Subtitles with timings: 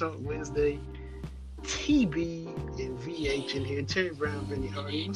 [0.00, 0.80] Talk Wednesday.
[1.60, 2.46] TB
[2.80, 3.82] and VH in here.
[3.82, 5.12] Terry Brown, Vinny Hardy.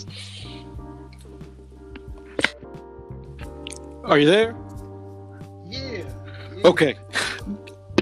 [4.05, 4.55] Are you there?
[5.65, 5.91] Yeah.
[5.91, 6.67] yeah.
[6.67, 6.97] Okay.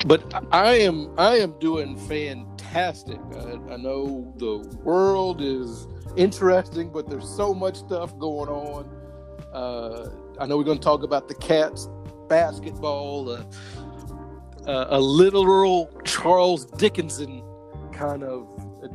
[0.07, 3.21] But I am I am doing fantastic.
[3.33, 5.87] I, I know the world is
[6.17, 8.91] interesting, but there's so much stuff going on.
[9.53, 11.89] Uh, I know we're going to talk about the Cats
[12.29, 13.45] basketball, uh,
[14.67, 17.43] a literal Charles Dickinson
[17.93, 18.49] kind of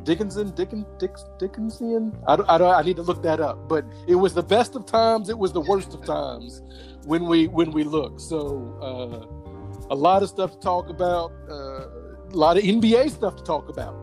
[0.04, 2.16] Dickinson, Dickens, Dicks, Dickensian.
[2.26, 3.68] I don't, I don't, I need to look that up.
[3.68, 5.28] But it was the best of times.
[5.28, 6.62] It was the worst of times
[7.04, 8.20] when we when we look.
[8.20, 11.32] So uh, a lot of stuff to talk about.
[11.48, 11.86] Uh,
[12.30, 13.96] a lot of NBA stuff to talk about.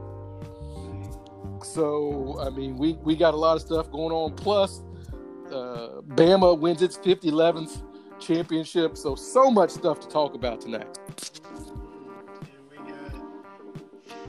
[1.63, 4.33] So I mean, we we got a lot of stuff going on.
[4.35, 4.81] Plus,
[5.47, 7.83] uh, Bama wins its 11th
[8.19, 8.97] championship.
[8.97, 10.97] So so much stuff to talk about tonight.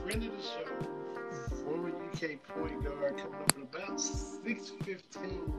[0.07, 5.53] Of the show, former UK point guard, coming up at about 6'15.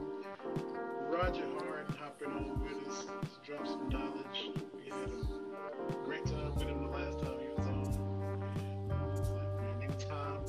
[1.07, 4.49] Roger Harden hopping on with us to drop some knowledge.
[4.75, 7.93] We had a great time with him the last time he was on.
[9.19, 10.41] It's like, man, anytime,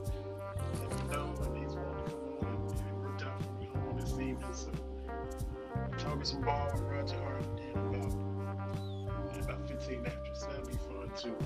[0.80, 2.72] let me know when he's wanting to come on.
[2.78, 4.54] And it worked out for me on this evening.
[4.54, 4.70] So,
[5.98, 8.12] talking some ball with Roger Harden in about,
[9.34, 10.34] in about 15 after.
[10.34, 11.36] So that'll be fun too.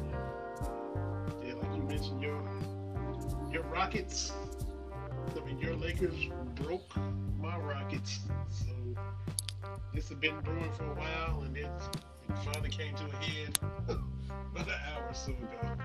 [2.21, 2.43] Your
[3.53, 4.33] your Rockets.
[5.37, 6.15] I mean, your Lakers
[6.55, 6.97] broke
[7.41, 8.21] my Rockets.
[8.51, 8.73] So
[9.93, 11.71] this has been brewing for a while, and it,
[12.29, 15.77] it finally came to a head about an hour or so ago.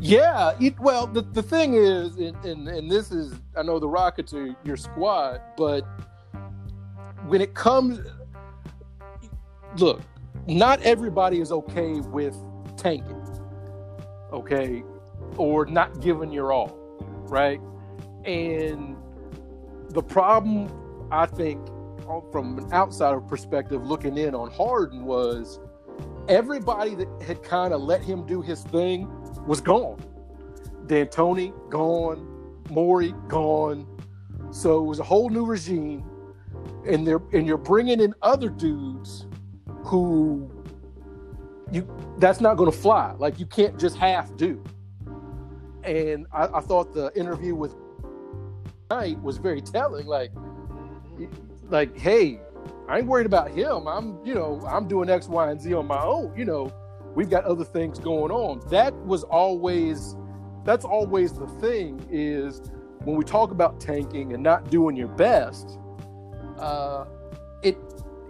[0.00, 3.88] Yeah, it, well, the, the thing is, and, and, and this is, I know the
[3.88, 5.86] Rockets are your squad, but
[7.26, 8.00] when it comes,
[9.78, 10.00] look,
[10.46, 12.36] not everybody is okay with
[12.76, 13.24] tanking,
[14.32, 14.82] okay,
[15.36, 16.78] or not giving your all,
[17.28, 17.60] right?
[18.24, 18.96] And
[19.90, 20.70] the problem,
[21.10, 21.66] I think,
[22.30, 25.60] from an outsider perspective, looking in on Harden was
[26.28, 29.08] everybody that had kind of let him do his thing
[29.46, 30.02] was gone.
[30.86, 33.86] D'Antoni gone, Morey gone.
[34.50, 36.04] So it was a whole new regime,
[36.86, 39.26] and they're and you're bringing in other dudes
[39.84, 40.50] who
[41.70, 41.88] you
[42.18, 43.12] that's not going to fly.
[43.18, 44.62] Like you can't just half do.
[45.84, 47.74] And I, I thought the interview with
[48.90, 50.06] Knight was very telling.
[50.06, 50.32] Like,
[51.70, 52.40] like, hey,
[52.88, 53.86] I ain't worried about him.
[53.86, 56.32] I'm, you know, I'm doing X, Y, and Z on my own.
[56.36, 56.72] You know,
[57.14, 58.60] we've got other things going on.
[58.70, 60.16] That was always,
[60.64, 62.62] that's always the thing is
[63.04, 65.78] when we talk about tanking and not doing your best,
[66.58, 67.06] uh,
[67.62, 67.76] it,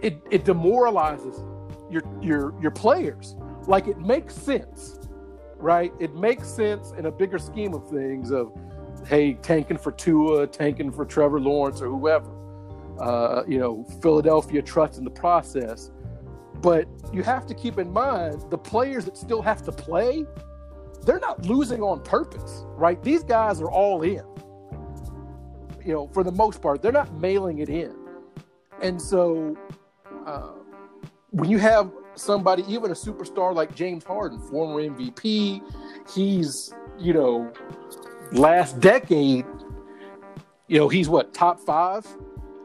[0.01, 1.43] it, it demoralizes
[1.89, 3.35] your, your, your players.
[3.67, 4.99] Like it makes sense,
[5.63, 5.93] right?
[5.99, 8.51] It makes sense in a bigger scheme of things of,
[9.07, 12.29] hey, tanking for Tua, tanking for Trevor Lawrence or whoever.
[12.99, 15.89] Uh, you know, Philadelphia trusts in the process.
[16.55, 20.25] But you have to keep in mind the players that still have to play,
[21.05, 23.01] they're not losing on purpose, right?
[23.01, 24.23] These guys are all in.
[25.83, 27.95] You know, for the most part, they're not mailing it in.
[28.81, 29.57] And so
[30.25, 30.51] uh,
[31.31, 35.61] when you have somebody, even a superstar like James Harden, former MVP,
[36.13, 37.51] he's, you know,
[38.31, 39.45] last decade,
[40.67, 42.05] you know, he's what, top five,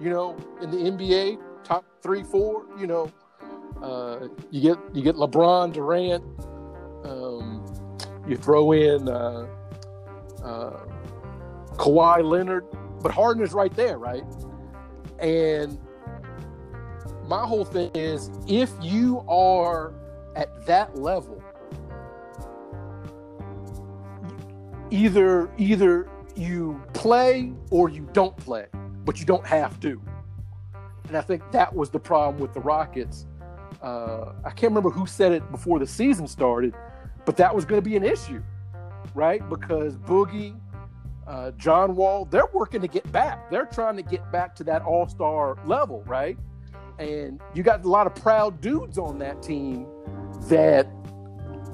[0.01, 3.11] you know, in the NBA, top three, four, you know.
[3.83, 6.25] Uh, you get you get LeBron, Durant,
[7.05, 7.65] um,
[8.27, 9.47] you throw in uh,
[10.43, 10.85] uh,
[11.77, 12.65] Kawhi Leonard,
[13.01, 14.25] but Harden is right there, right?
[15.21, 15.79] And
[17.29, 19.93] my whole thing is if you are
[20.35, 21.43] at that level,
[24.91, 28.67] either either you play or you don't play,
[29.05, 30.01] but you don't have to.
[31.09, 33.27] And I think that was the problem with the Rockets.
[33.83, 36.75] Uh, I can't remember who said it before the season started,
[37.27, 38.43] but that was going to be an issue,
[39.15, 39.47] right?
[39.51, 40.59] Because Boogie,
[41.27, 43.51] uh, John Wall, they're working to get back.
[43.51, 46.39] They're trying to get back to that All Star level, right?
[46.99, 49.87] And you got a lot of proud dudes on that team
[50.49, 50.89] that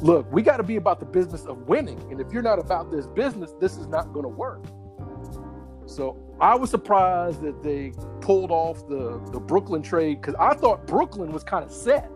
[0.00, 2.00] look, we got to be about the business of winning.
[2.10, 4.64] And if you're not about this business, this is not going to work.
[5.86, 10.86] So I was surprised that they pulled off the, the Brooklyn trade because I thought
[10.86, 12.10] Brooklyn was kind of set.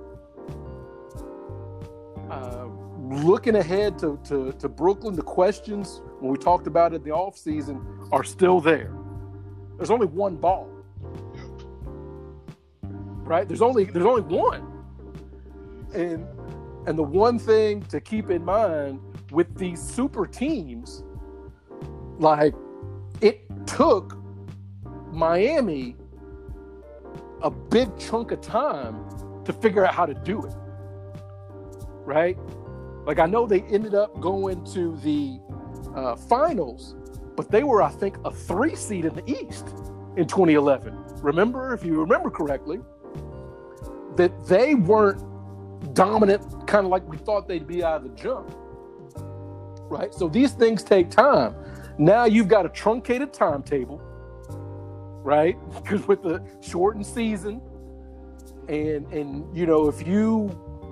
[2.31, 2.66] Uh,
[2.99, 7.11] looking ahead to, to, to Brooklyn, the questions when we talked about it in the
[7.11, 8.93] offseason are still there.
[9.76, 10.69] There's only one ball.
[13.28, 13.46] Right?
[13.46, 14.66] There's only there's only one.
[15.94, 16.26] And
[16.86, 21.04] and the one thing to keep in mind with these super teams,
[22.19, 22.54] like
[23.20, 24.16] it took
[25.12, 25.94] Miami
[27.42, 29.04] a big chunk of time
[29.44, 30.54] to figure out how to do it.
[32.06, 32.38] Right?
[33.04, 35.38] Like I know they ended up going to the
[35.94, 36.96] uh, finals,
[37.36, 39.69] but they were, I think, a three seed in the East
[40.16, 40.94] in 2011.
[41.20, 42.80] Remember, if you remember correctly,
[44.18, 45.22] that they weren't
[45.94, 48.54] dominant, kind of like we thought they'd be out of the jump.
[49.88, 50.12] Right?
[50.12, 51.54] So these things take time.
[51.98, 54.00] Now you've got a truncated timetable,
[55.24, 55.56] right?
[55.82, 57.62] Because with the shortened season,
[58.68, 60.50] and and you know if you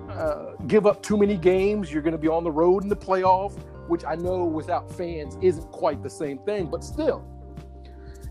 [0.09, 2.95] uh, give up too many games, you're going to be on the road in the
[2.95, 3.53] playoff,
[3.87, 7.25] which I know without fans isn't quite the same thing, but still.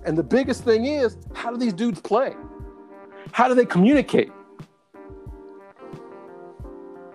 [0.04, 2.34] And the biggest thing is, how do these dudes play?
[3.32, 4.30] How do they communicate?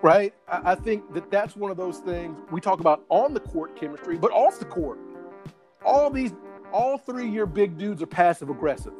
[0.02, 0.34] Right?
[0.48, 4.18] I, think that that's one of those things we talk about on the court chemistry,
[4.18, 4.98] but off the court.
[5.84, 6.32] All these,
[6.72, 8.92] all three of your big dudes are passive aggressive.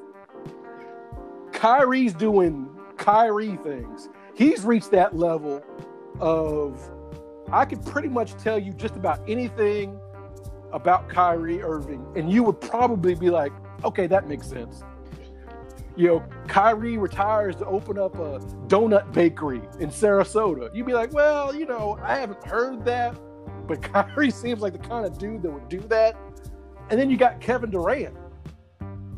[1.53, 4.09] Kyrie's doing Kyrie things.
[4.35, 5.63] He's reached that level
[6.21, 6.81] of
[7.51, 10.01] I could pretty much tell you just about anything
[10.73, 13.53] about Kyrie Irving, and you would probably be like,
[13.85, 14.83] okay, that makes sense.
[15.97, 20.75] You know, Kyrie retires to open up a donut bakery in Sarasota.
[20.75, 23.19] You'd be like, well, you know, I haven't heard that,
[23.67, 26.17] but Kyrie seems like the kind of dude that would do that.
[26.91, 28.15] And then you got Kevin Durant,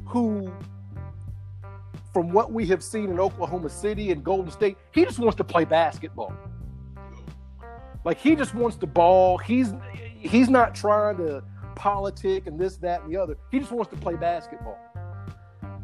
[0.06, 0.52] who,
[2.12, 5.44] from what we have seen in Oklahoma City and Golden State, he just wants to
[5.44, 6.32] play basketball.
[8.04, 9.38] Like he just wants to ball.
[9.38, 11.42] He's he's not trying to
[11.74, 13.36] politic and this, that, and the other.
[13.50, 14.78] He just wants to play basketball.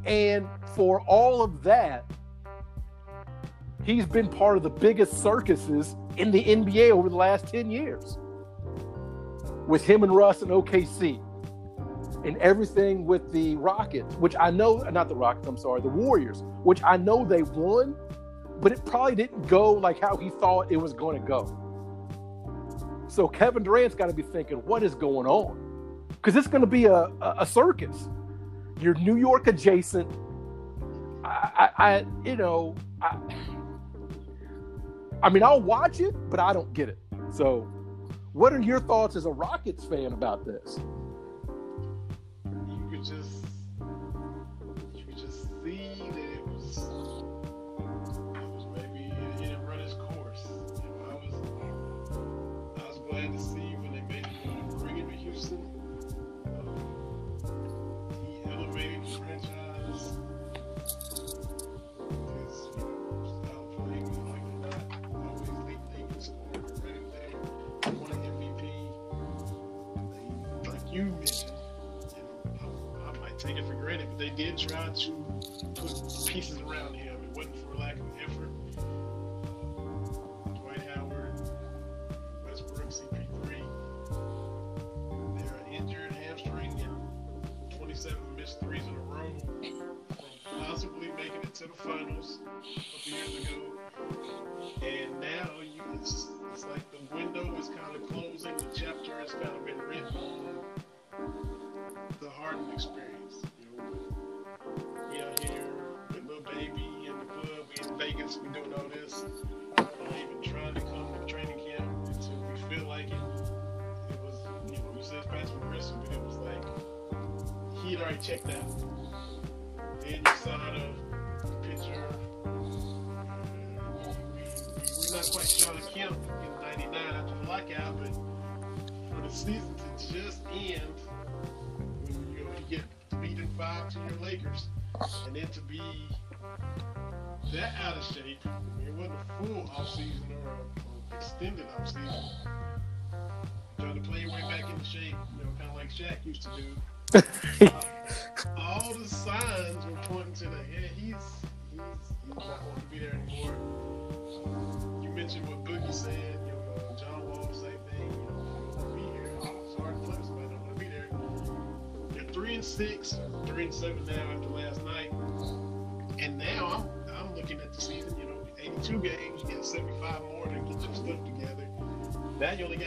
[0.04, 2.04] And for all of that,
[3.84, 8.18] he's been part of the biggest circuses in the NBA over the last 10 years.
[9.66, 11.22] With him and Russ and OKC.
[12.24, 16.42] And everything with the Rockets, which I know, not the Rockets, I'm sorry, the Warriors,
[16.64, 17.96] which I know they won,
[18.60, 21.56] but it probably didn't go like how he thought it was going to go.
[23.08, 26.06] So Kevin Durant's got to be thinking, what is going on?
[26.08, 28.08] Because it's going to be a, a, a, circus.
[28.80, 30.10] You're New York adjacent.
[31.22, 33.16] I, I, I you know, I,
[35.22, 36.98] I mean, I'll watch it, but I don't get it.
[37.30, 37.68] So,
[38.32, 40.80] what are your thoughts as a Rockets fan about this?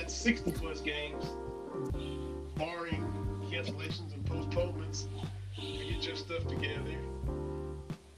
[0.04, 1.26] Now you only got 60 plus games,
[2.56, 3.04] barring
[3.50, 5.08] cancellations and postponements
[5.56, 6.98] to get your stuff together.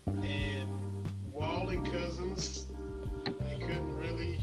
[0.08, 0.70] And
[1.32, 2.66] Wall and Cousins,
[3.26, 4.40] they couldn't really,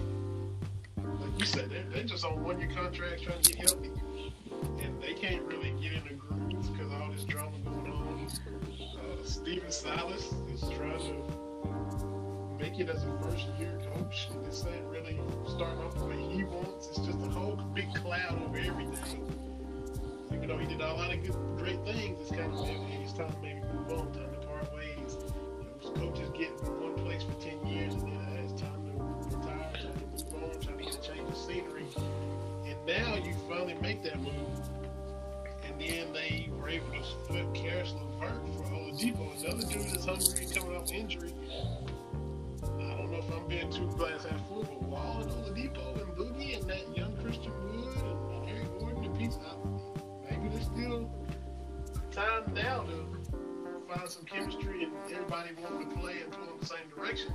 [0.97, 3.91] like you said, they're, they're just on one year contracts trying to get healthy.
[4.81, 8.29] And they can't really get in the groove because all this drama going on.
[8.29, 11.53] Uh, Stephen Silas is trying to
[12.63, 14.29] make it as a first year coach.
[14.45, 16.82] This ain't really starting off the way he wants.
[17.05, 19.27] Just a whole big cloud over everything.
[20.33, 22.69] Even though he did a lot of good, great things, it's kind of
[23.03, 25.17] it's time to maybe move on, time to part ways.
[25.83, 29.37] You know, coaches get one place for 10 years and then uh, it's time to
[29.37, 31.87] retire, time to move on, trying to get a change of scenery.
[32.67, 34.37] And now you finally make that move.
[35.67, 40.47] And then they were able to flip Caris LeVert for Oladipo, another dude that's hungry
[40.55, 41.35] coming off injury.
[42.63, 46.61] I don't know if I'm being too glass half full, but Wall and Oladipo Boogie
[46.61, 47.89] and that young Christian Wood
[48.33, 49.33] and Eric Gordon and Pete,
[50.31, 51.11] maybe there's still
[52.11, 53.23] time now to
[53.89, 57.33] find some chemistry and everybody wanting to play and pull in the same direction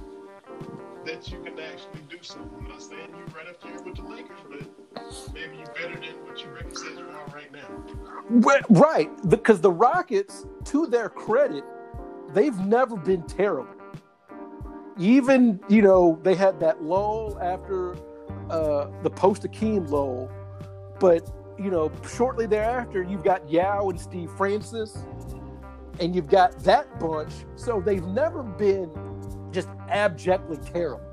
[1.05, 2.51] that you can actually do something.
[2.59, 6.15] I'm not saying you right up there with the Lakers, but maybe you're better than
[6.25, 8.63] what your record says you are right now.
[8.69, 11.63] Right, because the Rockets, to their credit,
[12.33, 13.73] they've never been terrible.
[14.99, 17.95] Even you know they had that lull after
[18.49, 20.31] uh, the post Akeem lull,
[20.99, 24.97] but you know shortly thereafter you've got Yao and Steve Francis,
[25.99, 27.31] and you've got that bunch.
[27.55, 28.91] So they've never been
[29.51, 31.03] just abjectly terrible.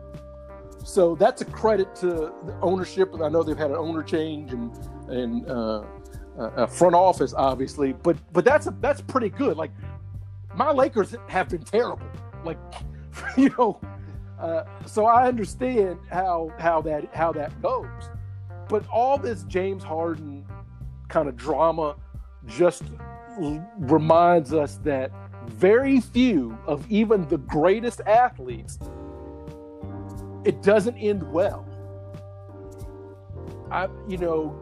[0.84, 2.06] So that's a credit to
[2.44, 3.14] the ownership.
[3.22, 4.70] I know they've had an owner change and
[5.08, 5.84] and uh,
[6.38, 9.56] a front office, obviously, but but that's a, that's pretty good.
[9.56, 9.70] Like
[10.54, 12.06] my Lakers have been terrible.
[12.44, 12.58] Like
[13.36, 13.80] you know,
[14.38, 17.86] uh, so I understand how how that how that goes.
[18.68, 20.44] But all this James Harden
[21.08, 21.96] kind of drama
[22.46, 22.82] just
[23.40, 25.12] l- reminds us that
[25.46, 28.78] very few of even the greatest athletes
[30.44, 31.66] it doesn't end well.
[33.70, 34.56] I you know,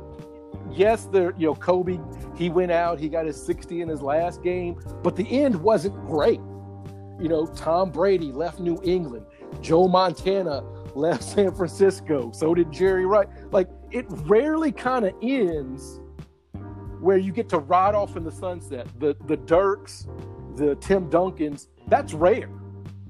[0.70, 1.98] yes, there you know Kobe
[2.36, 5.94] he went out, he got his 60 in his last game, but the end wasn't
[6.06, 6.40] great.
[7.20, 9.26] You know, Tom Brady left New England,
[9.60, 10.62] Joe Montana
[10.94, 13.28] left San Francisco, so did Jerry Wright.
[13.50, 16.00] Like it rarely kind of ends
[17.00, 18.86] where you get to ride off in the sunset.
[18.98, 20.06] The the Dirks,
[20.56, 22.48] the Tim Duncans, that's rare,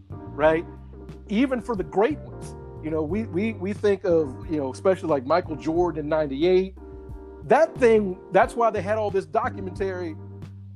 [0.09, 0.65] right?
[1.29, 2.55] Even for the great ones.
[2.83, 6.77] You know, we we we think of, you know, especially like Michael Jordan in 98.
[7.45, 10.17] That thing, that's why they had all this documentary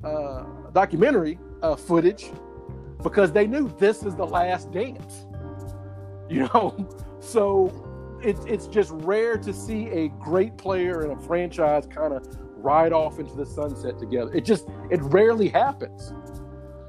[0.04, 2.30] uh documentary uh footage
[3.02, 5.25] because they knew this is the last dance.
[6.30, 6.88] You know,
[7.20, 12.26] so it's it's just rare to see a great player and a franchise kind of
[12.56, 14.32] ride off into the sunset together.
[14.34, 16.12] It just it rarely happens.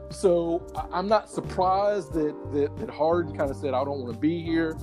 [0.09, 4.19] So I'm not surprised that that, that Harden kind of said, "I don't want to
[4.19, 4.75] be here."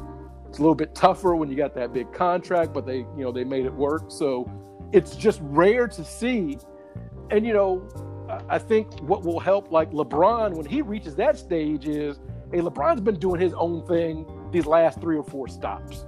[0.48, 3.32] It's a little bit tougher when you got that big contract, but they you know
[3.32, 4.04] they made it work.
[4.08, 4.48] So
[4.92, 6.58] it's just rare to see,
[7.30, 7.88] and you know
[8.48, 12.20] I think what will help like LeBron when he reaches that stage is,
[12.50, 16.06] hey, LeBron's been doing his own thing these last three or four stops,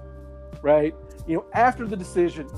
[0.62, 0.94] right?
[1.26, 2.48] You know, after the decision,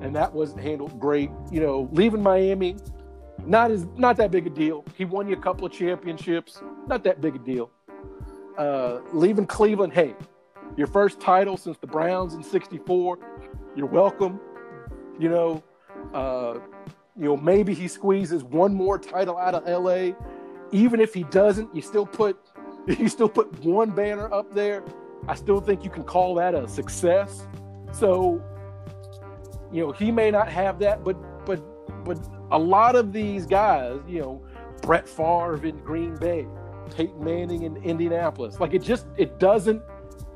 [0.00, 1.30] and that wasn't handled great.
[1.50, 2.76] You know, leaving Miami,
[3.46, 4.84] not as not that big a deal.
[4.96, 7.70] He won you a couple of championships, not that big a deal.
[8.58, 10.14] Uh, leaving Cleveland, hey,
[10.76, 13.18] your first title since the Browns in '64.
[13.76, 14.40] You're welcome.
[15.18, 15.62] You know,
[16.12, 16.58] uh,
[17.16, 20.14] you know maybe he squeezes one more title out of LA.
[20.72, 22.38] Even if he doesn't, you still put
[22.98, 24.82] you still put one banner up there.
[25.28, 27.46] I still think you can call that a success.
[27.92, 28.42] So,
[29.72, 31.60] you know, he may not have that, but but
[32.04, 32.18] but
[32.50, 34.42] a lot of these guys, you know,
[34.82, 36.46] Brett Favre in Green Bay,
[36.96, 39.82] Peyton Manning in Indianapolis, like it just it doesn't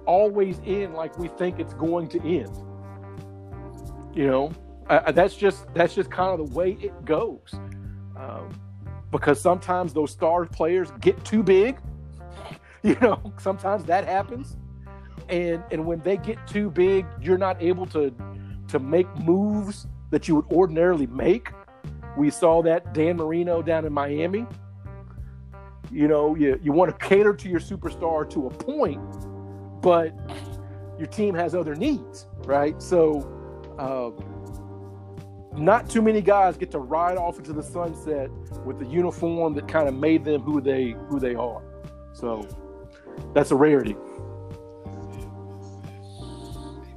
[0.06, 2.56] always end like we think it's going to end.
[4.14, 4.52] You know,
[4.88, 7.54] that's just that's just kind of the way it goes.
[8.16, 8.60] Um,
[9.10, 11.78] because sometimes those star players get too big.
[12.88, 14.58] You know, sometimes that happens,
[15.30, 18.14] and and when they get too big, you're not able to
[18.68, 21.48] to make moves that you would ordinarily make.
[22.18, 24.46] We saw that Dan Marino down in Miami.
[25.90, 29.00] You know, you, you want to cater to your superstar to a point,
[29.80, 30.12] but
[30.98, 32.80] your team has other needs, right?
[32.82, 33.26] So,
[33.78, 34.10] uh,
[35.58, 38.30] not too many guys get to ride off into the sunset
[38.66, 41.62] with the uniform that kind of made them who they who they are.
[42.12, 42.46] So,
[43.32, 43.94] that's a rarity.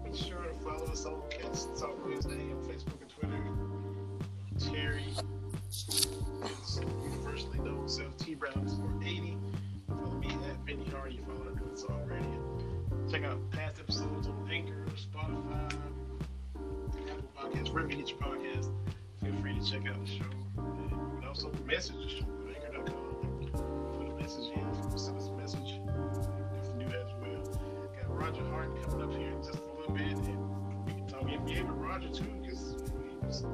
[0.03, 4.71] Be sure to follow us on Cats Talk Wednesday on Facebook and Twitter.
[4.71, 5.03] Terry,
[7.05, 9.37] universally known self T Brown for 80.
[9.87, 11.19] Follow me at Vinny Hardy.
[11.27, 13.09] Follow the Good Talk Radio.
[13.11, 15.77] Check out past episodes on Anchor, Spotify,
[17.77, 18.71] wherever you get your podcast,
[19.23, 20.25] feel free to check out the show.
[20.57, 23.51] And also message anchor.com.
[23.99, 25.29] Put a message in, send us
[28.37, 31.67] Roger Harden coming up here in just a little bit, and we can talk NBA
[31.67, 33.45] with Roger too, because he was,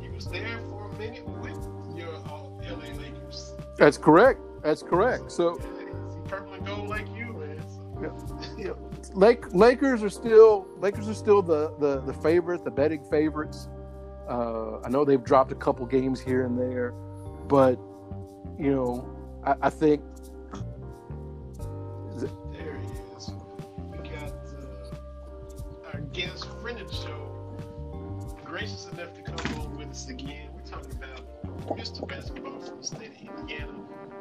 [0.00, 3.54] he was there for a minute with your uh, LA Lakers.
[3.78, 4.40] That's correct.
[4.62, 5.30] That's correct.
[5.30, 7.62] So, yeah, purple and gold like you, man.
[7.68, 8.54] So.
[8.58, 8.64] Yeah.
[8.66, 8.72] yeah.
[9.14, 13.68] Lake Lakers are still Lakers are still the the the favorites, the betting favorites.
[14.28, 16.92] Uh, I know they've dropped a couple games here and there,
[17.48, 17.78] but
[18.58, 19.08] you know,
[19.44, 20.02] I, I think.
[26.12, 27.56] Guest, friend of the show,
[28.44, 30.50] gracious enough to come on with us again.
[30.54, 32.06] We're talking about Mr.
[32.06, 33.72] Basketball from the state of Indiana,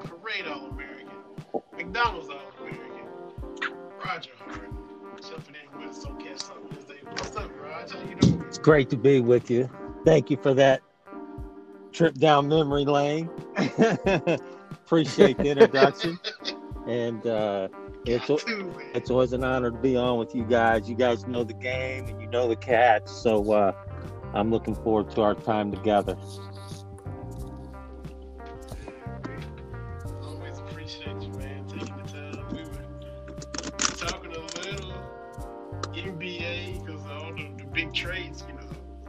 [0.05, 1.09] Parade All American,
[1.75, 3.07] McDonald's All American,
[4.05, 4.77] Roger Harden
[5.29, 6.99] jumping in with us on Cats Talk Wednesday.
[7.03, 7.91] What's up, Raj?
[7.91, 8.41] How you doing?
[8.47, 9.69] It's great to be with you.
[10.05, 10.81] Thank you for that
[11.91, 13.29] trip down memory lane.
[14.71, 16.17] Appreciate the introduction.
[16.87, 17.67] and uh,
[18.05, 20.89] it's, always an honor to be on with you guys.
[20.89, 23.11] You guys know the game and you know the cats.
[23.11, 23.73] So uh,
[24.33, 26.17] I'm looking forward to our time together.
[30.23, 32.45] Always appreciate you, man, taking the time.
[32.51, 33.67] We were
[33.97, 34.93] talking a little
[35.93, 38.61] NBA because all the, the big trades, you know.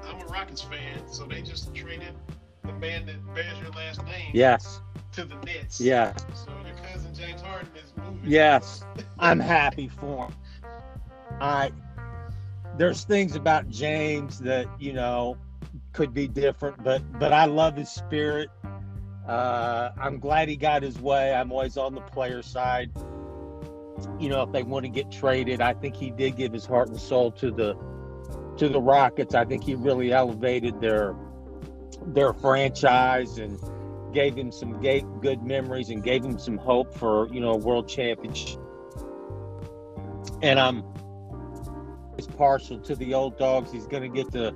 [0.02, 2.14] I'm a Rockets fan, so they just traded
[2.64, 4.80] the man that bears your last name Yes.
[5.12, 5.80] to the Nets.
[5.80, 6.14] Yeah.
[6.34, 6.50] So
[7.22, 8.20] James Harden is moving.
[8.24, 8.84] Yes.
[9.18, 10.34] I'm happy for him.
[11.40, 11.70] I
[12.78, 15.36] there's things about James that you know
[15.92, 18.48] could be different, but but I love his spirit.
[19.26, 21.32] Uh, I'm glad he got his way.
[21.32, 22.90] I'm always on the player side.
[24.18, 26.88] You know, if they want to get traded, I think he did give his heart
[26.88, 27.74] and soul to the
[28.56, 29.35] to the Rockets.
[29.35, 31.14] I think he really elevated their
[32.06, 33.58] their franchise and
[34.12, 37.88] gave him some good memories and gave him some hope for you know a world
[37.88, 38.61] championship.
[40.42, 40.85] And um,
[41.33, 43.72] I'm is partial to the old dogs.
[43.72, 44.55] He's going to get to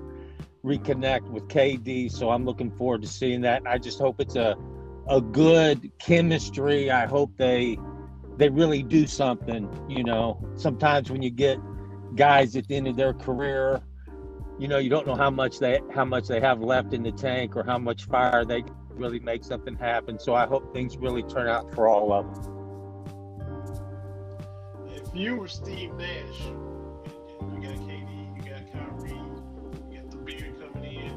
[0.65, 3.63] reconnect with KD, so I'm looking forward to seeing that.
[3.67, 4.57] I just hope it's a
[5.09, 6.91] a good chemistry.
[6.91, 7.79] I hope they
[8.37, 9.69] they really do something.
[9.89, 11.59] You know, sometimes when you get
[12.17, 13.81] guys at the end of their career,
[14.59, 17.13] you know, you don't know how much they how much they have left in the
[17.13, 18.65] tank or how much fire they
[18.97, 20.19] really make something happen.
[20.19, 22.53] So I hope things really turn out for all of them.
[24.89, 26.41] If you were Steve Nash,
[27.41, 31.13] and you got KD, you got Kyrie, you got the beard coming in,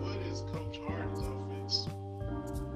[0.00, 1.88] what is Coach Harden's offense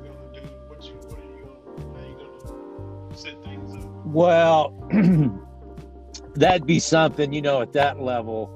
[0.02, 0.40] gonna do?
[0.68, 3.90] What you what are you gonna how you gonna set things up?
[4.06, 4.74] Well,
[6.34, 8.50] that'd be something, you know, at that level,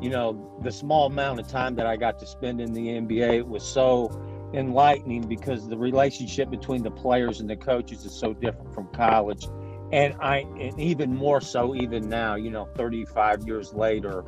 [0.00, 3.46] you know, the small amount of time that I got to spend in the NBA
[3.46, 4.08] was so
[4.54, 9.46] enlightening because the relationship between the players and the coaches is so different from college.
[9.92, 14.24] And I and even more so even now, you know, 35 years later,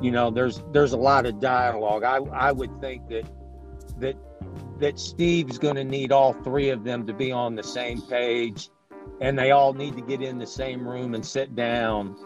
[0.00, 2.02] you know, there's there's a lot of dialogue.
[2.02, 3.24] I I would think that
[3.98, 4.16] that
[4.78, 8.68] that Steve's going to need all three of them to be on the same page
[9.20, 12.16] and they all need to get in the same room and sit down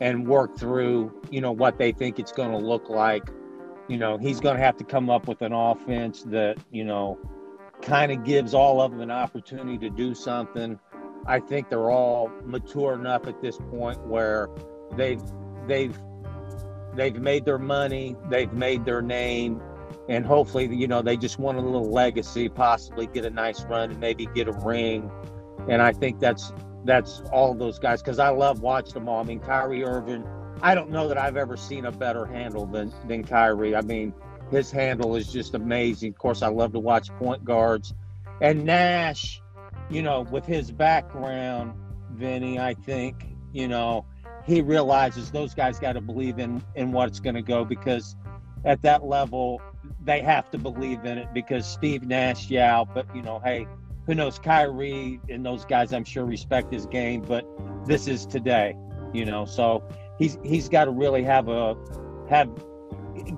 [0.00, 3.28] and work through, you know, what they think it's going to look like.
[3.90, 7.18] You know, he's going to have to come up with an offense that, you know,
[7.82, 10.78] kind of gives all of them an opportunity to do something.
[11.26, 14.48] I think they're all mature enough at this point where
[14.96, 15.20] they've
[15.66, 15.98] they've
[16.94, 19.60] they've made their money, they've made their name,
[20.08, 23.90] and hopefully, you know, they just want a little legacy, possibly get a nice run
[23.90, 25.10] and maybe get a ring.
[25.68, 26.52] And I think that's
[26.84, 29.20] that's all those guys because I love watching them all.
[29.20, 30.24] I mean, Kyrie Irving,
[30.62, 33.74] I don't know that I've ever seen a better handle than than Kyrie.
[33.74, 34.12] I mean,
[34.50, 36.10] his handle is just amazing.
[36.10, 37.94] Of course, I love to watch point guards,
[38.40, 39.40] and Nash,
[39.88, 41.72] you know, with his background,
[42.12, 44.04] Vinny, I think you know
[44.44, 48.16] he realizes those guys got to believe in in what's going to go because
[48.64, 49.60] at that level
[50.04, 53.66] they have to believe in it because Steve Nash, yeah, but you know, hey,
[54.06, 57.44] who knows Kyrie and those guys I'm sure respect his game, but
[57.86, 58.76] this is today,
[59.12, 59.44] you know.
[59.44, 59.82] So
[60.20, 61.76] he's he's got to really have a
[62.28, 62.48] have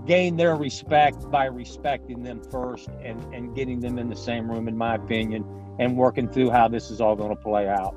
[0.04, 4.68] gain their respect by respecting them first and and getting them in the same room
[4.68, 5.46] in my opinion
[5.78, 7.96] and working through how this is all going to play out.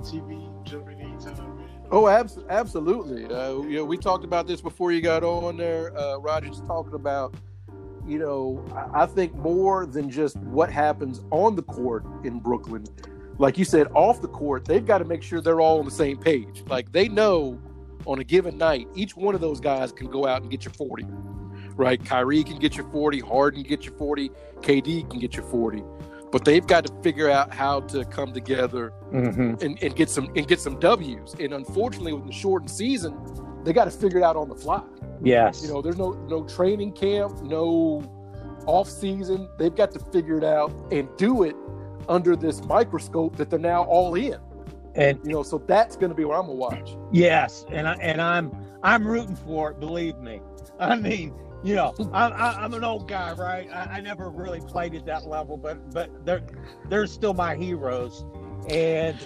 [0.00, 1.68] TV jumping anytime, man.
[1.90, 3.26] Oh, abs- absolutely.
[3.26, 5.96] Uh, you know, we talked about this before you got on there.
[5.96, 7.34] Uh, Roger's talking about,
[8.06, 12.86] you know, I-, I think more than just what happens on the court in Brooklyn.
[13.40, 15.90] Like you said, off the court, they've got to make sure they're all on the
[15.90, 16.62] same page.
[16.68, 17.58] Like they know
[18.06, 20.70] on a given night, each one of those guys can go out and get you
[20.70, 21.06] 40.
[21.74, 22.04] Right?
[22.04, 25.82] Kyrie can get you 40, Harden can get you 40, KD can get you 40.
[26.30, 29.64] But they've got to figure out how to come together Mm-hmm.
[29.64, 31.34] and, and get some and get some W's.
[31.40, 33.16] And unfortunately, with the shortened season,
[33.64, 34.82] they got to figure it out on the fly.
[35.22, 35.62] Yes.
[35.62, 38.02] You know, there's no no training camp, no
[38.66, 39.48] off season.
[39.58, 41.56] They've got to figure it out and do it
[42.10, 44.36] under this microscope that they're now all in.
[44.96, 46.96] and You know, so that's going to be what I'm gonna watch.
[47.12, 49.80] yes, and I and I'm I'm rooting for it.
[49.80, 50.42] Believe me.
[50.78, 53.68] I mean, you know, I'm I'm an old guy, right?
[53.72, 56.42] I, I never really played at that level, but but they're
[56.88, 58.24] they're still my heroes,
[58.68, 59.16] and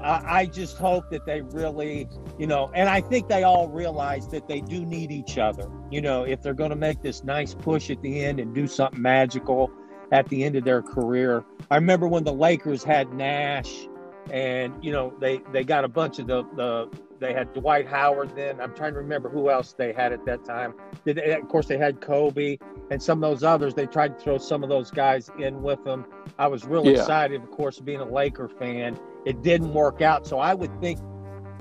[0.00, 4.28] I, I just hope that they really, you know, and I think they all realize
[4.28, 5.70] that they do need each other.
[5.90, 8.66] You know, if they're going to make this nice push at the end and do
[8.66, 9.70] something magical
[10.12, 11.44] at the end of their career.
[11.70, 13.88] I remember when the Lakers had Nash,
[14.30, 16.88] and you know they they got a bunch of the the
[17.18, 18.36] they had Dwight Howard.
[18.36, 20.74] Then I'm trying to remember who else they had at that time.
[21.04, 22.58] They, of course they had Kobe
[22.90, 23.74] and some of those others.
[23.74, 26.04] They tried to throw some of those guys in with them.
[26.38, 27.00] I was really Yeah.
[27.00, 28.98] excited, of course, being a Laker fan.
[29.24, 31.00] It didn't work out, so I would think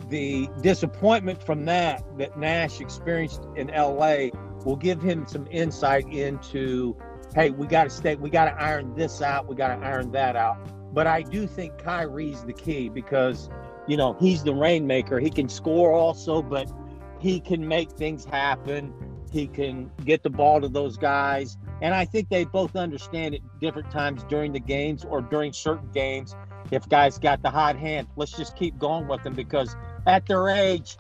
[0.10, 4.30] the disappointment from that that Nash experienced in LA
[4.66, 6.96] will give him some insight into
[7.36, 10.10] hey, we got to stay, we got to iron this out, we got to iron
[10.12, 10.58] that out.
[10.94, 13.50] But I do think Kyrie's the key because,
[13.88, 15.20] you know, he's the rainmaker.
[15.20, 16.72] He can score also, but
[17.20, 18.94] he can make things happen.
[19.32, 21.58] He can get the ball to those guys.
[21.82, 25.92] And I think they both understand at different times during the games or during certain
[25.92, 26.34] games.
[26.72, 29.76] If guys got the hot hand, let's just keep going with them because
[30.08, 30.98] at their age,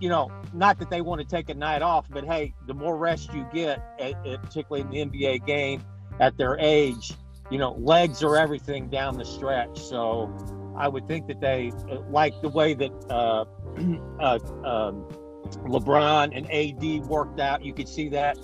[0.00, 2.96] you know, not that they want to take a night off, but hey, the more
[2.96, 5.82] rest you get, particularly in the NBA game
[6.20, 7.12] at their age,
[7.50, 9.80] you know, legs are everything down the stretch.
[9.80, 10.30] So
[10.76, 13.44] I would think that they uh, like the way that uh,
[14.20, 15.06] uh, um,
[15.66, 17.64] LeBron and AD worked out.
[17.64, 18.38] You could see that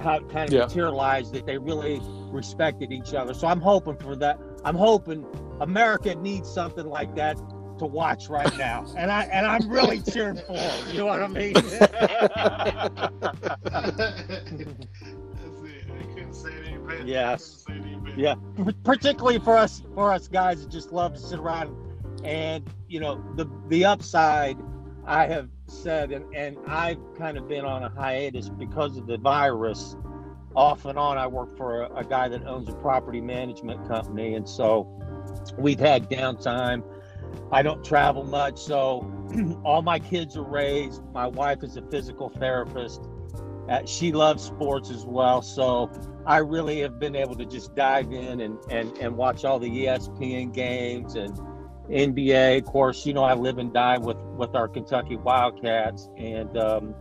[0.00, 0.60] how it kind of Yeah.
[0.66, 3.34] materialized that they really respected each other.
[3.34, 4.38] So I'm hoping for that.
[4.64, 5.26] I'm hoping
[5.60, 7.36] America needs something like that
[7.78, 10.52] to watch right now, and I and I'm really cheering for.
[10.54, 10.92] it.
[10.92, 11.54] You know what I mean?
[11.54, 11.72] That's
[15.62, 15.84] it.
[15.98, 17.04] I couldn't say it any better.
[17.06, 17.64] Yes.
[17.66, 18.20] Couldn't say it any better.
[18.20, 18.34] Yeah.
[18.84, 21.74] particularly for us for us guys that just love to sit around
[22.24, 24.58] and you know the the upside
[25.06, 29.16] i have said and, and i've kind of been on a hiatus because of the
[29.16, 29.96] virus
[30.54, 34.34] off and on i work for a, a guy that owns a property management company
[34.34, 34.86] and so
[35.58, 36.82] we've had downtime
[37.52, 39.10] i don't travel much so
[39.64, 43.08] all my kids are raised my wife is a physical therapist
[43.68, 45.90] uh, she loves sports as well so
[46.26, 49.68] I really have been able to just dive in and, and, and watch all the
[49.68, 51.36] ESPN games and
[51.88, 52.58] NBA.
[52.58, 56.08] Of course, you know, I live and die with, with our Kentucky Wildcats.
[56.16, 56.94] And um,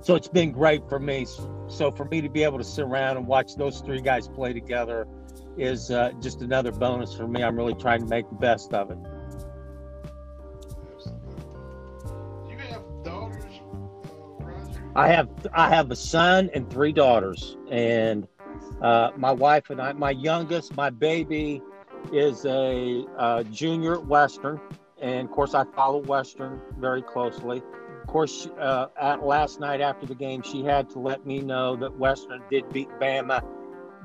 [0.00, 1.26] so it's been great for me.
[1.68, 4.52] So for me to be able to sit around and watch those three guys play
[4.52, 5.06] together
[5.56, 7.42] is uh, just another bonus for me.
[7.42, 8.98] I'm really trying to make the best of it.
[12.48, 14.92] You have daughters, uh, Roger?
[14.96, 18.26] I have I have a son and three daughters, and
[18.80, 19.92] uh, my wife and I.
[19.92, 21.62] My youngest, my baby,
[22.12, 24.60] is a uh, junior at Western,
[25.00, 27.62] and of course I follow Western very closely.
[28.02, 31.74] Of course, uh, at last night after the game, she had to let me know
[31.76, 33.42] that Western did beat Bama.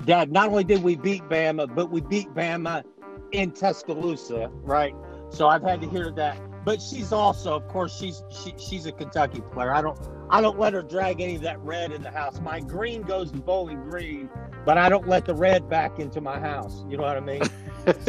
[0.04, 2.84] Dad, not only did we beat Bama, but we beat Bama
[3.32, 4.94] in Tuscaloosa, right?
[5.30, 6.40] So I've had to hear that.
[6.64, 9.72] But she's also, of course, she's she, she's a Kentucky player.
[9.72, 12.40] I don't I don't let her drag any of that red in the house.
[12.40, 14.28] My green goes to Bowling Green,
[14.64, 16.84] but I don't let the red back into my house.
[16.88, 17.42] You know what I mean?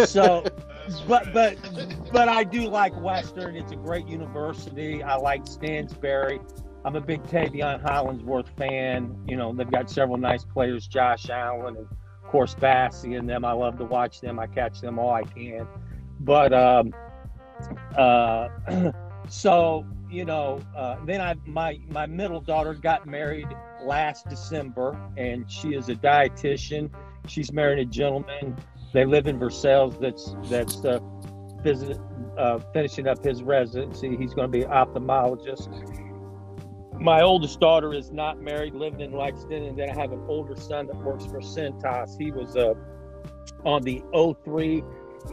[0.06, 0.44] So,
[1.08, 1.56] but but
[2.12, 3.56] but I do like Western.
[3.56, 5.02] It's a great university.
[5.02, 6.42] I like Stansberry.
[6.84, 9.16] I'm a big Taveion Hollingsworth fan.
[9.28, 13.46] You know, they've got several nice players, Josh Allen and of course Bassey and them.
[13.46, 14.40] I love to watch them.
[14.40, 15.68] I catch them all I can.
[16.20, 16.94] But um
[17.98, 18.50] uh
[19.30, 23.48] so you know uh, then i my my middle daughter got married
[23.84, 26.90] last december and she is a dietitian
[27.28, 28.56] she's married a gentleman
[28.94, 31.00] they live in versailles that's that's uh,
[31.64, 32.00] visit,
[32.38, 35.70] uh, finishing up his residency he's going to be an ophthalmologist
[37.02, 40.56] my oldest daughter is not married living in lexington and then i have an older
[40.56, 42.74] son that works for Cintas he was uh,
[43.66, 44.04] on the
[44.44, 44.84] 03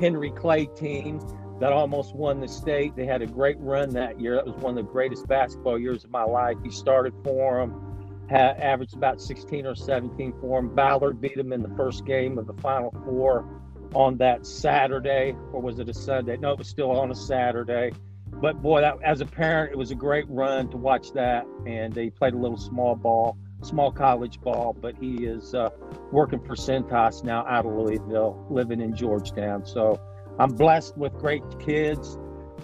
[0.01, 1.21] henry clay team
[1.61, 2.95] that almost won the state.
[2.95, 4.37] They had a great run that year.
[4.37, 6.57] That was one of the greatest basketball years of my life.
[6.63, 10.75] He started for them, averaged about 16 or 17 for them.
[10.75, 13.61] Ballard beat him in the first game of the Final Four
[13.95, 16.37] on that Saturday, or was it a Sunday?
[16.37, 17.91] No, it was still on a Saturday.
[18.33, 21.47] But boy, that as a parent, it was a great run to watch that.
[21.67, 25.71] And he played a little small ball, small college ball, but he is uh,
[26.13, 29.67] working for Cintas now out of Louisville, living in Georgetown.
[29.67, 30.01] So
[30.39, 32.19] I'm blessed with great kids.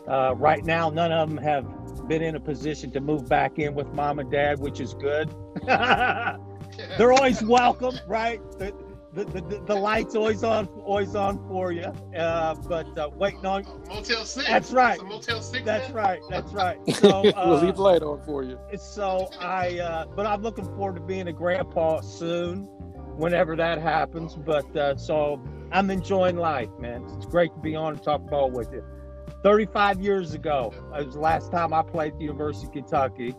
[0.08, 1.66] Uh, right now, none of them have
[2.08, 5.34] been in a position to move back in with mom and dad, which is good.
[6.98, 8.40] They're always welcome, right?
[8.58, 8.72] The,
[9.14, 11.84] the, the, the, lights always on, always on for you.
[12.16, 14.46] Uh, but uh, waiting on Motel Six.
[14.48, 15.00] That's right.
[15.02, 15.64] Motel Six.
[15.64, 16.20] That's right.
[16.28, 16.78] That's right.
[17.04, 18.58] So we'll leave light on for you.
[18.78, 22.62] So I, uh, but I'm looking forward to being a grandpa soon,
[23.16, 24.34] whenever that happens.
[24.34, 27.04] But uh, so I'm enjoying life, man.
[27.16, 28.82] It's great to be on and talk ball with you.
[29.42, 33.34] 35 years ago, it was the last time I played at the University of Kentucky.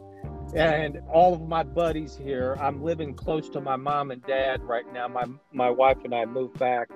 [0.55, 4.85] And all of my buddies here, I'm living close to my mom and dad right
[4.93, 5.07] now.
[5.09, 6.89] My, my wife and I moved back.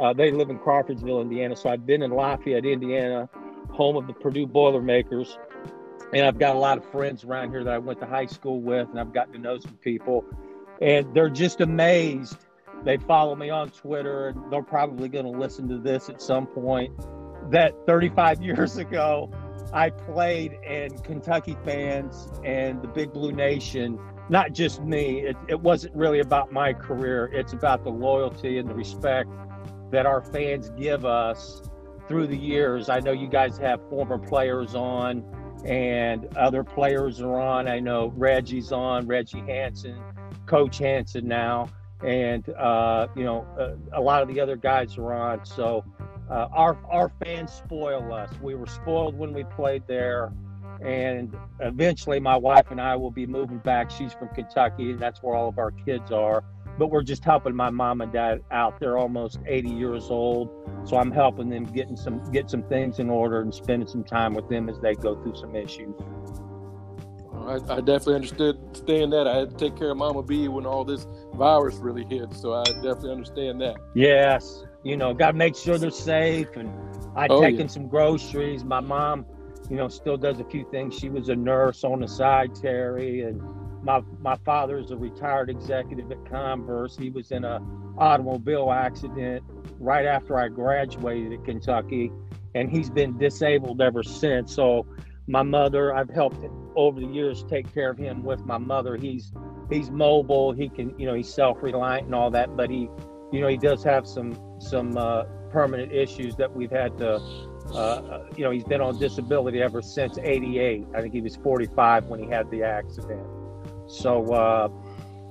[0.00, 1.54] Uh, they live in Crawfordsville, Indiana.
[1.54, 3.28] So I've been in Lafayette, Indiana,
[3.70, 5.38] home of the Purdue Boilermakers.
[6.12, 8.60] And I've got a lot of friends around here that I went to high school
[8.60, 10.24] with, and I've gotten to know some people.
[10.82, 12.36] And they're just amazed.
[12.84, 16.46] They follow me on Twitter, and they're probably going to listen to this at some
[16.46, 16.92] point
[17.50, 19.30] that 35 years ago
[19.72, 25.60] I played and Kentucky fans and the Big Blue Nation, not just me, it, it
[25.60, 27.26] wasn't really about my career.
[27.32, 29.30] It's about the loyalty and the respect
[29.90, 31.62] that our fans give us
[32.06, 32.88] through the years.
[32.88, 35.24] I know you guys have former players on
[35.64, 37.68] and other players are on.
[37.68, 40.00] I know Reggie's on, Reggie Hanson,
[40.46, 41.68] Coach Hanson now,
[42.02, 45.44] and uh, you know uh, a lot of the other guys are on.
[45.44, 45.84] So
[46.30, 48.30] uh, our our fans spoil us.
[48.42, 50.32] We were spoiled when we played there,
[50.80, 53.90] and eventually my wife and I will be moving back.
[53.90, 56.44] She's from Kentucky, and that's where all of our kids are.
[56.78, 58.78] But we're just helping my mom and dad out.
[58.78, 60.48] They're almost 80 years old,
[60.84, 64.34] so I'm helping them getting some get some things in order and spending some time
[64.34, 65.94] with them as they go through some issues.
[67.34, 69.26] I, I definitely understood understand that.
[69.26, 72.54] I had to take care of Mama B when all this virus really hit, so
[72.54, 73.76] I definitely understand that.
[73.94, 76.56] Yes, you know, got to make sure they're safe.
[76.56, 76.70] And
[77.16, 77.66] I oh, taking yeah.
[77.66, 78.64] some groceries.
[78.64, 79.26] My mom,
[79.70, 80.96] you know, still does a few things.
[80.96, 83.42] She was a nurse on the side, Terry, and
[83.82, 86.96] my my father is a retired executive at Converse.
[86.96, 87.60] He was in a
[87.96, 89.42] automobile accident
[89.78, 92.12] right after I graduated at Kentucky,
[92.54, 94.54] and he's been disabled ever since.
[94.54, 94.86] So
[95.26, 98.96] my mother, I've helped over the years take care of him with my mother.
[98.96, 99.32] He's
[99.70, 100.52] he's mobile.
[100.52, 102.88] He can, you know, he's self reliant and all that, but he
[103.32, 107.20] you know, he does have some some uh, permanent issues that we've had to.
[107.70, 110.86] Uh, uh you know, he's been on disability ever since '88.
[110.94, 113.26] I think he was 45 when he had the accident.
[113.86, 114.68] So uh,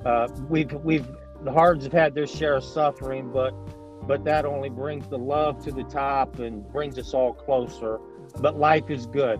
[0.05, 1.07] uh, we've we've
[1.43, 3.51] the Hards have had their share of suffering, but
[4.07, 7.99] but that only brings the love to the top and brings us all closer.
[8.39, 9.39] But life is good.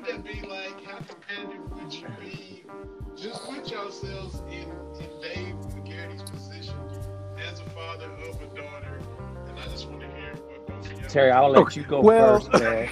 [0.00, 0.84] would that be like?
[0.84, 2.64] How competitive would you be?
[3.16, 6.76] Just put yourselves in, in Dave McGarry's position
[7.38, 9.00] as a father of a daughter,
[9.48, 11.08] and I just want to hear what both of y'all.
[11.08, 12.88] Terry, I'll let you go well, first, man.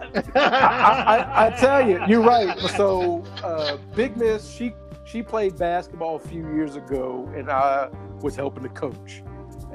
[0.34, 2.58] I, I, I, tell you, you're right.
[2.76, 4.72] So, uh, Big Miss, she
[5.04, 7.88] she played basketball a few years ago, and I
[8.20, 9.22] was helping to coach.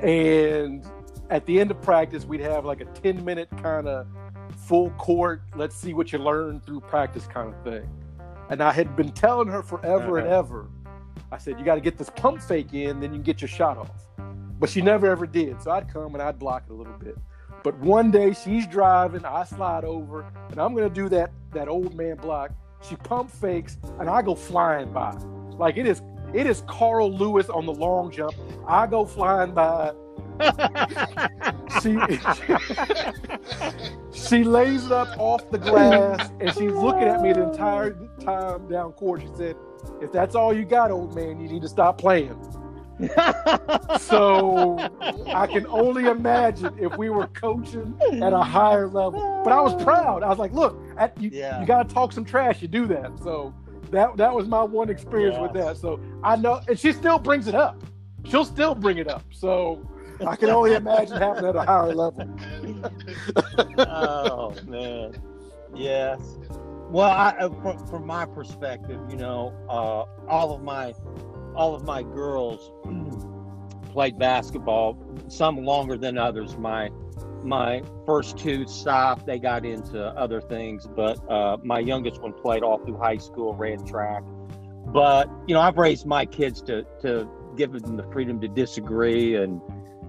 [0.01, 0.85] And
[1.29, 4.07] at the end of practice, we'd have like a 10 minute kind of
[4.67, 7.89] full court, let's see what you learn through practice kind of thing.
[8.49, 10.25] And I had been telling her forever uh-huh.
[10.25, 10.67] and ever,
[11.31, 13.47] I said, you got to get this pump fake in, then you can get your
[13.47, 14.07] shot off.
[14.59, 15.61] But she never ever did.
[15.61, 17.17] So I'd come and I'd block it a little bit.
[17.63, 21.95] But one day she's driving, I slide over, and I'm gonna do that that old
[21.95, 22.51] man block.
[22.81, 25.11] She pump fakes, and I go flying by.
[25.57, 26.01] Like it is
[26.33, 28.33] it is Carl Lewis on the long jump.
[28.67, 29.93] I go flying by.
[31.81, 31.97] She
[34.13, 37.91] she lays it up off the glass and she's looking at me the entire
[38.21, 39.21] time down court.
[39.21, 39.55] She said,
[40.01, 42.37] "If that's all you got, old man, you need to stop playing."
[43.99, 44.77] so
[45.33, 49.41] I can only imagine if we were coaching at a higher level.
[49.43, 50.23] But I was proud.
[50.23, 51.59] I was like, look, at, you, yeah.
[51.59, 52.61] you got to talk some trash.
[52.61, 53.17] You do that.
[53.19, 53.53] So
[53.91, 55.77] that that was my one experience with that.
[55.77, 57.83] So I know, and she still brings it up.
[58.25, 59.23] she'll still bring it up.
[59.31, 59.87] So
[60.25, 62.27] I can only imagine happening at a higher level.
[63.79, 65.13] oh man,
[65.75, 66.37] yes.
[66.89, 70.93] Well, I, uh, from, from my perspective, you know, uh, all of my
[71.55, 72.71] all of my girls
[73.91, 74.97] played basketball.
[75.27, 76.57] Some longer than others.
[76.57, 76.89] My
[77.43, 79.25] my first two stopped.
[79.25, 83.53] They got into other things, but uh, my youngest one played all through high school,
[83.53, 84.23] ran track.
[84.87, 89.35] But you know, I've raised my kids to to give them the freedom to disagree
[89.35, 89.61] and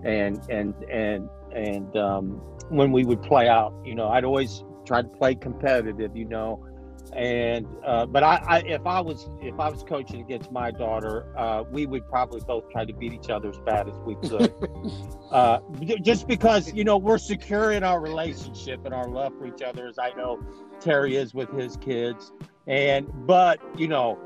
[0.05, 5.03] and and and and um, when we would play out, you know, I'd always try
[5.03, 6.65] to play competitive, you know.
[7.13, 11.27] And uh, but I, I, if I was if I was coaching against my daughter,
[11.37, 14.53] uh, we would probably both try to beat each other as bad as we could.
[15.31, 15.61] uh,
[16.03, 19.87] just because you know we're secure in our relationship and our love for each other,
[19.87, 20.41] as I know
[20.81, 22.33] Terry is with his kids.
[22.67, 24.19] And but you know,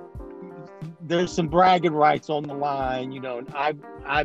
[1.03, 3.13] there's some bragging rights on the line.
[3.13, 3.75] You know, I
[4.07, 4.25] I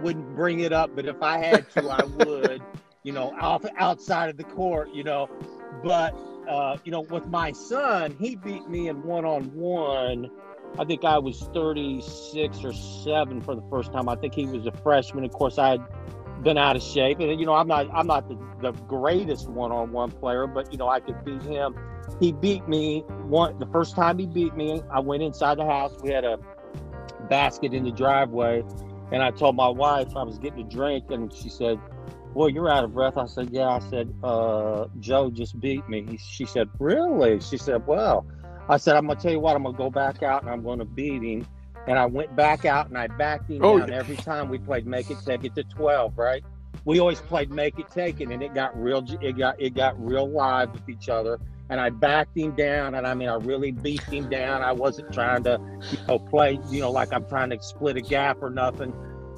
[0.00, 2.62] wouldn't bring it up, but if I had to, I would.
[3.02, 4.88] You know, off outside of the court.
[4.94, 5.28] You know,
[5.82, 6.14] but
[6.48, 10.30] uh, you know, with my son, he beat me in one on one.
[10.78, 14.08] I think I was 36 or seven for the first time.
[14.08, 15.24] I think he was a freshman.
[15.24, 18.28] Of course, I had been out of shape, and you know, I'm not I'm not
[18.28, 21.76] the, the greatest one on one player, but you know, I could beat him.
[22.20, 24.82] He beat me one the first time he beat me.
[24.92, 25.94] I went inside the house.
[26.02, 26.38] We had a
[27.28, 28.62] basket in the driveway,
[29.12, 31.78] and I told my wife I was getting a drink, and she said,
[32.34, 33.16] well, you're out of breath.
[33.16, 33.68] I said, yeah.
[33.68, 36.04] I said, uh, Joe just beat me.
[36.10, 37.40] He, she said, really?
[37.40, 38.26] She said, well,
[38.68, 40.50] I said, I'm going to tell you what, I'm going to go back out and
[40.50, 41.46] I'm going to beat him.
[41.86, 43.98] And I went back out and I backed him oh, down yeah.
[43.98, 46.42] every time we played make it, take it to 12, right?
[46.84, 48.30] We always played make it, take it.
[48.30, 51.38] And it got real, it got, it got real live with each other.
[51.70, 52.94] And I backed him down.
[52.94, 54.62] And I mean, I really beat him down.
[54.62, 55.58] I wasn't trying to,
[55.90, 58.92] you know, play, you know, like I'm trying to split a gap or nothing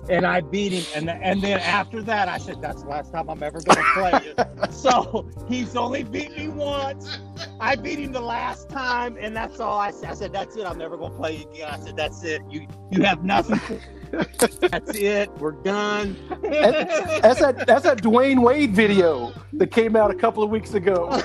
[0.08, 0.84] and I beat him.
[0.94, 3.92] And, and then after that, I said, that's the last time I'm ever going to
[3.94, 7.18] play so he's only beat me once.
[7.60, 10.10] I beat him the last time, and that's all I said.
[10.10, 10.66] I said, that's it.
[10.66, 11.68] I'm never going to play again.
[11.70, 12.42] I said, that's it.
[12.50, 13.80] You you have nothing.
[14.12, 15.30] that's it.
[15.38, 16.16] We're done.
[16.42, 17.66] that's that.
[17.66, 21.08] That's that Dwyane Wade video that came out a couple of weeks ago,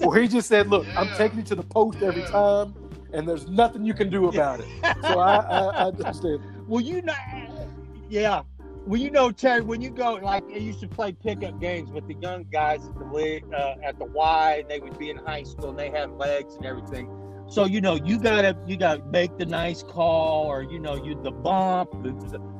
[0.00, 1.00] where he just said, "Look, yeah.
[1.00, 2.74] I'm taking you to the post every time,
[3.12, 4.66] and there's nothing you can do about it."
[5.02, 6.40] So I, I, I understand.
[6.66, 7.14] Well, you know,
[8.08, 8.42] yeah.
[8.86, 12.06] Well, you know, Terry, when you go, like, I used to play pickup games with
[12.08, 15.18] the young guys at the league, uh, at the Y, and they would be in
[15.18, 17.10] high school and they had legs and everything.
[17.48, 21.18] So you know, you gotta you gotta make the nice call, or you know, you
[21.22, 21.90] the bump,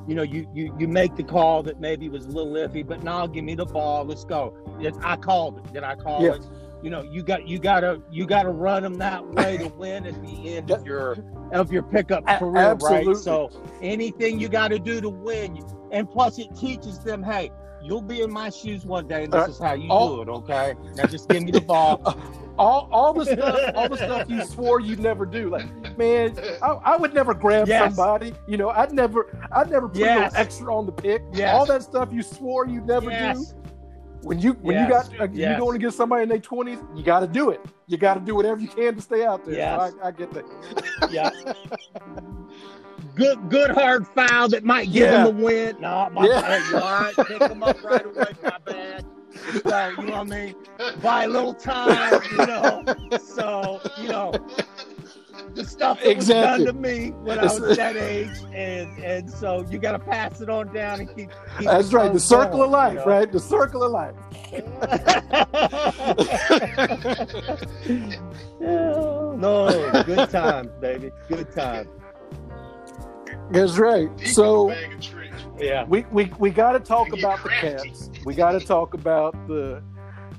[0.09, 3.03] you know, you you you make the call that maybe was a little iffy, but
[3.03, 4.57] now give me the ball, let's go.
[5.03, 5.73] I called it.
[5.75, 6.39] Did I call yes.
[6.39, 6.68] it?
[6.83, 10.21] You know you got you gotta you gotta run them that way to win at
[10.23, 11.17] the end of your
[11.53, 13.15] of your pickup career Absolutely.
[13.15, 13.51] right so
[13.83, 17.51] anything you got to do to win and plus it teaches them hey
[17.83, 20.23] you'll be in my shoes one day and this uh, is how you all, do
[20.23, 22.01] it okay now just give me the ball
[22.59, 26.67] all, all the stuff all the stuff you swore you'd never do like man i,
[26.67, 27.95] I would never grab yes.
[27.95, 30.33] somebody you know i'd never i'd never put yes.
[30.35, 31.55] extra on the pick yes.
[31.55, 33.45] all that stuff you swore you'd never do
[34.23, 35.11] when you when yes.
[35.11, 35.53] you got uh, yes.
[35.53, 37.61] you going against somebody in their twenties, you got to do it.
[37.87, 39.55] You got to do whatever you can to stay out there.
[39.55, 39.93] Yes.
[39.93, 40.45] So I, I, get that.
[41.11, 41.31] yeah.
[43.15, 45.25] good good hard foul that might give yeah.
[45.25, 45.81] them the win.
[45.81, 46.41] No, my yeah.
[46.41, 46.75] bad.
[46.75, 47.15] all right?
[47.27, 48.33] Pick them up right away.
[48.43, 49.05] My bad.
[49.63, 50.55] So you know what I mean?
[51.01, 52.85] Buy a little time, you know.
[53.19, 54.33] So you know
[55.55, 56.65] the stuff that exactly.
[56.65, 59.99] was done to me when I was that age, and and so you got to
[59.99, 61.31] pass it on down and keep.
[61.59, 63.07] keep That's right, the circle going, of life, you know?
[63.07, 63.33] right?
[63.33, 64.15] The circle of life.
[68.61, 71.89] no, good times, baby, good times.
[73.51, 74.09] That's right.
[74.27, 74.75] So
[75.59, 78.11] yeah, we we we got to talk about the Cats.
[78.25, 79.83] We got to talk about the.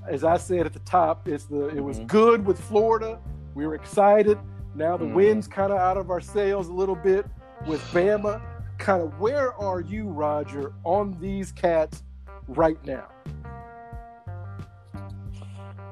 [0.08, 2.08] As I said at the top, it's the it was mm-hmm.
[2.08, 3.20] good with Florida.
[3.54, 4.40] We were excited
[4.76, 5.14] now the mm.
[5.14, 7.26] wind's kind of out of our sails a little bit
[7.68, 8.42] with Bama.
[8.78, 12.04] Kind of where are you, Roger, on these cats
[12.48, 13.08] right now?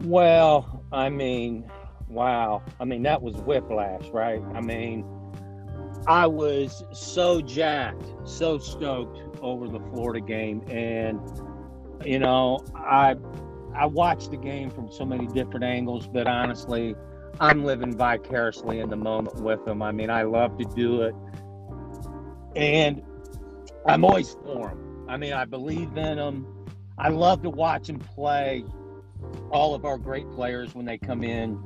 [0.04, 1.70] Well, I mean,
[2.08, 2.64] wow.
[2.80, 4.42] I mean, that was whiplash, right?
[4.54, 5.06] I mean,
[6.08, 10.62] I was so jacked, so stoked over the Florida game.
[10.70, 11.20] And,
[12.06, 13.16] you know, I
[13.76, 16.96] I watched the game from so many different angles, but honestly,
[17.40, 19.82] I'm living vicariously in the moment with them.
[19.82, 21.16] I mean, I love to do it.
[22.56, 23.02] And
[23.86, 25.06] I'm always for them.
[25.08, 26.48] I mean, I believe in them.
[26.98, 28.66] I love to watch them play
[29.52, 31.60] all of our great players when they come in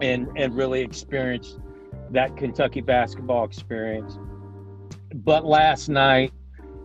[0.00, 1.58] and and really experience
[2.10, 4.18] that Kentucky basketball experience.
[5.14, 6.32] But last night,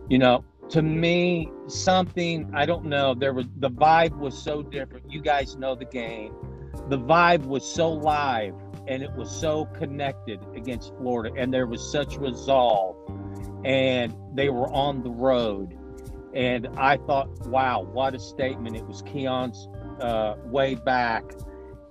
[0.08, 3.14] you know, to me, something I don't know.
[3.14, 5.10] There was the vibe was so different.
[5.10, 6.34] You guys know the game.
[6.88, 8.54] The vibe was so live
[8.86, 12.96] and it was so connected against Florida, and there was such resolve,
[13.64, 15.76] and they were on the road.
[16.34, 18.76] And I thought, wow, what a statement!
[18.76, 19.68] It was Keion's
[20.00, 21.24] uh, way back.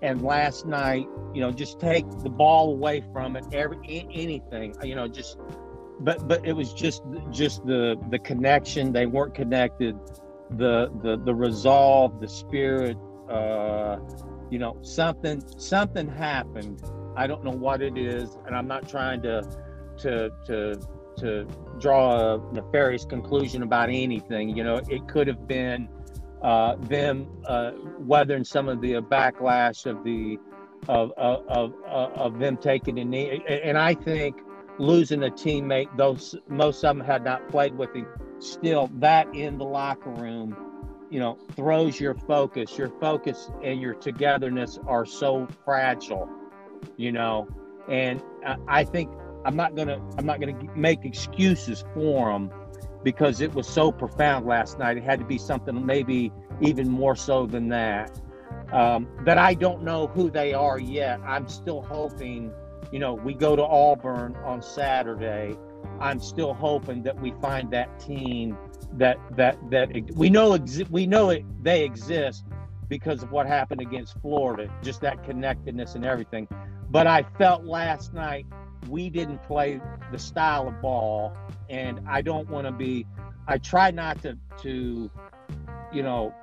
[0.02, 4.96] And last night, you know, just take the ball away from it, every anything, you
[4.96, 5.38] know, just
[6.00, 9.98] but but it was just just the the connection they weren't connected
[10.52, 12.98] the the the resolve the spirit
[13.30, 13.98] uh
[14.50, 16.82] you know something something happened
[17.16, 19.42] i don't know what it is and i'm not trying to
[19.98, 20.80] to to
[21.18, 21.46] to
[21.80, 25.90] draw a nefarious conclusion about anything you know it could have been
[26.42, 30.38] uh them uh weathering some of the backlash of the
[30.88, 34.42] of of of, of them taking a knee and i think
[34.80, 38.08] losing a teammate, those most of them had not played with him.
[38.40, 40.56] Still, that in the locker room,
[41.10, 42.78] you know, throws your focus.
[42.78, 46.30] Your focus and your togetherness are so fragile,
[46.98, 47.48] you know.
[47.88, 48.22] And
[48.68, 49.12] I think
[49.46, 52.52] I'm not gonna I'm not gonna make excuses for them
[53.04, 54.98] because it was so profound last night.
[54.98, 56.32] It had to be something maybe
[56.62, 58.20] even more so than that.
[58.72, 61.20] Um, that I don't know who they are yet.
[61.26, 62.54] I'm still hoping
[62.92, 65.56] you know, we go to Auburn on Saturday.
[66.00, 68.58] I'm still hoping that we find that team
[68.94, 72.46] that that that we know exi- we know it they exist
[72.88, 76.48] because of what happened against Florida, just that connectedness and everything.
[76.90, 78.48] But I felt last night
[78.88, 79.80] we didn't play
[80.12, 81.38] the style of ball,
[81.70, 83.06] and I don't want to be.
[83.48, 85.12] I try not to to,
[85.94, 86.34] you know,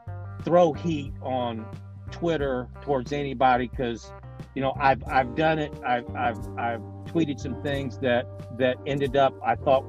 [0.44, 1.66] throw heat on
[2.10, 4.12] Twitter towards anybody because
[4.56, 5.72] you know, I've I've done it.
[5.86, 8.26] I've I've I've tweeted some things that
[8.58, 9.84] that ended up I thought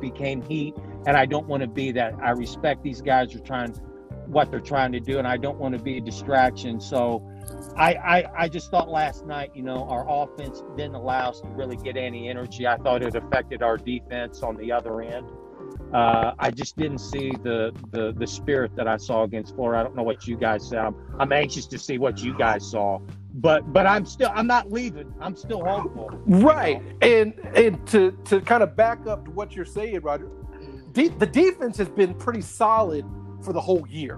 [0.00, 0.74] became heat,
[1.06, 2.14] and I don't want to be that.
[2.22, 3.74] I respect these guys are trying
[4.26, 6.80] what they're trying to do, and I don't want to be a distraction.
[6.80, 7.28] So,
[7.76, 11.48] I, I I just thought last night, you know, our offense didn't allow us to
[11.48, 12.66] really get any energy.
[12.66, 15.30] I thought it affected our defense on the other end.
[15.92, 19.80] Uh, I just didn't see the, the the spirit that I saw against Florida.
[19.80, 20.78] I don't know what you guys said.
[20.78, 23.00] I'm, I'm anxious to see what you guys saw
[23.34, 25.12] but but I'm still I'm not leaving.
[25.20, 26.10] I'm still hopeful.
[26.26, 26.96] Right, you know?
[27.00, 30.28] and and to to kind of back up to what you're saying, Roger,
[30.92, 33.04] de- the defense has been pretty solid
[33.42, 34.16] for the whole year.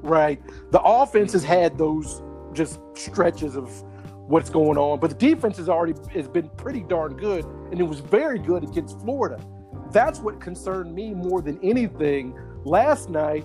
[0.00, 2.22] Right, the offense has had those
[2.52, 3.82] just stretches of
[4.28, 7.84] what's going on, but the defense has already has been pretty darn good, and it
[7.84, 9.42] was very good against Florida.
[9.90, 13.44] That's what concerned me more than anything last night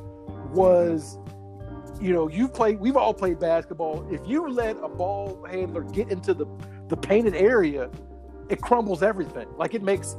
[0.51, 1.17] was
[2.01, 4.05] you know, you've played, we've all played basketball.
[4.11, 6.45] If you let a ball handler get into the,
[6.89, 7.89] the painted area,
[8.49, 9.47] it crumbles everything.
[9.57, 10.17] Like it makes,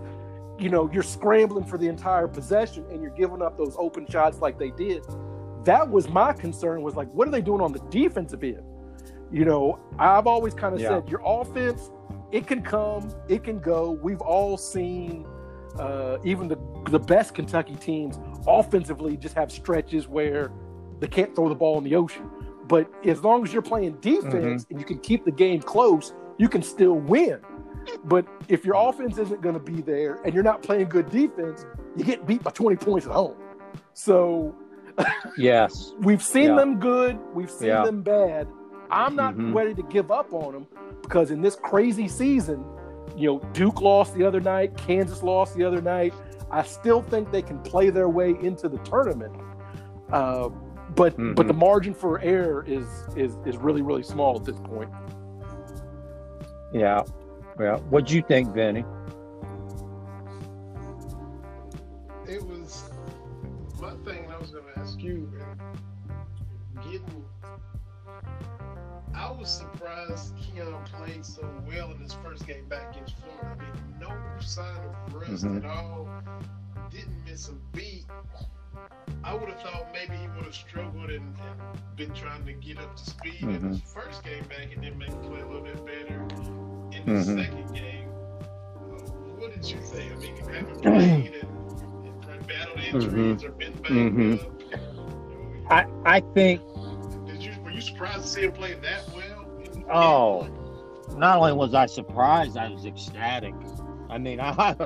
[0.58, 4.38] you know, you're scrambling for the entire possession and you're giving up those open shots
[4.38, 5.04] like they did.
[5.64, 8.62] That was my concern was like, what are they doing on the defensive end?
[9.32, 10.88] You know, I've always kind of yeah.
[10.88, 11.90] said your offense,
[12.30, 13.90] it can come, it can go.
[13.90, 15.26] We've all seen
[15.78, 16.58] uh, even the
[16.90, 20.52] the best Kentucky teams offensively just have stretches where
[21.00, 22.30] they can't throw the ball in the ocean.
[22.68, 24.70] But as long as you're playing defense mm-hmm.
[24.70, 27.40] and you can keep the game close, you can still win.
[28.04, 31.64] But if your offense isn't going to be there and you're not playing good defense,
[31.96, 33.36] you get beat by 20 points at home.
[33.92, 34.54] So,
[35.38, 36.56] yes, we've seen yeah.
[36.56, 37.84] them good, we've seen yeah.
[37.84, 38.48] them bad.
[38.90, 39.56] I'm not mm-hmm.
[39.56, 40.66] ready to give up on them
[41.02, 42.64] because in this crazy season,
[43.16, 46.14] you know, Duke lost the other night, Kansas lost the other night.
[46.50, 49.34] I still think they can play their way into the tournament.
[50.12, 50.50] Uh,
[50.94, 51.34] but mm-hmm.
[51.34, 54.90] but the margin for error is is is really really small at this point.
[56.72, 57.02] Yeah,
[57.56, 58.84] well, what'd you think, Vinny?
[62.26, 62.90] It was
[63.80, 64.30] my thing.
[64.30, 65.30] I was going to ask you.
[66.82, 67.24] Getting,
[69.14, 73.56] I was surprised Keion played so well in his first game back against Florida.
[73.58, 74.76] I mean, no sign
[75.06, 75.58] of rust mm-hmm.
[75.58, 76.08] at all.
[76.90, 78.06] Didn't miss a beat
[79.22, 82.78] I would have thought maybe he would have struggled and, and, been trying to get
[82.78, 83.50] up to speed mm-hmm.
[83.50, 84.00] in his mm-hmm.
[84.00, 86.73] first game back and then maybe play a little bit better
[87.06, 87.38] in the mm-hmm.
[87.42, 88.08] second game.
[88.08, 88.98] Uh,
[89.38, 90.12] what did you think?
[90.12, 93.46] I mean, you haven't played and, and battled injuries mm-hmm.
[93.46, 94.32] or been back mm-hmm.
[94.32, 94.62] up.
[94.70, 96.60] You know, I, I think.
[97.26, 99.46] Did you, were you surprised to see him play that well?
[99.92, 100.48] Oh,
[101.16, 103.54] not only was I surprised, I was ecstatic.
[104.08, 104.76] I mean, I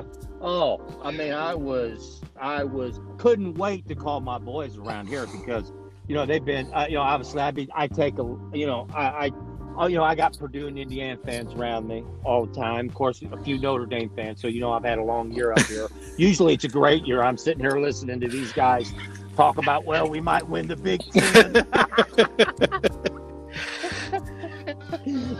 [0.41, 5.27] oh, I mean, I was I was couldn't wait to call my boys around here
[5.27, 5.71] because
[6.07, 8.87] you know they've been uh, you know obviously I'd be I take a you know
[8.93, 9.31] I, I
[9.79, 12.89] oh, you know, I got Purdue and Indiana fans around me all the time.
[12.89, 14.41] Of course, a few Notre Dame fans.
[14.41, 15.87] So you know, I've had a long year up here.
[16.17, 17.23] Usually, it's a great year.
[17.23, 18.93] I'm sitting here listening to these guys
[19.35, 21.53] talk about, well, we might win the Big Ten.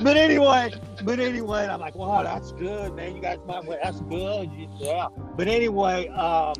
[0.01, 0.71] but anyway,
[1.03, 3.17] but anyway, I'm like, wow, that's good, man.
[3.17, 3.77] You guys might win.
[3.83, 4.49] That's good.
[4.79, 5.07] Yeah.
[5.35, 6.53] But anyway, um,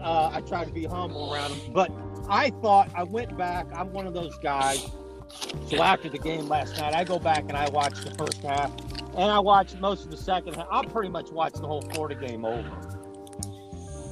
[0.00, 1.72] uh, I try to be humble around them.
[1.72, 1.90] But
[2.28, 3.66] I thought I went back.
[3.74, 4.88] I'm one of those guys.
[5.68, 8.72] So after the game last night, I go back and I watch the first half,
[9.16, 10.66] and I watch most of the second half.
[10.70, 12.70] I pretty much watched the whole Florida game over.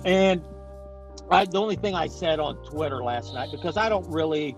[0.04, 0.42] And
[1.30, 4.56] I, the only thing I said on Twitter last night because I don't really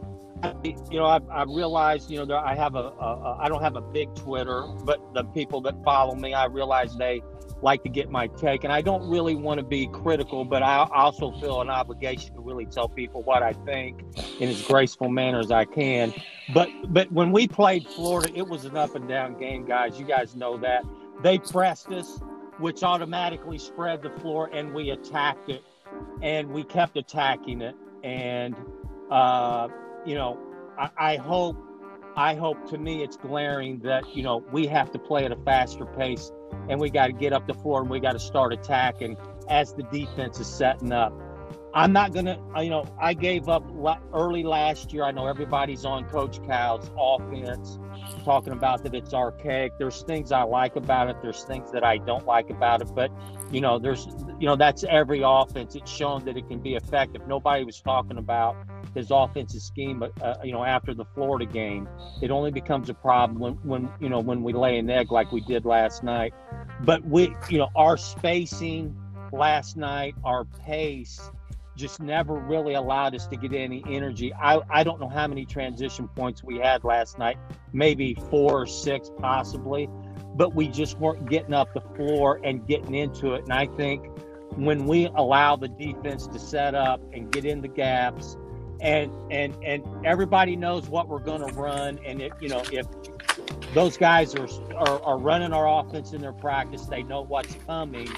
[0.62, 3.62] you know, I, I realized, you know, there, I have a, a, a, I don't
[3.62, 7.22] have a big Twitter, but the people that follow me, I realize they
[7.62, 10.88] like to get my take, and I don't really want to be critical, but I
[10.92, 14.02] also feel an obligation to really tell people what I think
[14.38, 16.14] in as graceful manner as I can.
[16.54, 19.98] But, but when we played Florida, it was an up and down game, guys.
[19.98, 20.84] You guys know that
[21.22, 22.20] they pressed us,
[22.58, 25.62] which automatically spread the floor, and we attacked it,
[26.22, 28.56] and we kept attacking it, and.
[29.10, 29.66] Uh,
[30.04, 30.38] you know,
[30.78, 31.56] I, I hope,
[32.20, 35.36] I hope to me it's glaring that, you know, we have to play at a
[35.36, 36.30] faster pace
[36.68, 39.16] and we got to get up the floor and we got to start attacking
[39.48, 41.14] as the defense is setting up.
[41.72, 43.64] I'm not going to, you know, I gave up
[44.12, 45.04] early last year.
[45.04, 47.78] I know everybody's on Coach Cal's offense,
[48.24, 49.72] talking about that it's archaic.
[49.78, 52.88] There's things I like about it, there's things that I don't like about it.
[52.94, 53.12] But,
[53.52, 54.08] you know, there's,
[54.40, 55.76] you know, that's every offense.
[55.76, 57.28] It's shown that it can be effective.
[57.28, 58.56] Nobody was talking about
[58.94, 61.88] his offensive scheme, uh, you know, after the Florida game.
[62.20, 65.30] It only becomes a problem when, when, you know, when we lay an egg like
[65.30, 66.34] we did last night.
[66.84, 68.96] But we, you know, our spacing
[69.32, 71.30] last night, our pace,
[71.76, 74.32] just never really allowed us to get any energy.
[74.34, 77.38] I, I don't know how many transition points we had last night,
[77.72, 79.88] maybe four or six possibly,
[80.34, 83.44] but we just weren't getting up the floor and getting into it.
[83.44, 84.06] And I think
[84.56, 88.36] when we allow the defense to set up and get in the gaps
[88.80, 92.86] and and and everybody knows what we're going to run and it you know if
[93.74, 98.08] those guys are, are, are running our offense in their practice they know what's coming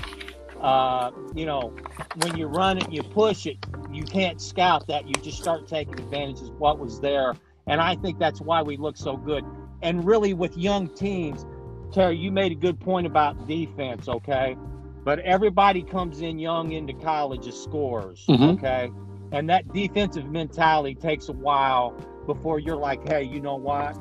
[0.62, 1.74] uh, you know,
[2.22, 3.58] when you run it, you push it,
[3.90, 5.06] you can't scout that.
[5.06, 7.34] You just start taking advantage of what was there.
[7.66, 9.44] And I think that's why we look so good.
[9.82, 11.44] And really, with young teams,
[11.92, 14.56] Terry, you made a good point about defense, okay?
[15.04, 18.44] But everybody comes in young into college as scorers, mm-hmm.
[18.44, 18.90] okay?
[19.32, 21.96] And that defensive mentality takes a while
[22.26, 23.96] before you're like, hey, you know what?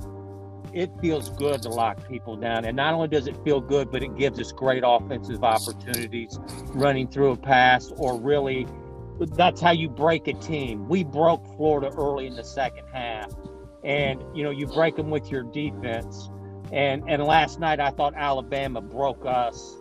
[0.74, 2.66] It feels good to lock people down.
[2.66, 6.40] And not only does it feel good, but it gives us great offensive opportunities
[6.74, 8.68] running through a pass or really
[9.20, 10.88] that's how you break a team.
[10.88, 13.32] We broke Florida early in the second half.
[13.84, 16.30] And you know, you break them with your defense.
[16.72, 19.78] And and last night I thought Alabama broke us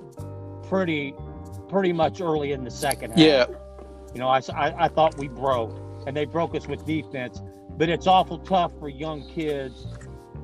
[0.68, 1.14] pretty
[1.68, 3.18] pretty much early in the second half.
[3.18, 3.46] Yeah.
[4.12, 7.40] You know, I, I, I thought we broke and they broke us with defense.
[7.76, 9.86] But it's awful tough for young kids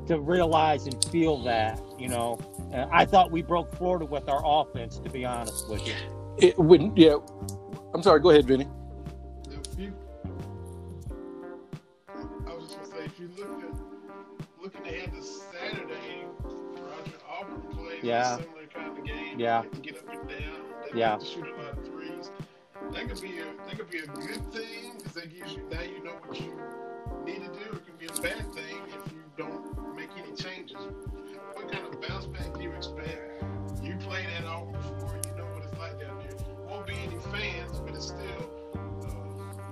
[0.07, 2.39] to realize and feel that, you know.
[2.73, 5.95] And I thought we broke Florida with our offense, to be honest with you.
[6.39, 7.17] It wouldn't, yeah.
[7.95, 8.69] I'm sorry, go ahead, Vinny.
[9.49, 9.95] If you,
[12.47, 13.87] I was just gonna say, if you look at
[14.63, 18.35] looking ahead to Saturday, Roger Auburn plays yeah.
[18.35, 19.39] a similar kind of game.
[19.39, 19.63] Yeah.
[19.83, 20.39] get up and down.
[20.93, 21.19] They yeah.
[21.19, 22.31] shoot a lot of threes.
[22.93, 25.81] That could be a that could be a good thing because that gives you now
[25.83, 26.53] you know what you
[27.25, 27.77] need to do.
[27.77, 29.76] It could be a bad thing if you don't
[30.79, 30.95] changes.
[31.55, 33.43] What kind of bounce back do you expect?
[33.83, 36.37] You played that all before, you know what it's like down there.
[36.69, 39.09] Won't be any fans, but it's still, uh,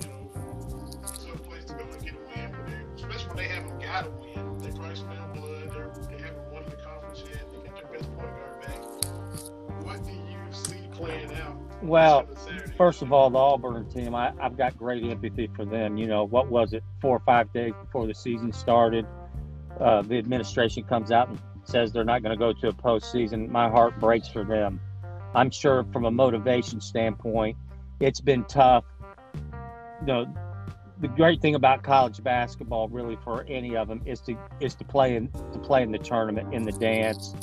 [0.01, 0.31] you know,
[1.05, 2.87] some place to go and get a win.
[2.97, 4.59] especially when they haven't got a win.
[4.59, 5.71] They probably smell blood.
[5.73, 7.45] They're, they haven't won the conference yet.
[7.51, 9.85] They got their best point guard back.
[9.85, 11.57] What do you see playing out?
[11.83, 12.27] Well,
[12.79, 15.99] first of all, the Auburn team, I, I've got great empathy for them.
[15.99, 19.07] You know, what was it, four or five days before the season started?
[19.81, 23.49] Uh, the administration comes out and says they're not going to go to a postseason,
[23.49, 24.81] my heart breaks for them.
[25.35, 27.57] I'm sure from a motivation standpoint,
[28.01, 28.85] it's been tough.
[30.01, 30.35] You know,
[31.01, 34.85] the great thing about college basketball, really, for any of them, is to is to
[34.85, 37.35] play in to play in the tournament, in the dance,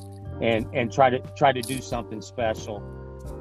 [0.42, 2.82] and and try to try to do something special.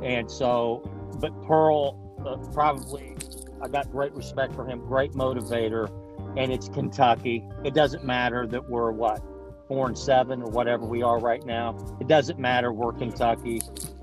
[0.02, 0.82] And so,
[1.20, 3.16] but Pearl uh, probably,
[3.62, 5.88] I got great respect for him, great motivator
[6.36, 7.44] and it's Kentucky.
[7.64, 9.22] It doesn't matter that we're what
[9.68, 11.76] four and seven or whatever we are right now.
[12.00, 12.72] It doesn't matter.
[12.72, 13.62] We're Kentucky,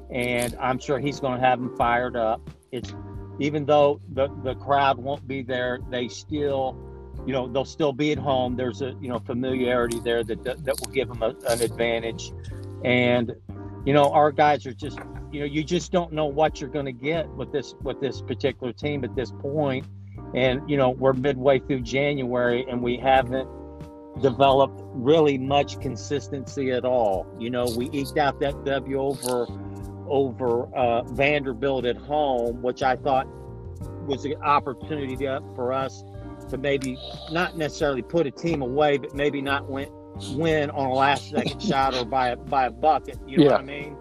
[0.09, 2.41] and I'm sure he's going to have them fired up.
[2.71, 2.93] It's
[3.39, 6.78] even though the the crowd won't be there, they still
[7.25, 8.55] you know they'll still be at home.
[8.55, 12.32] There's a you know familiarity there that that, that will give them a, an advantage,
[12.86, 13.34] and
[13.86, 14.99] you know our guys are just
[15.32, 18.21] you know you just don't know what you're going to get with this with this
[18.21, 19.86] particular team at this point,
[20.34, 23.47] and you know we're midway through January and we haven't
[24.22, 27.26] developed really much consistency at all.
[27.39, 29.47] You know we eked out that W over
[30.09, 33.28] over uh, Vanderbilt at home, which I thought
[34.07, 36.03] was an opportunity to, for us
[36.49, 36.97] to maybe
[37.32, 39.89] not necessarily put a team away, but maybe not win
[40.32, 43.18] win on a last second shot or by a, by a bucket.
[43.28, 43.51] You know Yeah.
[43.51, 43.97] what I mean?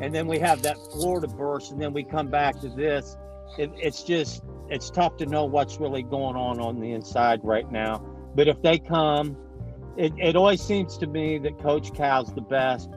[0.00, 3.16] And then we have that Florida burst, and then we come back to this.
[3.58, 4.42] It, it's just
[4.72, 7.98] it's tough to know what's really going on on the inside right now.
[8.34, 9.36] But if they come,
[9.98, 12.88] it, it always seems to me that Coach Cal's the best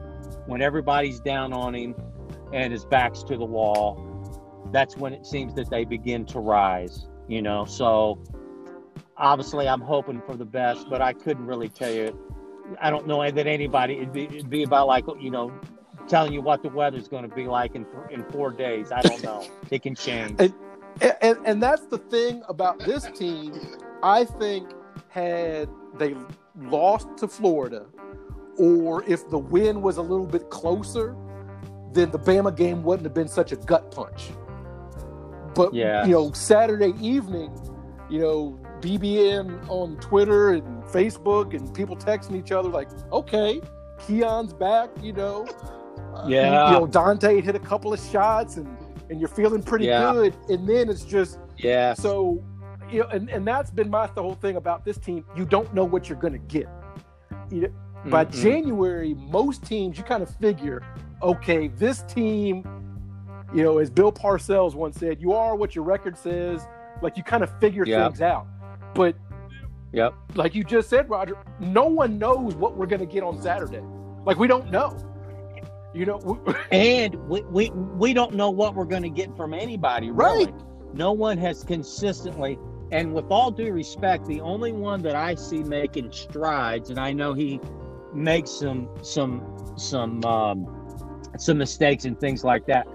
[0.46, 1.94] when everybody's down on him
[2.54, 4.02] and his back's to the wall.
[4.72, 7.06] That's when it seems that they begin to rise.
[7.28, 8.22] You know, so
[9.18, 12.18] obviously I'm hoping for the best, but I couldn't really tell you.
[12.80, 13.96] I don't know that anybody.
[13.96, 15.52] It'd be, it'd be about like you know,
[16.08, 18.92] telling you what the weather's going to be like in in four days.
[18.92, 19.46] I don't know.
[19.70, 20.40] It can change.
[21.00, 23.52] And, and and that's the thing about this team.
[24.02, 24.70] I think
[25.08, 25.68] had
[25.98, 26.14] they
[26.58, 27.86] lost to Florida,
[28.58, 31.16] or if the win was a little bit closer,
[31.92, 34.30] then the Bama game wouldn't have been such a gut punch.
[35.54, 36.04] But Yeah.
[36.04, 37.50] you know, Saturday evening,
[38.10, 43.60] you know, BBN on Twitter and Facebook and people texting each other like, okay,
[44.00, 45.46] Keion's back, you know.
[46.14, 46.72] Uh, Yeah.
[46.72, 48.75] You know, Dontaie hit a couple of shots and
[49.10, 50.12] and you're feeling pretty Yeah.
[50.12, 50.36] good.
[50.48, 51.94] And then it's just Yeah.
[51.94, 52.42] so
[52.90, 55.24] you know, and, and that's been my the whole thing about this team.
[55.36, 56.68] You don't know what you're gonna get.
[57.50, 57.68] You know,
[58.10, 58.42] by Mm-mm.
[58.42, 60.82] January, most teams you kind of figure,
[61.20, 62.64] okay, this team,
[63.52, 66.64] you know, as Bill Parcells once said, you are what your record says.
[67.02, 68.10] Like you kind of figure Yep.
[68.12, 68.46] things out.
[68.94, 69.16] But
[69.92, 70.14] Yep.
[70.36, 73.82] like you just said, Roger, no one knows what we're gonna get on Saturday.
[74.24, 74.96] Like we don't know.
[75.96, 79.54] You know, we- And we, we we don't know what we're going to get from
[79.54, 80.10] anybody.
[80.10, 80.46] Really.
[80.46, 80.54] Right.
[80.94, 82.58] No one has consistently.
[82.92, 87.12] And with all due respect, the only one that I see making strides, and I
[87.12, 87.60] know he
[88.14, 89.42] makes some some
[89.76, 92.86] some um, some mistakes and things like that.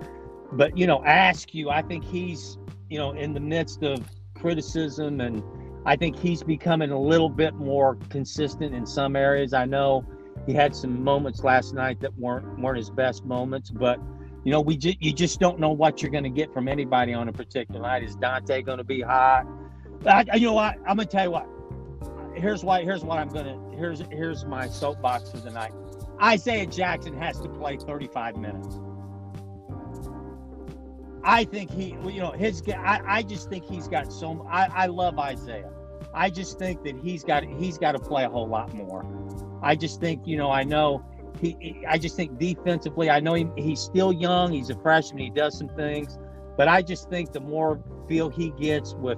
[0.53, 2.57] But you know, Askew, I think he's
[2.89, 3.99] you know in the midst of
[4.35, 5.43] criticism, and
[5.85, 9.53] I think he's becoming a little bit more consistent in some areas.
[9.53, 10.05] I know
[10.45, 13.99] he had some moments last night that weren't weren't his best moments, but
[14.43, 17.13] you know, we ju- you just don't know what you're going to get from anybody
[17.13, 18.03] on a particular night.
[18.03, 19.45] Is Dontaie going to be hot?
[20.05, 20.77] I- you know what?
[20.87, 21.47] I'm going to tell you what.
[22.35, 22.83] Here's why.
[22.83, 23.77] Here's what I'm going to.
[23.77, 25.73] Here's here's my soapbox for the night.
[26.21, 28.79] Isaiah Jackson has to play 35 minutes.
[31.23, 32.63] I think he, you know, his.
[32.67, 34.47] I, I just think he's got so.
[34.49, 35.69] I, I love Isaiah.
[36.13, 39.05] I just think that he's got he's got to play a whole lot more.
[39.61, 41.03] I just think you know I know
[41.39, 44.51] he, he- I just think defensively, I know he, he's still young.
[44.51, 45.23] He's a freshman.
[45.23, 46.17] He does some things,
[46.57, 49.17] but I just think the more feel he gets with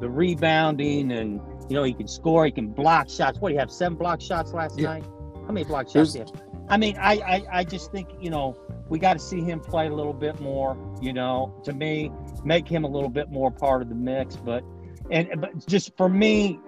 [0.00, 3.38] the rebounding and you know he can score, he can block shots.
[3.38, 3.70] What do you have?
[3.70, 4.94] Seven block shots last Yeah.
[4.94, 5.04] night.
[5.46, 6.12] How many block shots?
[6.12, 6.42] do you have?
[6.68, 8.56] I mean, I, I I just think you know
[8.88, 10.76] we got to see him play a little bit more.
[11.00, 12.10] You know, to me,
[12.44, 14.36] make him a little bit more part of the mix.
[14.36, 14.64] But
[15.10, 16.58] and but just for me,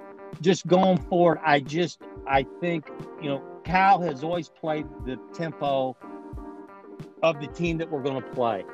[0.40, 2.90] just going forward, I just I think
[3.22, 5.96] you know Cal has always played the tempo
[7.22, 8.64] of the team that we're going to play,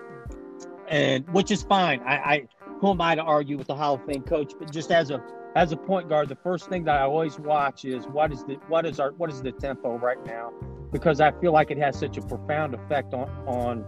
[0.88, 2.00] and which is fine.
[2.00, 2.48] I, I
[2.80, 4.52] who am I to argue with the Hall of Fame coach?
[4.58, 5.22] But just as a
[5.54, 8.54] as a point guard, the first thing that I always watch is what is the
[8.68, 10.52] what is our what is the tempo right now,
[10.90, 13.84] because I feel like it has such a profound effect on on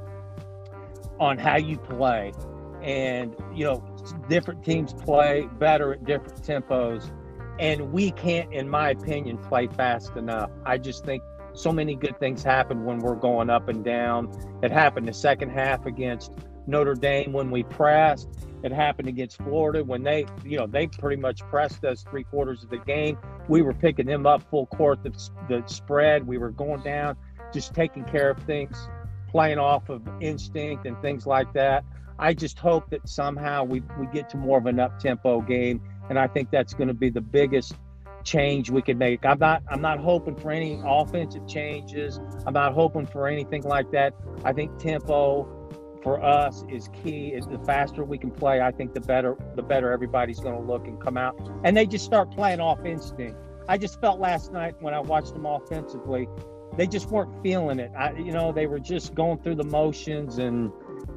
[1.19, 2.33] on how you play,
[2.83, 3.85] and you know
[4.29, 7.11] different teams play better at different tempos
[7.59, 10.51] and we can't, in my opinion, play fast enough.
[10.65, 14.31] I just think so many good things happen when we're going up and down.
[14.63, 16.33] It happened the second half against
[16.67, 18.29] Notre Dame when we pressed.
[18.63, 22.65] It happened against Florida when they, you know, they pretty much pressed us three quarters
[22.65, 23.19] of the game.
[23.47, 25.11] We were picking them up full court, the,
[25.49, 26.27] the spread.
[26.27, 27.17] We were going down,
[27.53, 28.89] just taking care of things,
[29.29, 31.85] playing off of instinct and things like that.
[32.19, 35.83] I just hope that somehow we, we get to more of an up tempo game
[36.09, 37.75] and I think that's going to be the biggest
[38.25, 39.25] change we can make.
[39.25, 42.19] I'm not I'm not hoping for any offensive changes.
[42.47, 44.15] I'm not hoping for anything like that.
[44.45, 45.49] I think tempo
[46.03, 47.29] for us is key.
[47.29, 50.63] Is the faster we can play, I think the better the better everybody's going to
[50.63, 51.37] look and come out.
[51.65, 53.39] And they just start playing off instinct.
[53.69, 56.29] I just felt last night when I watched them offensively,
[56.77, 57.91] they just weren't feeling it.
[57.97, 60.71] I, you know, they were just going through the motions and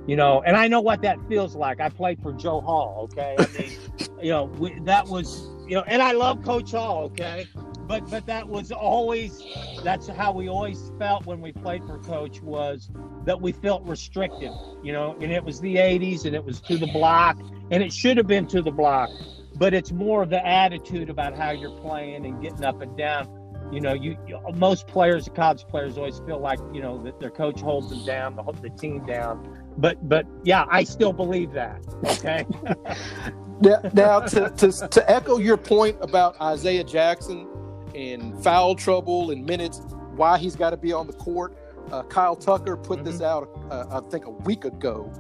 [0.08, 1.82] you know, and I know what that feels like.
[1.82, 3.36] I played for Joe Hall, okay?
[3.38, 3.72] I mean,
[4.24, 7.46] you know, we, that was you know, and I love Coach Hall, okay,
[7.88, 9.44] but but that was always
[9.84, 12.90] that's how we always felt when we played for Coach was
[13.26, 14.52] that we felt restricted,
[14.82, 17.38] you know, and it was the '80s and it was to the block,
[17.70, 19.10] and it should have been to the block,
[19.56, 23.34] but it's more of the attitude about how you're playing and getting up and down.
[23.74, 27.30] You know, you, you most players, college players, always feel like you know that their
[27.30, 29.57] coach holds them down, the, the team down.
[29.78, 31.82] But but yeah, I still believe that.
[32.06, 32.46] Okay.
[33.62, 37.48] now, now to, to to echo your point about Isaiah Jackson
[37.96, 39.82] and foul trouble and minutes,
[40.16, 41.58] why he's got to be on the court.
[41.92, 43.06] Uh, Kyle Tucker put mm-hmm.
[43.06, 45.12] this out, uh, I think, a week ago.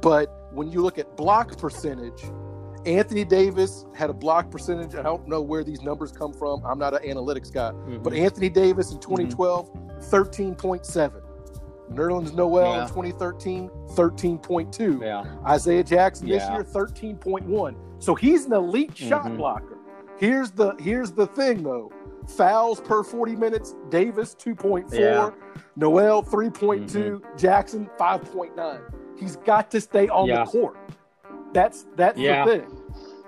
[0.00, 2.22] But when you look at block percentage,
[2.86, 4.94] Anthony Davis had a block percentage.
[4.94, 6.64] I don't know where these numbers come from.
[6.64, 7.70] I'm not an analytics guy.
[7.70, 8.02] Mm-hmm.
[8.02, 10.00] But Anthony Davis in 2012, mm-hmm.
[10.00, 11.21] 13.7.
[11.94, 12.82] Nerlens Noel yeah.
[12.82, 15.00] in 2013, 13.2.
[15.00, 15.24] Yeah.
[15.46, 16.38] Isaiah Jackson yeah.
[16.38, 17.76] this year, 13.1.
[18.02, 19.36] So he's an elite shot mm-hmm.
[19.36, 19.78] blocker.
[20.18, 21.92] Here's the here's the thing though.
[22.36, 25.30] Fouls per 40 minutes, Davis 2.4, yeah.
[25.74, 26.52] Noel 3.2,
[26.88, 27.36] mm-hmm.
[27.36, 28.80] Jackson 5.9.
[29.18, 30.44] He's got to stay on yeah.
[30.44, 30.76] the court.
[31.52, 32.44] That's that's yeah.
[32.44, 32.82] the thing.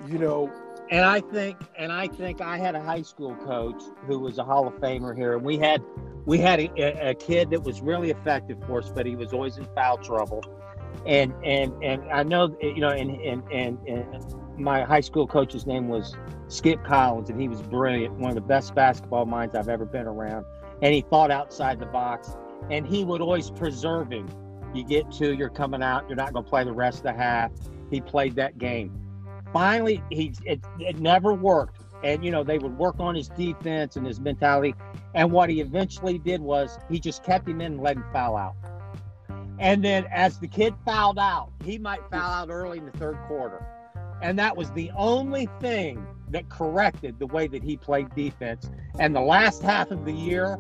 [0.07, 0.53] You know,
[0.91, 4.45] and I think and I think I had a high school coach who was a
[4.45, 5.83] Hall of Famer here, and we had
[6.27, 9.59] we had a, a, kid that was really effective for us, but he was always
[9.59, 10.43] in foul trouble.
[11.07, 15.67] And and and I know you know, and and and, and my high school coach's
[15.67, 16.17] name was
[16.49, 20.07] Skip Collins, and he was brilliant, one of the best basketball minds I've ever been
[20.07, 20.47] around.
[20.83, 22.37] And he thought outside the box,
[22.71, 24.29] and he would always preserve him.
[24.75, 27.13] You get to, you're coming out, you're not going to play the rest of the
[27.13, 27.53] half.
[27.91, 29.01] He played that game.
[29.53, 33.97] Finally, he it, it never worked, and you know they would work on his defense
[33.97, 34.75] and his mentality.
[35.15, 38.37] And what he eventually did was he just kept him in and let him foul
[38.37, 38.55] out.
[39.59, 43.17] And then as the kid fouled out, he might foul out early in the third
[43.27, 43.65] quarter.
[44.21, 48.71] And that was the only thing that corrected the way that he played defense.
[48.99, 50.59] And the last half of the year,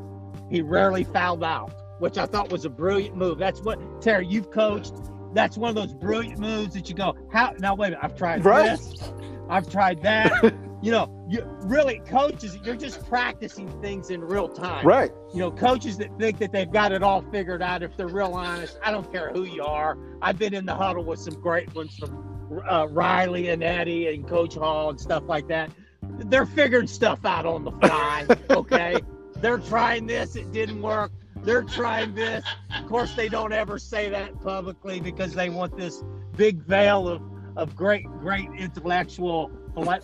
[0.50, 3.38] he rarely fouled out, which I thought was a brilliant move.
[3.38, 4.94] That's what Terry, you've coached.
[5.34, 8.16] That's one of those brilliant moves that you go, how now wait a minute, I've
[8.16, 8.78] tried right.
[8.78, 9.12] this,
[9.48, 10.54] I've tried that.
[10.82, 14.86] you know, you really coaches, you're just practicing things in real time.
[14.86, 15.10] Right.
[15.32, 18.34] You know, coaches that think that they've got it all figured out, if they're real
[18.34, 19.98] honest, I don't care who you are.
[20.22, 24.28] I've been in the huddle with some great ones from uh, Riley and Eddie and
[24.28, 25.70] Coach Hall and stuff like that.
[26.02, 28.26] They're figuring stuff out on the fly.
[28.50, 29.00] okay.
[29.36, 31.10] they're trying this, it didn't work.
[31.42, 32.44] They're trying this.
[32.78, 36.02] Of course, they don't ever say that publicly because they want this
[36.36, 37.22] big veil of,
[37.56, 39.50] of great, great intellectual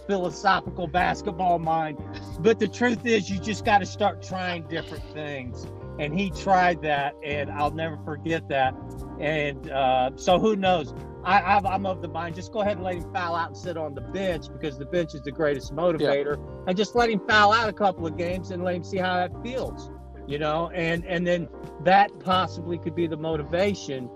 [0.07, 1.99] philosophical basketball mind.
[2.41, 5.67] But the truth is, you just got to start trying different things.
[5.99, 8.75] And he tried that, and I'll never forget that.
[9.21, 10.95] And uh, so, who knows?
[11.25, 13.77] I, am of the mind just go ahead and let him foul out and sit
[13.77, 16.65] on the bench because the bench is the greatest motivator, yeah.
[16.67, 19.17] and just let him foul out a couple of games and let him see how
[19.17, 19.91] that feels,
[20.27, 20.71] you know.
[20.71, 21.49] And and then
[21.85, 24.09] that possibly could be the motivation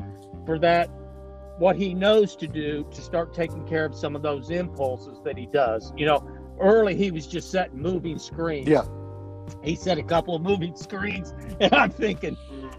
[0.46, 0.90] for that
[1.59, 5.38] what he knows to do to start taking care of some of those impulses that
[5.38, 5.92] he does.
[5.96, 6.28] You know,
[6.61, 8.68] early he was just setting moving screens.
[8.68, 8.84] Yeah.
[9.62, 12.36] He set a couple of moving screens, and I'm thinking,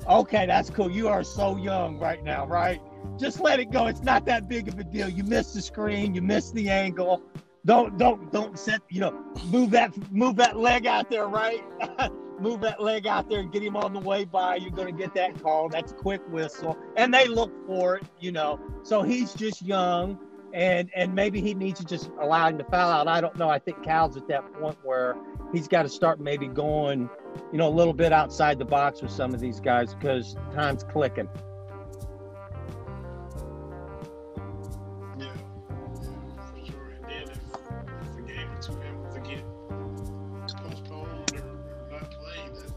[0.08, 0.90] okay, that's cool.
[0.90, 2.82] You are so young right now, right?
[3.18, 3.88] Just let it go.
[3.88, 5.08] It's not that big of a deal.
[5.08, 7.22] You missed the screen, you missed the angle.
[7.66, 9.12] Don't don't don't set you know
[9.48, 11.64] move that move that leg out there, right?
[12.40, 14.58] move that leg out there and get him on the way by.
[14.58, 15.70] You're going to get that call.
[15.70, 16.78] That's a quick whistle.
[16.96, 18.60] And they look for it, you know.
[18.84, 20.20] So he's just young
[20.56, 23.08] and and maybe he needs to just allow him to foul out.
[23.08, 23.50] I don't know.
[23.50, 25.16] I think Cal's at that point where
[25.54, 27.10] he's got to start maybe going,
[27.52, 30.84] you know, a little bit outside the box with some of these guys because time's
[30.86, 31.28] clicking.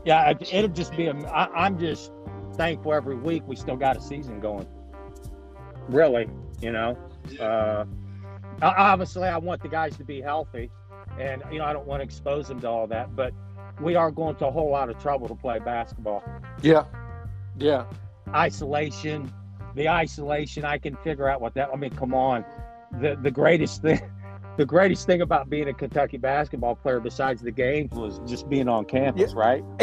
[0.09, 1.09] Yeah, it'll just be.
[1.09, 2.13] A, I, I'm just
[2.55, 4.67] thankful every week we still got a season going.
[5.87, 6.27] Really,
[6.63, 6.97] you know.
[7.39, 7.85] Uh,
[8.63, 10.71] obviously, I want the guys to be healthy,
[11.21, 13.15] and you know I don't want to expose them to all that.
[13.15, 13.35] But
[13.83, 16.25] we are going to a whole lot of trouble to play basketball.
[16.63, 16.85] Yeah,
[17.59, 17.85] yeah.
[18.35, 19.31] Isolation,
[19.75, 20.65] the isolation.
[20.65, 21.69] I can figure out what that.
[21.71, 22.47] I mean, come on.
[23.03, 24.01] The the greatest thing
[24.59, 28.69] the greatest thing about being a Kentucky basketball player, besides the games, was just being
[28.69, 29.39] on campus, yeah.
[29.39, 29.65] right?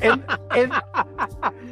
[0.00, 0.72] and, and,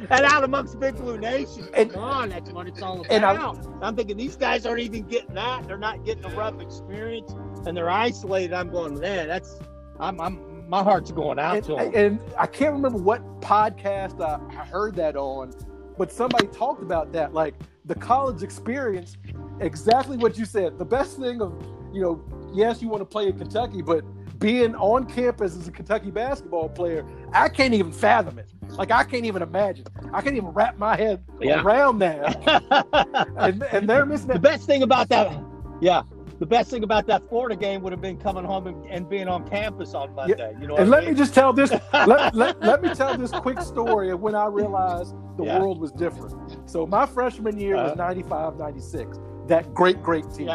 [0.09, 1.69] and out amongst Big Blue Nation.
[1.73, 3.65] And, Come on, that's what it's all about.
[3.81, 5.67] I'm thinking these guys aren't even getting that.
[5.67, 7.33] They're not getting a rough experience,
[7.65, 8.53] and they're isolated.
[8.53, 9.57] I'm going, man, that's
[9.97, 11.91] I'm, I'm my heart's going out and, to them.
[11.95, 15.53] And I can't remember what podcast I, I heard that on,
[15.97, 17.55] but somebody talked about that, like
[17.85, 19.15] the college experience.
[19.61, 20.77] Exactly what you said.
[20.77, 21.51] The best thing of
[21.93, 22.23] you know,
[22.53, 24.03] yes, you want to play in Kentucky, but
[24.39, 28.49] being on campus as a Kentucky basketball player, I can't even fathom it.
[28.77, 29.85] Like I can't even imagine.
[30.13, 31.61] I can't even wrap my head Yeah.
[31.63, 33.25] around that.
[33.37, 35.35] and, and they're missing the best thing about that,
[35.81, 36.03] yeah,
[36.39, 39.27] the best thing about that Florida game would have been coming home and, and being
[39.27, 40.53] on campus on Monday.
[40.61, 41.71] You know, And let me just tell this.
[41.93, 45.59] let, let, let me tell this quick story of when I realized the Yeah.
[45.59, 46.69] world was different.
[46.69, 47.95] So my freshman year was Uh-huh.
[47.95, 49.17] 95, 96.
[49.47, 50.51] That great, great team.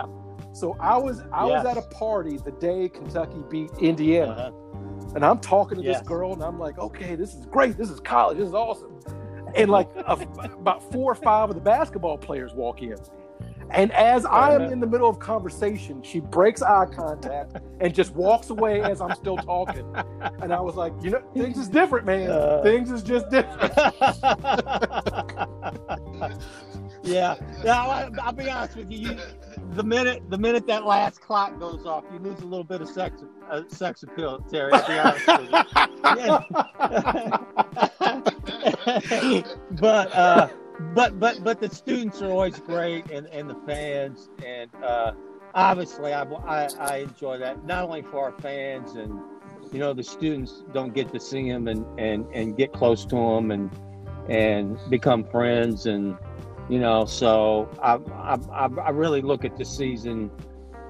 [0.53, 4.31] So I was I was at a party the day Kentucky beat Indiana.
[4.33, 5.15] Uh-huh.
[5.15, 5.99] And I'm talking to Yes.
[6.01, 7.77] this girl, and I'm like, okay, this is great.
[7.77, 8.39] This is college.
[8.39, 8.99] This is awesome.
[9.55, 10.15] And like a,
[10.55, 12.97] about four or five of the basketball players walk in.
[13.73, 18.15] And as I am in the middle of conversation, she breaks eye contact and just
[18.15, 19.91] walks away as I'm still talking.
[20.41, 22.31] And I was like, you know, things is different, man.
[22.31, 22.61] Uh.
[22.63, 23.73] things is just different.
[27.03, 27.83] yeah, yeah.
[27.83, 29.11] I, I'll be honest with you.
[29.11, 29.17] you.
[29.73, 32.89] The minute the minute that last clock goes off, you lose a little bit of
[32.89, 34.73] sex uh, sex appeal, Terry.
[34.75, 35.63] I'll be honest with you.
[39.81, 40.49] but uh,
[40.95, 45.13] but but but the students are always great, and, and the fans, and uh,
[45.55, 49.21] obviously I, I I enjoy that not only for our fans and
[49.73, 53.17] you know the students don't get to see them and and and get close to
[53.17, 53.71] them and
[54.29, 56.17] and become friends and
[56.69, 57.95] you know so I
[58.53, 60.31] I, I really look at the season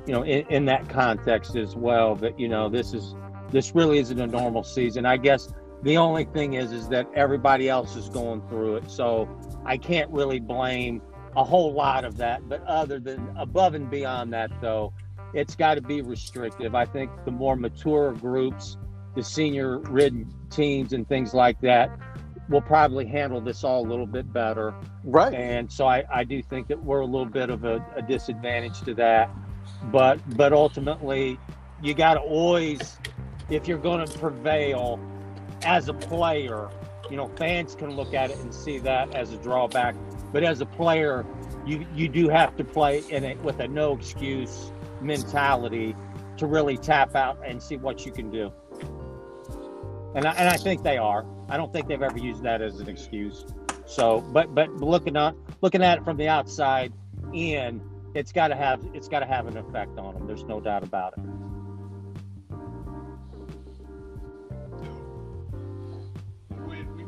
[0.06, 3.14] you know in, in that context as well that you know this is
[3.52, 5.06] this really isn't a normal season.
[5.06, 5.52] I guess
[5.82, 9.28] the only thing is is that everybody else is going through it so
[9.64, 11.02] I can't really blame
[11.36, 14.92] a whole lot of that but other than above and beyond that though
[15.34, 18.76] it's got to be restrictive I think the more mature groups
[19.14, 21.98] the senior ridden teams and things like that
[22.48, 24.74] will probably handle this all a little bit better.
[25.04, 25.32] right.
[25.32, 28.80] And so I, I do think that we're a little bit of a, a disadvantage
[28.82, 29.30] to that.
[29.90, 31.38] But but ultimately
[31.82, 32.98] you gotta always
[33.50, 35.00] if you're gonna prevail
[35.64, 36.68] as a player,
[37.10, 39.94] you know, fans can look at it and see that as a drawback.
[40.32, 41.26] But as a player,
[41.66, 45.94] you you do have to play in it with a no excuse mentality
[46.38, 48.52] to really tap out and see what you can do.
[50.14, 51.24] And I, and I think they are.
[51.48, 53.44] I don't think they've ever used that as an excuse.
[53.86, 56.92] So, but but looking at looking at it from the outside
[57.32, 57.80] in,
[58.14, 60.26] it's got to have it's got to have an effect on them.
[60.26, 61.24] There's no doubt about it.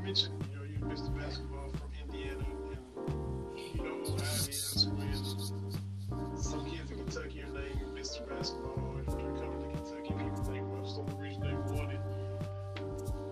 [0.05, 4.86] Mentioned, you know, you missed the basketball from Indiana, and you know how it is
[4.86, 8.28] when some kids in Kentucky are named Mr.
[8.28, 8.98] Basketball.
[8.98, 12.00] If they're coming to Kentucky, people think, well, it's the reason they it.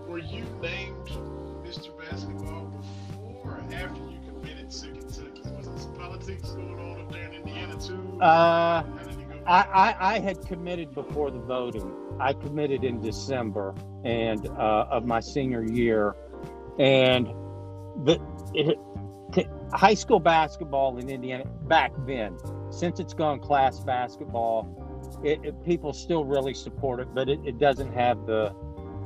[0.07, 1.09] Were you named
[1.63, 1.95] Mr.
[1.95, 5.41] Basketball before or after you committed to Kentucky?
[5.55, 8.19] Was there politics going on up there in Indiana too?
[8.19, 9.43] Uh, how did it go?
[9.45, 11.91] I, I, I had committed before the voting.
[12.19, 16.15] I committed in December and uh, of my senior year,
[16.79, 17.27] and
[18.05, 18.19] the
[18.53, 18.77] it,
[19.73, 22.37] high school basketball in Indiana back then,
[22.71, 24.69] since it's gone class basketball,
[25.23, 28.53] it, it- people still really support it, but it, it doesn't have the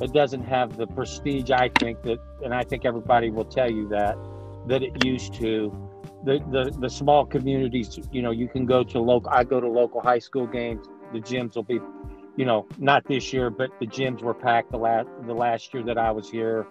[0.02, 3.88] it doesn't have the prestige I think that, and I think everybody will tell you
[3.90, 4.18] that
[4.68, 5.74] that it used to.
[6.24, 9.70] The, the the small communities you know you can go to local i go to
[9.70, 11.80] local high school games the gyms will be
[12.36, 15.84] you know not this year but the gyms were packed the last the last year
[15.84, 16.68] that i was here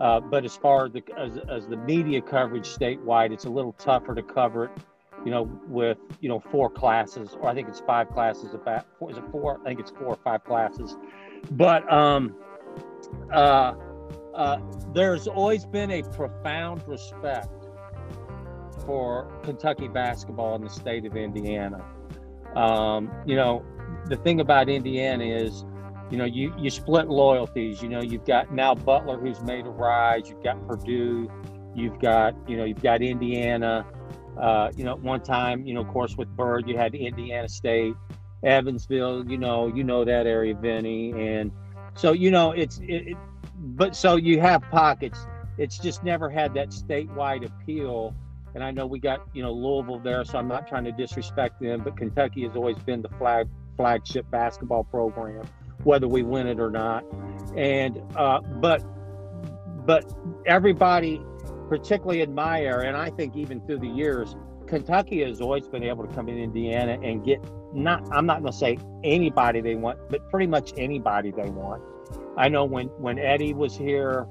[0.00, 3.72] uh, but as far as the as, as the media coverage statewide it's a little
[3.74, 4.70] tougher to cover it
[5.24, 9.18] you know with you know four classes or i think it's five classes about is
[9.18, 10.96] it four i think it's four or five classes
[11.52, 12.34] but um
[13.32, 13.74] uh
[14.34, 14.58] uh
[14.94, 17.60] there's always been a profound respect
[18.84, 21.84] for Kentucky basketball in the state of Indiana.
[22.56, 23.64] Um, you know,
[24.06, 25.64] the thing about Indiana is,
[26.10, 27.82] you know, you, you split loyalties.
[27.82, 30.28] You know, you've got now Butler who's made a rise.
[30.28, 31.30] You've got Purdue.
[31.74, 33.86] You've got, you know, you've got Indiana.
[34.40, 37.94] Uh, you know, one time, you know, of course, with Bird, you had Indiana State,
[38.42, 39.30] Evansville.
[39.30, 41.52] You know, you know that area, Vinny, and
[41.94, 43.16] so you know it's it, it
[43.56, 45.26] but so you have pockets.
[45.58, 48.14] It's just never had that statewide appeal
[48.54, 51.60] and I know we got you know Louisville there, so I'm not trying to disrespect
[51.60, 55.46] them, but Kentucky has always been the flag flagship basketball program,
[55.84, 57.04] whether we win it or not.
[57.56, 58.82] And uh, but
[59.86, 60.12] but
[60.46, 61.20] everybody,
[61.68, 65.82] particularly in my area, and I think even through the years, Kentucky has always been
[65.82, 69.74] able to come in Indiana and get not I'm not going to say anybody they
[69.74, 71.82] want, but pretty much anybody they want.
[72.36, 74.26] I know when when Eddie was here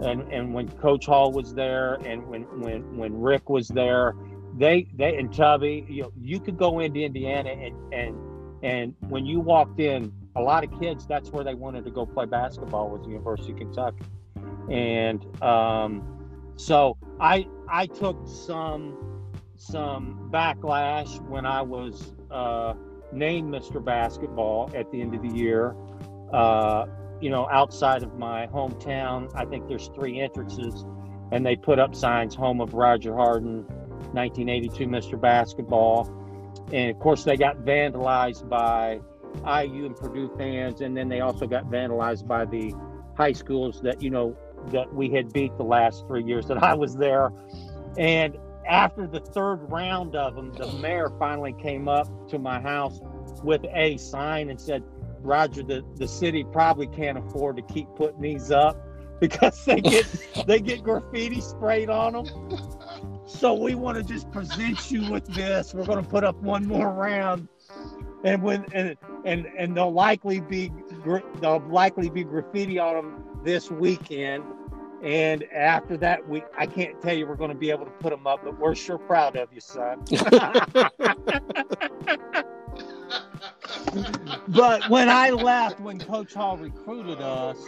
[0.00, 4.14] and and when Coach Hall was there, and when when when Rick was there,
[4.56, 8.16] they they and Tubby, you know, you could go into Indiana and and
[8.64, 12.04] And when you walked in, a lot of kids, that's where they wanted to go
[12.06, 14.04] play basketball was the University of Kentucky.
[14.70, 16.02] And um,
[16.56, 18.96] so I I took some
[19.56, 22.74] some backlash when I was uh,
[23.12, 23.84] named Mr.
[23.84, 25.76] Basketball at the end of the year.
[26.32, 26.86] Uh,
[27.20, 30.84] you know, outside of my hometown, I think there's three entrances,
[31.30, 33.64] and they put up signs: "Home of Roger Harden,
[34.12, 35.20] 1982 Mr.
[35.20, 36.10] Basketball,"
[36.72, 39.00] and of course they got vandalized by
[39.40, 42.74] IU and Purdue fans, and then they also got vandalized by the
[43.16, 44.36] high schools that you know
[44.72, 47.30] that we had beat the last three years that I was there.
[47.98, 53.00] And after the third round of them, the mayor finally came up to my house
[53.42, 54.82] with a sign and said,
[55.20, 58.76] Roger, the, the city probably can't afford to keep putting these up
[59.20, 60.06] because they get
[60.46, 62.26] they get graffiti sprayed on them.
[63.26, 65.72] So we want to just present you with this.
[65.72, 67.48] We're going to put up one more round,
[68.24, 70.72] and when and and and they'll likely be
[71.40, 74.42] they'll likely be graffiti on them this weekend.
[75.02, 78.10] And after that, we I can't tell you we're going to be able to put
[78.10, 80.02] them up, but we're sure proud of you, son.
[84.48, 87.58] but when I left, when Coach Hall recruited oh, us,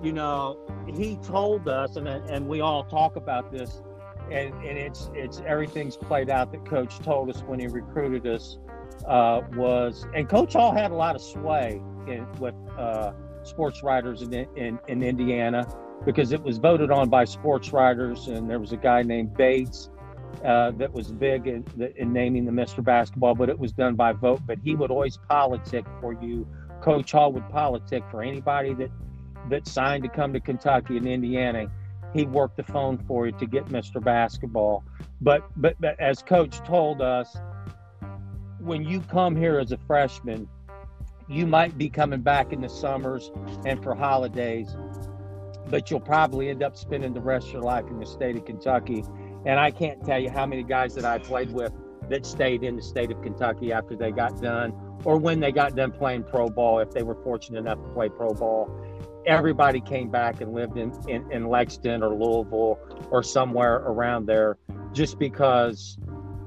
[0.00, 3.82] you know, he told us, and and we all talk about this,
[4.30, 8.58] and, and it's it's everything's played out that Coach told us when he recruited us
[9.06, 14.22] uh, was, and Coach Hall had a lot of sway in, with uh, sports writers
[14.22, 15.66] in, in, in Indiana
[16.04, 19.90] because it was voted on by sports writers, and there was a guy named Bates
[20.44, 21.64] uh, that was big in,
[21.96, 22.82] in, naming the Mr.
[22.82, 24.40] Basketball, but it was done by vote.
[24.46, 26.46] But he would always politic for you.
[26.80, 28.90] Coach Hall would politic for anybody that
[29.48, 31.70] that signed to come to Kentucky and Indiana.
[32.14, 34.02] He worked the phone for you to get Mr.
[34.02, 34.84] Basketball.
[35.20, 37.36] But but, but as Coach told us,
[38.60, 40.48] when you come here as a freshman,
[41.28, 43.30] you might be coming back in the summers
[43.64, 44.76] and for holidays,
[45.68, 48.44] but you'll probably end up spending the rest of your life in the state of
[48.44, 49.04] Kentucky.
[49.46, 51.72] And I can't tell you how many guys that I played with
[52.08, 54.72] that stayed in the state of Kentucky after they got done
[55.04, 58.08] or when they got done playing pro ball, if they were fortunate enough to play
[58.08, 58.68] pro ball.
[59.26, 62.78] Everybody came back and lived in, in, in Lexington or Louisville
[63.10, 64.58] or somewhere around there
[64.92, 65.96] just because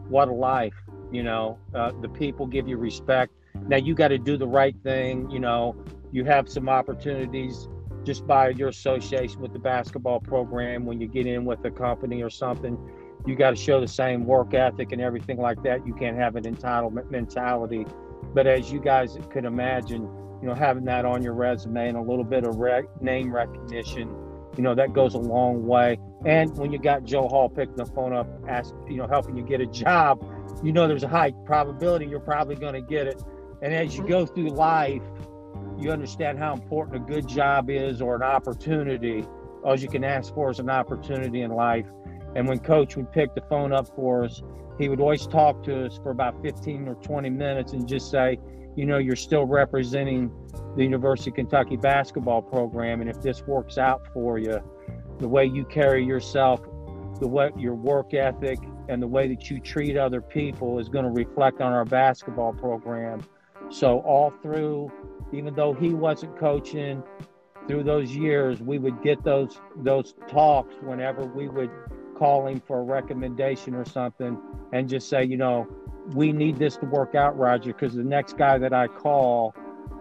[0.10, 0.74] what a life,
[1.14, 1.58] you know.
[1.74, 3.34] Uh, the people give you respect
[3.68, 5.30] now you got to do the right thing.
[5.30, 5.76] You know,
[6.12, 7.68] you have some opportunities
[8.04, 12.22] just by your association with the basketball program when you get in with a company
[12.22, 12.78] or something.
[13.26, 15.88] You got to show the same work ethic and everything like that.
[15.88, 17.86] You can't have an entitlement mentality.
[18.34, 20.02] But as you guys could imagine,
[20.42, 24.10] you know, having that on your resume and a little bit of rec- name recognition,
[24.58, 25.98] you know, that goes a long way.
[26.26, 29.44] And when you got Joe Hall picking the phone up, ask, you know, helping you
[29.44, 30.22] get a job,
[30.64, 33.22] you know, there's a high probability you're probably going to get it.
[33.62, 34.12] And as you mm-hmm.
[34.12, 35.04] go through life,
[35.78, 39.26] you understand how important a good job is or an opportunity.
[39.64, 41.88] All you can ask for is an opportunity in life.
[42.36, 44.42] And when coach would pick the phone up for us,
[44.80, 48.40] he would always talk to us for about 15 or 20 minutes and just say,
[48.76, 50.32] you know, you're still representing
[50.76, 53.02] the University of Kentucky basketball program.
[53.02, 54.60] And if this works out for you,
[55.20, 56.62] the way you carry yourself,
[57.20, 58.58] the way your work ethic,
[58.90, 62.54] and the way that you treat other people is going to reflect on our basketball
[62.54, 63.24] program.
[63.70, 64.92] So all through,
[65.32, 67.04] even though he wasn't coaching,
[67.68, 71.72] through those years, we would get those those talks whenever we would
[72.18, 74.38] call him for a recommendation or something,
[74.72, 75.68] and just say, you know,
[76.14, 79.56] we need this to work out, Roger, because the next guy that I call,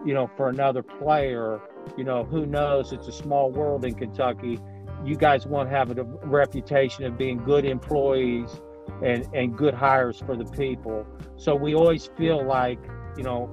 [0.05, 1.61] you know, for another player,
[1.97, 2.91] you know, who knows?
[2.91, 4.59] It's a small world in Kentucky.
[5.05, 8.61] You guys want to have a reputation of being good employees
[9.03, 11.05] and, and good hires for the people.
[11.37, 12.79] So we always feel like,
[13.17, 13.49] you know,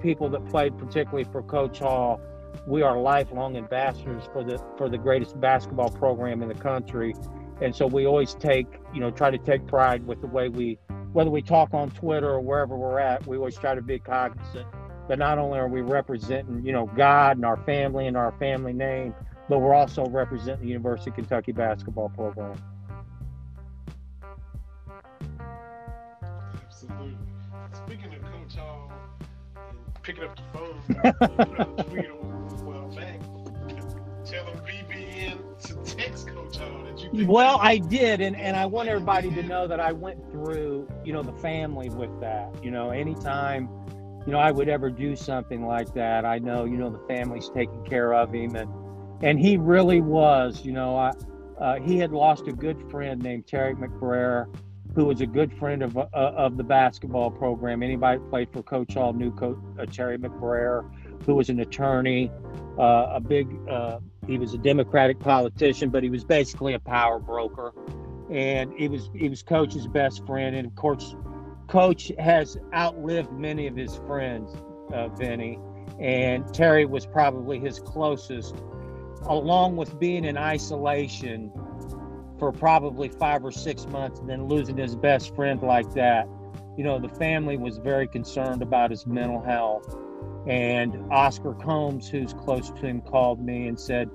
[0.00, 2.20] people that played particularly for Coach Hall,
[2.66, 7.14] we are lifelong ambassadors for the for the greatest basketball program in the country.
[7.60, 10.78] And so we always take, you know, try to take pride with the way we
[11.12, 14.66] whether we talk on Twitter or wherever we're at, we always try to be cognizant
[15.08, 18.72] that not only are we representing, you know, God and our family and our family
[18.72, 19.14] name,
[19.48, 22.54] but we're also representing the University of Kentucky basketball program.
[30.04, 32.12] Picking up the phone, put out a tweet
[32.62, 33.20] while back,
[34.26, 37.26] tell them BBN to text Coach Hall that you.
[37.26, 41.14] Well, I did, and and I want everybody to know that I went through, you
[41.14, 42.62] know, the family with that.
[42.62, 43.68] You know, anytime,
[44.26, 47.48] you know, I would ever do something like that, I know, you know, the family's
[47.48, 48.70] taking care of him, and
[49.22, 51.12] and he really was, you know, I.
[51.58, 54.52] Uh, he had lost a good friend named Terry McBrayer
[54.94, 57.82] who was a good friend of uh, of the basketball program.
[57.82, 60.88] Anybody played for Coach Hall knew Coach uh, Terry McBrayer,
[61.24, 62.30] who was an attorney,
[62.78, 63.48] uh, a big.
[63.68, 67.72] Uh, he was a Democratic politician, but he was basically a power broker,
[68.30, 70.54] and he was he was Coach's best friend.
[70.54, 71.16] And of course,
[71.66, 74.54] Coach has outlived many of his friends,
[74.92, 75.58] uh, Vinny,
[75.98, 78.54] and Terry was probably his closest,
[79.22, 81.50] along with being in isolation
[82.38, 86.28] for probably five or six months and then losing his best friend like that.
[86.76, 89.96] You know, the family was very concerned about his mental health.
[90.46, 94.10] And Oscar Combs, who's close to him, called me and said,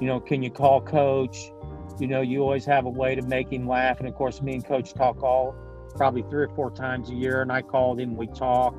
[0.00, 1.50] You know, can you call coach?
[1.98, 3.98] You know, you always have a way to make him laugh.
[3.98, 5.54] And of course, me and coach talk all
[5.94, 7.42] probably three or four times a year.
[7.42, 8.78] And I called him, we talked,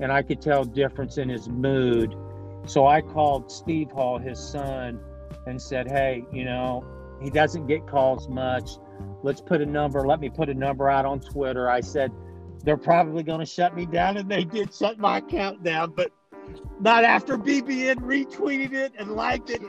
[0.00, 2.14] and I could tell difference in his mood.
[2.66, 5.00] So I called Steve Hall, his son,
[5.46, 6.84] and said, Hey, you know,
[7.22, 8.72] he doesn't get calls much.
[9.22, 10.06] Let's put a number.
[10.06, 11.68] Let me put a number out on Twitter.
[11.68, 12.12] I said,
[12.62, 14.16] they're probably going to shut me down.
[14.16, 16.10] And they did shut my account down, but
[16.80, 19.62] not after BBN retweeted it and liked it.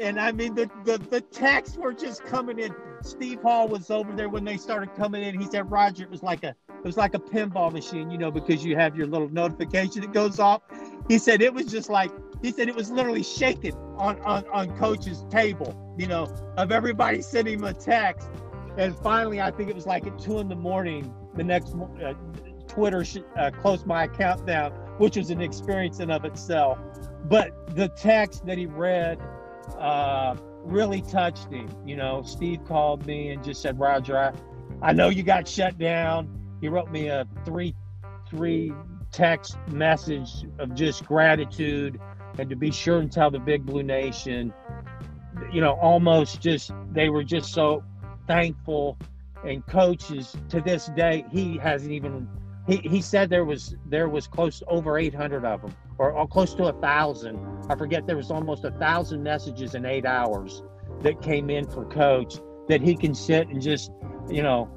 [0.00, 2.74] And I mean, the, the, the texts were just coming in.
[3.02, 5.38] Steve Hall was over there when they started coming in.
[5.38, 8.30] He said, Roger, it was like a, it was like a pinball machine, you know,
[8.30, 10.62] because you have your little notification that goes off.
[11.08, 12.10] He said it was just like
[12.42, 16.24] he said it was literally shaking on, on, on coach's table, you know,
[16.56, 18.28] of everybody sending him a text.
[18.76, 22.12] And finally, I think it was like at two in the morning, the next uh,
[22.68, 23.04] Twitter
[23.38, 26.78] uh, closed my account down, which was an experience in of itself.
[27.24, 29.20] But the text that he read
[29.78, 31.68] uh, really touched him.
[31.86, 34.32] You know, Steve called me and just said, Roger, I,
[34.82, 36.28] I know you got shut down.
[36.60, 37.74] He wrote me a three,
[38.28, 38.72] three
[39.14, 42.00] text message of just gratitude
[42.38, 44.52] and to be sure and tell the Big Blue Nation,
[45.52, 47.82] you know, almost just they were just so
[48.26, 48.98] thankful.
[49.44, 52.26] And coaches to this day, he hasn't even.
[52.66, 56.26] He, he said there was there was close to over 800 of them, or, or
[56.26, 57.38] close to a thousand.
[57.68, 60.62] I forget there was almost a thousand messages in eight hours
[61.02, 62.36] that came in for coach
[62.68, 63.90] that he can sit and just,
[64.30, 64.70] you know,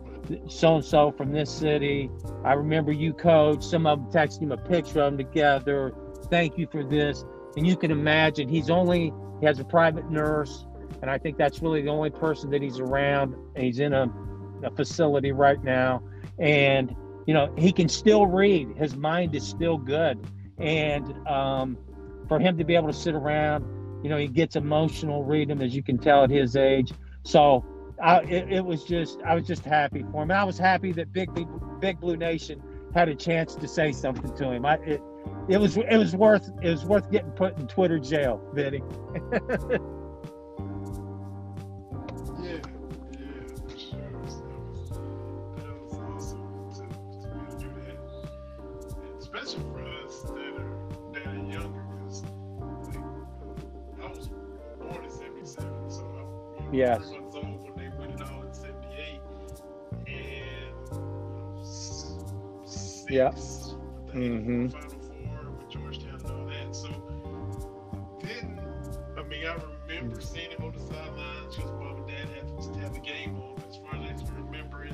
[0.47, 2.09] so and so from this city.
[2.43, 3.63] I remember you, coach.
[3.63, 5.93] Some of them texted him a picture of them together.
[6.29, 7.23] Thank you for this
[7.57, 9.11] and you can imagine he's only
[9.41, 10.65] he has a private nurse
[11.01, 14.07] and i think that's really the only person that he's around he's in a,
[14.63, 16.01] a facility right now
[16.39, 20.17] and you know he can still read his mind is still good
[20.59, 21.77] and um,
[22.27, 23.65] for him to be able to sit around
[24.03, 27.65] you know he gets emotional reading as you can tell at his age so
[28.01, 30.91] I, it, it, was just i was just happy for him and i was happy
[30.93, 31.29] that big
[31.79, 32.61] big blue nation
[32.93, 35.01] had a chance to say something to him I, it,
[35.47, 38.83] it was it was worth it was worth getting put in Twitter jail, Vinny.
[39.15, 39.21] yeah,
[42.43, 42.59] yeah,
[43.77, 44.11] sure.
[45.55, 47.97] that was awesome to, to be able to do that,
[49.19, 50.73] especially for us that are
[51.13, 52.23] that are younger, because
[52.87, 52.99] like,
[54.03, 54.27] I was
[54.79, 57.16] born in '77, so I'm you know, yes.
[63.17, 63.31] Yeah.
[64.13, 64.67] Mm-hmm.
[64.67, 66.75] Final Four with Georgetown and all that.
[66.75, 66.89] So
[68.21, 68.59] then,
[69.17, 69.55] I mean, I
[69.87, 73.35] remember seeing him on the sidelines because mom and dad had to have the game
[73.37, 73.57] on.
[73.67, 74.93] As far as I remember in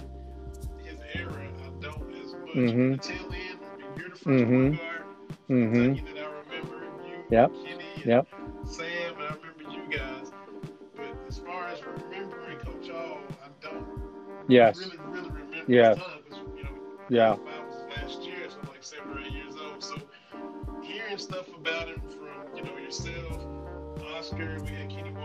[0.85, 2.55] his era, I don't as much.
[2.55, 2.91] Mhm.
[2.93, 4.69] The tail end, I mean, you're the 1st Mhm.
[4.69, 5.05] point guard.
[5.49, 6.05] Mm-hmm.
[6.05, 7.51] That I remember you, Yep.
[7.65, 8.27] Kenny, and Yep.
[8.63, 8.87] Sam,
[9.17, 10.31] and I remember you guys.
[10.95, 13.85] But as far as remembering Coach Hall, I don't
[14.47, 14.79] Yes.
[14.79, 15.95] really, really remember Yeah.
[15.95, 16.23] time
[16.55, 16.69] you know,
[17.09, 17.35] Yeah.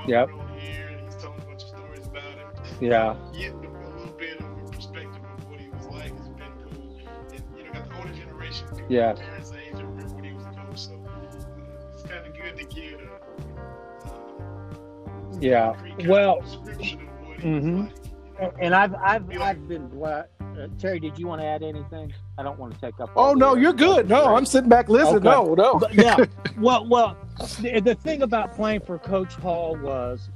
[0.09, 0.30] Yep.
[0.30, 2.48] on here, and he's telling a bunch of stories about him.
[2.80, 3.16] Yeah.
[3.32, 6.98] Getting a little bit of a perspective of what he was like has been cool.
[7.30, 9.18] And, you know, got the older generation, people Yes.
[9.18, 10.78] my parents' age, and remember when he was a coach.
[10.78, 15.74] So uh, it's kind of good to get a, uh, Yeah.
[16.06, 17.82] Well, of description of what he Mhm.
[17.85, 17.93] like.
[17.94, 18.52] you know?
[18.60, 20.28] and I've I've I've been blessed.
[20.40, 22.12] Uh, Terry, did you want to add anything?
[22.36, 23.10] I don't want to take up.
[23.14, 24.09] all Oh no, you're good.
[24.09, 25.26] No, I'm sitting back listening.
[25.26, 25.28] Okay.
[25.30, 25.74] No, no.
[25.78, 26.16] But yeah,
[26.59, 27.16] well, well,
[27.60, 30.31] the, the thing about playing for Coach Hall was,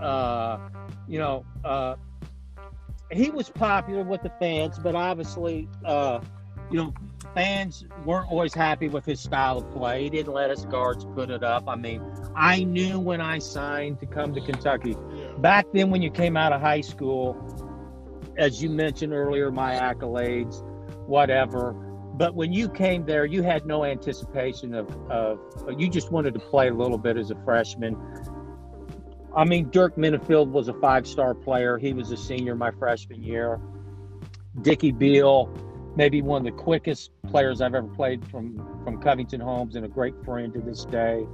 [0.00, 0.58] uh,
[1.08, 1.96] you know, uh,
[3.10, 6.20] he was popular with the fans, but obviously, uh,
[6.70, 6.94] you know,
[7.34, 10.04] fans weren't always happy with his style of play.
[10.04, 11.64] He didn't let us guards put it up.
[11.68, 12.02] I mean,
[12.34, 14.96] I knew when I signed to come to Kentucky.
[15.38, 17.36] Back then, when you came out of high school,
[18.38, 20.62] as you mentioned earlier, my accolades,
[21.06, 21.74] whatever.
[22.14, 25.40] But when you came there, you had no anticipation of, of
[25.78, 27.96] you just wanted to play a little bit as a freshman.
[29.34, 31.78] I mean, Dirk Minniefield was a five star player.
[31.78, 33.60] He was a senior my freshman year.
[34.60, 35.50] Dickie Beal,
[35.96, 39.88] maybe one of the quickest players I've ever played from from Covington Holmes, and a
[39.88, 41.26] great friend to this day.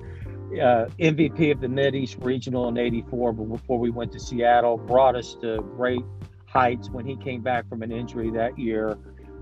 [0.53, 4.79] Uh, MVP of the Mid East Regional in '84, but before we went to Seattle,
[4.79, 6.03] brought us to great
[6.47, 8.97] heights when he came back from an injury that year.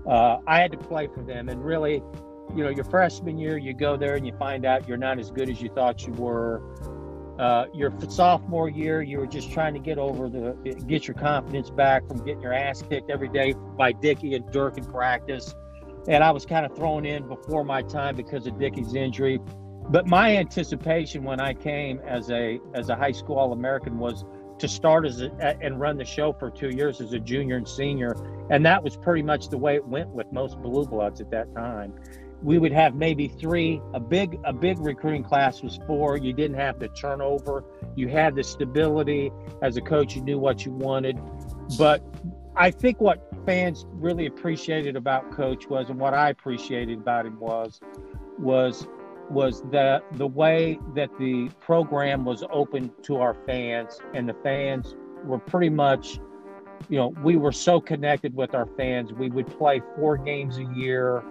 [0.07, 2.01] Uh, I had to play for them, and really,
[2.55, 5.31] you know, your freshman year, you go there and you find out you're not as
[5.31, 6.61] good as you thought you were.
[7.39, 10.57] Uh, your sophomore year, you were just trying to get over the
[10.87, 14.77] get your confidence back from getting your ass kicked every day by Dickie and Dirk
[14.77, 15.53] in practice.
[16.07, 19.39] And I was kind of thrown in before my time because of Dickie's injury.
[19.89, 24.25] But my anticipation when I came as a as a high school All American was
[24.59, 25.31] to start as a,
[25.61, 28.15] and run the show for two years as a junior and senior,
[28.49, 31.53] and that was pretty much the way it went with most blue bloods at that
[31.55, 31.93] time.
[32.43, 36.17] We would have maybe three a big a big recruiting class was four.
[36.17, 37.63] You didn't have the turnover.
[37.95, 39.31] You had the stability.
[39.63, 41.17] As a coach you knew what you wanted.
[41.77, 42.03] But
[42.57, 47.39] i think what fans really appreciated about coach was and what i appreciated about him
[47.39, 47.79] was
[48.39, 48.87] was
[49.29, 54.95] was the the way that the program was open to our fans and the fans
[55.25, 56.19] were pretty much
[56.89, 60.65] you know we were so connected with our fans we would play four games a
[60.75, 61.23] year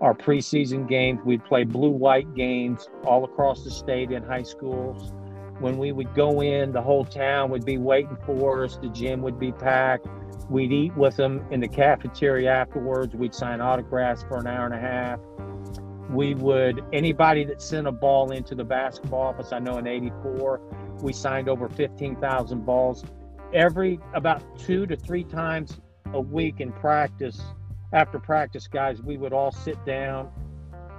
[0.00, 1.20] our preseason games.
[1.24, 5.12] We'd play blue white games all across the state in high schools.
[5.58, 8.78] When we would go in, the whole town would be waiting for us.
[8.80, 10.06] The gym would be packed.
[10.48, 13.14] We'd eat with them in the cafeteria afterwards.
[13.14, 15.20] We'd sign autographs for an hour and a half.
[16.10, 20.60] We would, anybody that sent a ball into the basketball office, I know in 84,
[21.02, 23.04] we signed over 15,000 balls.
[23.54, 25.80] Every about two to three times
[26.12, 27.40] a week in practice,
[27.92, 30.30] after practice, guys, we would all sit down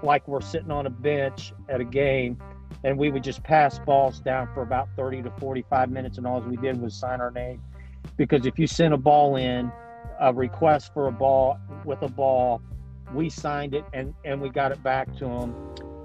[0.02, 2.42] like we're sitting on a bench at a game,
[2.86, 6.40] and we would just pass balls down for about 30 to 45 minutes, and all
[6.42, 7.62] we did was sign our name.
[8.18, 9.72] Because if you sent a ball in,
[10.22, 12.62] a request for a ball with a ball,
[13.14, 15.56] we signed it and, and we got it back to them.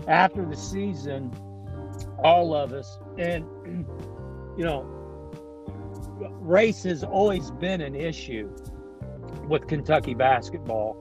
[0.09, 1.33] After the season,
[2.23, 3.45] all of us, and
[4.57, 4.83] you know,
[6.41, 8.51] race has always been an issue
[9.49, 10.97] with Kentucky basketball.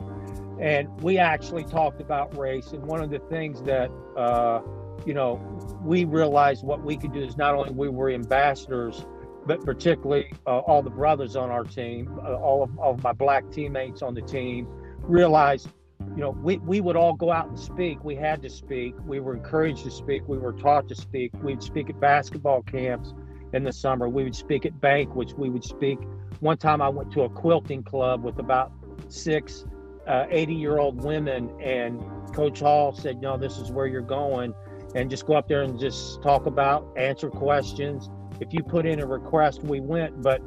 [0.59, 2.71] And we actually talked about race.
[2.71, 4.61] And one of the things that, uh,
[5.05, 5.35] you know,
[5.83, 9.05] we realized what we could do is not only we were ambassadors,
[9.45, 13.11] but particularly uh, all the brothers on our team, uh, all, of, all of my
[13.11, 14.67] black teammates on the team
[15.01, 15.69] realized,
[16.15, 18.03] you know, we, we would all go out and speak.
[18.03, 18.95] We had to speak.
[19.05, 20.27] We were encouraged to speak.
[20.27, 21.31] We were taught to speak.
[21.41, 23.13] We'd speak at basketball camps
[23.53, 24.07] in the summer.
[24.07, 25.33] We would speak at banquets.
[25.33, 25.99] We would speak
[26.39, 28.71] one time I went to a quilting club with about
[29.07, 29.65] six
[30.07, 31.99] 80 uh, year old women, and
[32.33, 34.53] Coach Hall said, No, this is where you're going.
[34.93, 38.09] And just go up there and just talk about, answer questions.
[38.39, 40.21] If you put in a request, we went.
[40.21, 40.41] But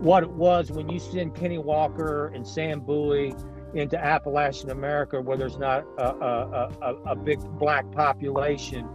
[0.00, 3.34] what it was when you send Kenny Walker and Sam Bowie
[3.74, 8.88] into Appalachian America, where there's not a, a, a, a big black population,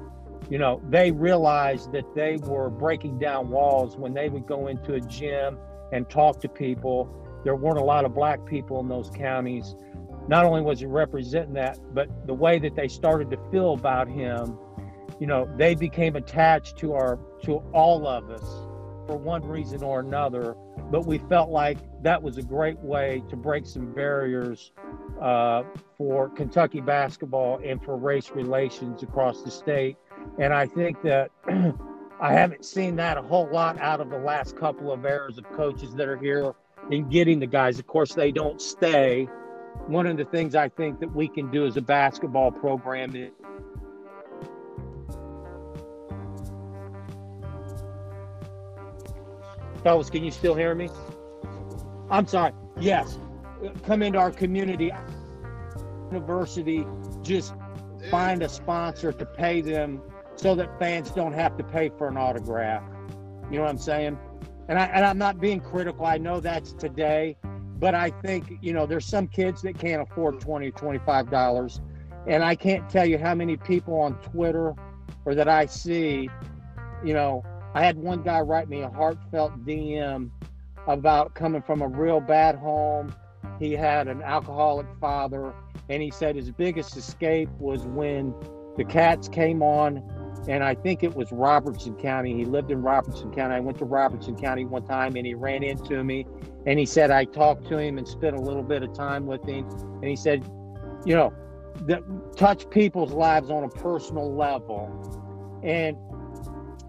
[0.50, 4.94] you know, they realized that they were breaking down walls when they would go into
[4.94, 5.58] a gym
[5.92, 7.10] and talk to people.
[7.44, 9.76] There weren't a lot of black people in those counties.
[10.28, 14.08] Not only was he representing that, but the way that they started to feel about
[14.08, 14.58] him,
[15.20, 18.65] you know, they became attached to our to all of us
[19.08, 20.56] for one reason or another.
[20.92, 24.72] But we felt like that was a great way to break some barriers
[25.22, 25.64] uh,
[25.98, 29.98] for Kentucky basketball and for race relations across the state.
[30.40, 31.32] And I think that
[32.20, 35.50] I haven't seen that a whole lot out of the last couple of eras of
[35.52, 36.54] coaches that are here
[36.92, 37.80] in getting the guys.
[37.80, 39.28] Of course, they don't stay.
[39.88, 43.32] One of the things I think that we can do as a basketball program is
[49.86, 50.90] Fellas, can you still hear me?
[52.10, 52.54] I'm sorry.
[52.80, 53.20] Yes.
[53.86, 54.92] Come into our community
[56.12, 56.88] university,
[57.22, 57.54] just
[58.10, 60.02] find a sponsor to pay them
[60.36, 62.84] so that fans don't have to pay for an autograph.
[63.52, 64.18] You know what I'm saying?
[64.70, 66.08] And, I, and I'm not being critical.
[66.08, 67.38] I know that's today,
[67.78, 71.80] but I think, you know, there's some kids that can't afford 20 or $25.
[72.28, 74.74] And I can't tell you how many people on Twitter
[75.26, 76.28] or that I see,
[77.04, 77.44] you know,
[77.76, 80.32] I had one guy write me a heartfelt DM
[80.88, 83.14] about coming from a real bad home.
[83.60, 85.54] He had an alcoholic father,
[85.90, 88.34] and he said his biggest escape was when
[88.78, 90.02] the cats came on
[90.48, 92.34] and I think it was Robertson County.
[92.34, 93.56] He lived in Robertson County.
[93.56, 96.26] I went to Robertson County one time and he ran into me
[96.66, 99.44] and he said I talked to him and spent a little bit of time with
[99.44, 100.44] him and he said,
[101.06, 101.34] you know,
[101.88, 102.02] that
[102.38, 105.60] touch people's lives on a personal level.
[105.64, 105.98] And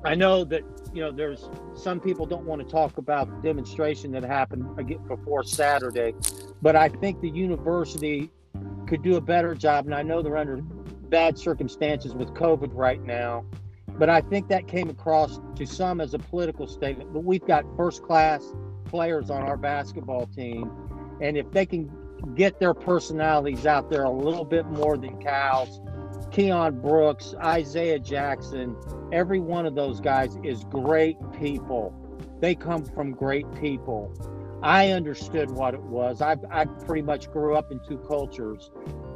[0.04, 0.62] I know that
[0.97, 5.06] you know there's some people don't want to talk about the demonstration that happened again
[5.06, 6.14] before Saturday,
[6.62, 8.31] but I think the university
[8.86, 9.85] could do a better job.
[9.85, 13.44] And I know they're under bad circumstances with COVID right now,
[13.98, 17.12] but I think that came across to some as a political statement.
[17.12, 18.43] But we've got first class
[18.86, 20.70] players on our basketball team,
[21.20, 21.90] and if they can
[22.36, 25.78] get their personalities out there a little bit more than Cal's,
[26.36, 28.76] Keion Brooks, Isaiah Jackson,
[29.10, 31.94] every one of those guys is great people.
[32.40, 34.12] They come from great people.
[34.62, 36.20] I understood what it was.
[36.20, 38.70] I, I pretty much grew up in two cultures.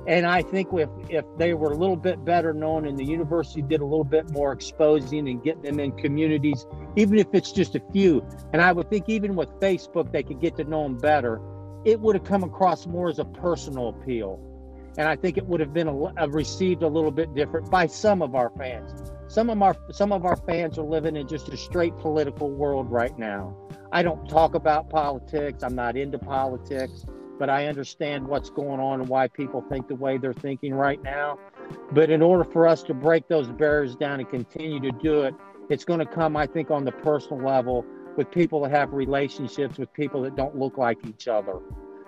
[0.06, 3.60] And I think if, if they were a little bit better known and the university
[3.60, 6.64] did a little bit more exposing and getting them in communities,
[6.97, 10.40] even if it's just a few, and I would think even with Facebook, they could
[10.40, 11.38] get to know them better,
[11.84, 14.49] it would have come across more as a personal appeal.
[14.98, 17.86] And I think it would have been a, a received a little bit different by
[17.86, 19.12] some of our fans.
[19.28, 22.90] Some of our some of our fans are living in just a straight political world
[22.90, 23.56] right now.
[23.92, 25.62] I don't talk about politics.
[25.62, 27.04] I'm not into politics,
[27.38, 31.02] but I understand what's going on and why people think the way they're thinking right
[31.02, 31.38] now.
[31.92, 35.34] But in order for us to break those barriers down and continue to do it,
[35.68, 37.84] it's going to come, I think, on the personal level
[38.16, 41.60] with people that have relationships with people that don't look like each other.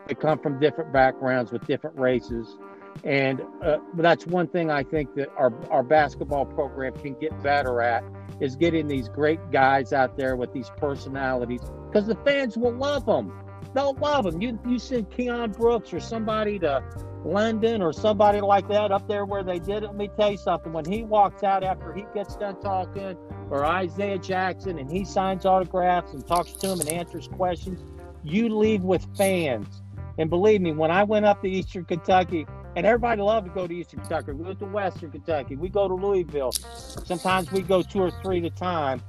[0.09, 2.59] that come from different backgrounds with different races
[3.05, 7.81] and uh, that's one thing I think that our, our basketball program can get better
[7.81, 8.05] at
[8.41, 13.07] is getting these great guys out there with these personalities because the fans will love
[13.07, 13.33] them.
[13.75, 14.41] They'll love them.
[14.41, 16.83] You, you send Keion Brooks or somebody to
[17.25, 19.87] London or somebody like that up there where they did it.
[19.87, 20.73] Let me tell you something.
[20.73, 23.17] When he walks out after he gets done talking,
[23.51, 27.81] or Isaiah Jackson, and he signs autographs and talks to them and answers questions,
[28.25, 29.83] you leave with fans.
[30.19, 33.67] And believe me, when I went up to Eastern Kentucky, and everybody loved to go
[33.67, 34.33] to Eastern Kentucky.
[34.33, 35.57] We went to Western Kentucky.
[35.57, 36.53] We go to Louisville.
[36.53, 39.01] Sometimes we go two or three at a time.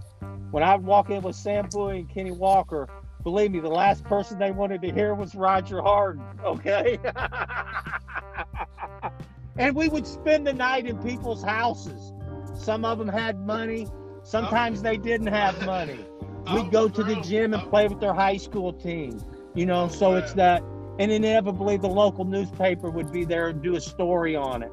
[0.52, 2.88] When I would walk in with Sam Bowie and Kenny Walker,
[3.24, 6.24] believe me, the last person they wanted to hear was Roger Harden.
[6.44, 7.00] Okay.
[9.58, 12.14] and we would spend the night in people's houses.
[12.56, 13.88] Some of them had money.
[14.24, 16.06] Sometimes they didn't have money.
[16.54, 19.22] We'd go to the gym and play with their high school team.
[19.56, 20.64] You know, so it's that
[21.00, 24.72] and inevitably the local newspaper would be there and do a story on it.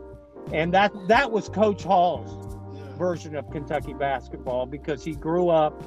[0.52, 2.56] And that that was Coach Hall's
[2.98, 5.82] version of Kentucky basketball because he grew up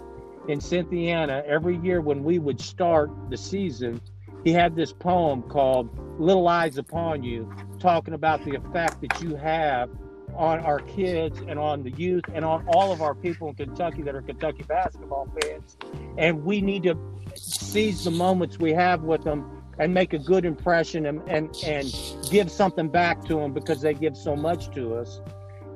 [0.48, 1.44] in Cynthiana.
[1.46, 4.02] Every year when we would start the season,
[4.44, 5.90] he had this poem called
[6.20, 9.90] Little Eyes Upon You, talking about the effect that you have
[10.36, 14.02] on our kids and on the youth and on all of our people in Kentucky
[14.02, 15.78] that are Kentucky basketball fans.
[16.18, 16.98] And we need to
[17.36, 21.94] seize the moments we have with them and make a good impression and, and, and
[22.30, 25.22] give something back to them because they give so much to us.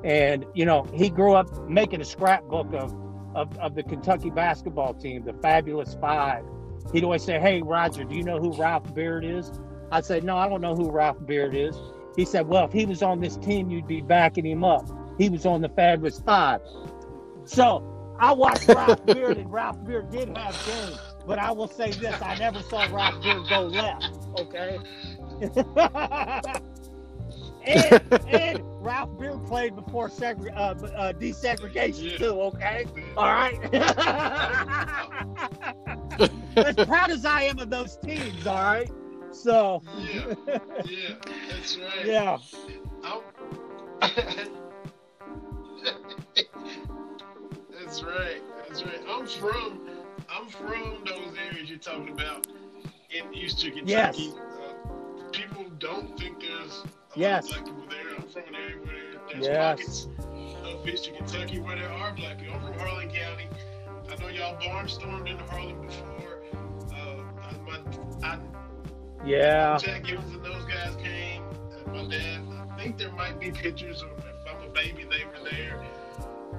[0.04, 2.94] And, you know, he grew up making a scrapbook of,
[3.34, 6.44] of, of the Kentucky basketball team, the Fabulous Five.
[6.92, 9.50] He'd always say, Hey, Roger, do you know who Ralph Beard is?
[9.90, 11.76] I'd say, No, I don't know who Ralph Beard is.
[12.16, 14.88] He said, Well, if he was on this team, you'd be backing him up.
[15.18, 16.60] He was on the Fabulous Five.
[17.44, 21.07] So I watched Ralph Beard, and Ralph Beard did have games.
[21.28, 24.16] But I will say this: I never saw Ralph Beard go left.
[24.38, 24.78] Okay.
[27.66, 32.16] and, and, Ralph Beard played before segre- uh, uh, desegregation yeah.
[32.16, 32.40] too.
[32.40, 32.86] Okay.
[33.14, 33.58] All right.
[36.56, 38.46] as proud as I am of those teams.
[38.46, 38.90] All right.
[39.30, 39.82] So.
[39.98, 40.34] yeah.
[40.86, 41.14] Yeah.
[41.50, 42.06] That's right.
[42.06, 42.38] Yeah.
[47.78, 48.40] that's right.
[48.66, 49.00] That's right.
[49.08, 49.97] I'm from
[50.30, 52.46] I'm from those areas you're talking about
[53.10, 54.22] in Eastern Kentucky.
[54.22, 54.34] Yes.
[54.34, 56.84] Uh, people don't think there's
[57.16, 57.50] a yes.
[57.50, 58.16] lot of black people there.
[58.16, 58.94] I'm from an area where
[59.32, 59.56] there's yes.
[59.56, 60.08] pockets
[60.64, 62.54] of Eastern Kentucky where there are black people.
[62.56, 63.48] I'm from Harlan County.
[64.10, 66.42] I know y'all barnstormed into Harlan before.
[66.92, 67.80] Uh, my,
[68.22, 68.38] I,
[69.24, 69.78] yeah.
[69.78, 71.42] Jack Givens and those guys came.
[71.72, 72.40] And my dad,
[72.70, 75.82] I think there might be pictures of if I'm a baby, they were there.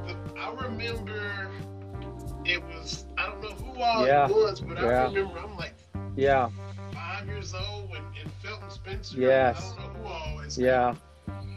[0.05, 1.49] But I remember
[2.45, 4.27] it was I don't know who all yeah.
[4.27, 4.83] it was, but yeah.
[4.83, 5.75] I remember I'm like
[6.15, 6.49] yeah
[7.19, 9.19] five years old when in Felton Spencer.
[9.19, 9.73] Yes.
[9.77, 10.57] I don't know who all is.
[10.57, 10.95] Yeah.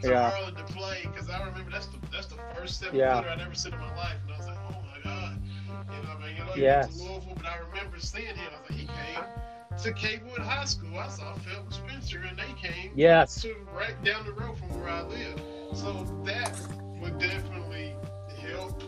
[0.03, 0.31] Yeah.
[0.57, 3.19] To play because I remember that's the that's the first seven yeah.
[3.19, 6.09] I'd ever seen in my life, and I was like, oh my god, you know,
[6.09, 6.97] I mean, you know, yes.
[6.97, 8.37] to Louisville, but I remember seeing him.
[8.37, 9.23] I was like, he came
[9.81, 10.97] to Cawood High School.
[10.97, 14.89] I saw Felton Spencer, and they came yes to right down the road from where
[14.89, 15.41] I live.
[15.73, 16.59] So that
[17.01, 17.95] would definitely
[18.39, 18.83] help,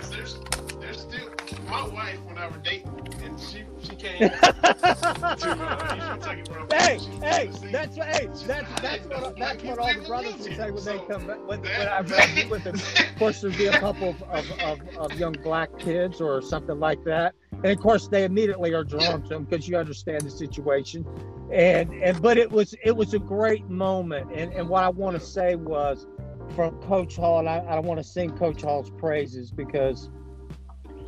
[0.00, 0.40] because there's
[0.80, 1.28] there's still
[1.68, 2.88] my wife when I were dating,
[3.22, 4.30] and she she came to
[4.72, 9.62] uh, East Kentucky for a Hey, hey, that's what, hey, that's I that's what that's
[9.64, 11.46] what all the brothers would say when they come back.
[11.46, 14.50] When, that- when I run with them, of course, there'd be a couple of, of,
[14.62, 18.84] of, of young black kids or something like that, and of course they immediately are
[18.84, 21.04] drawn to them because you understand the situation,
[21.52, 25.18] and and but it was it was a great moment, and and what I want
[25.18, 26.06] to say was
[26.54, 30.08] from Coach Hall, and I, I want to sing Coach Hall's praises because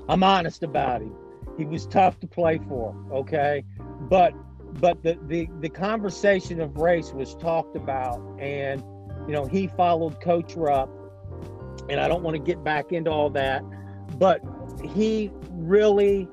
[0.08, 1.14] I'm honest about him.
[1.58, 3.64] He was tough to play for, okay,
[4.08, 4.34] but
[4.80, 8.82] but the, the the conversation of race was talked about and
[9.26, 10.90] you know he followed coach rupp
[11.88, 13.62] and i don't want to get back into all that
[14.18, 14.40] but
[14.94, 16.28] he really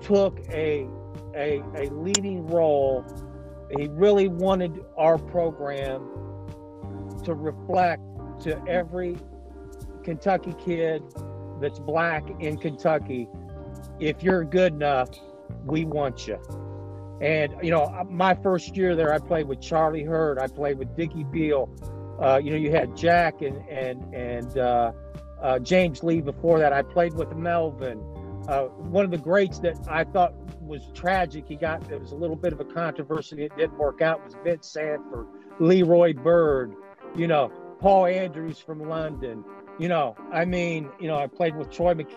[0.00, 0.88] took a
[1.36, 3.04] a, a leading role
[3.76, 6.00] he really wanted our program
[7.24, 8.02] to reflect
[8.40, 9.16] to every
[10.02, 11.02] kentucky kid
[11.60, 13.28] that's black in kentucky
[14.00, 15.10] if you're good enough
[15.64, 16.38] we want you
[17.20, 20.38] and you know, my first year there, I played with Charlie Hurt.
[20.38, 21.68] I played with Dickie Beal.
[22.20, 24.92] Uh, you know, you had Jack and and and uh,
[25.42, 26.72] uh, James Lee before that.
[26.72, 27.98] I played with Melvin.
[28.48, 30.32] Uh, one of the greats that I thought
[30.62, 31.46] was tragic.
[31.48, 33.44] He got there was a little bit of a controversy.
[33.44, 34.24] It didn't work out.
[34.24, 35.26] Was Vince Sanford,
[35.58, 36.74] Leroy Byrd.
[37.16, 39.44] You know, Paul Andrews from London.
[39.78, 42.08] You know, I mean, you know, I played with Troy Mc.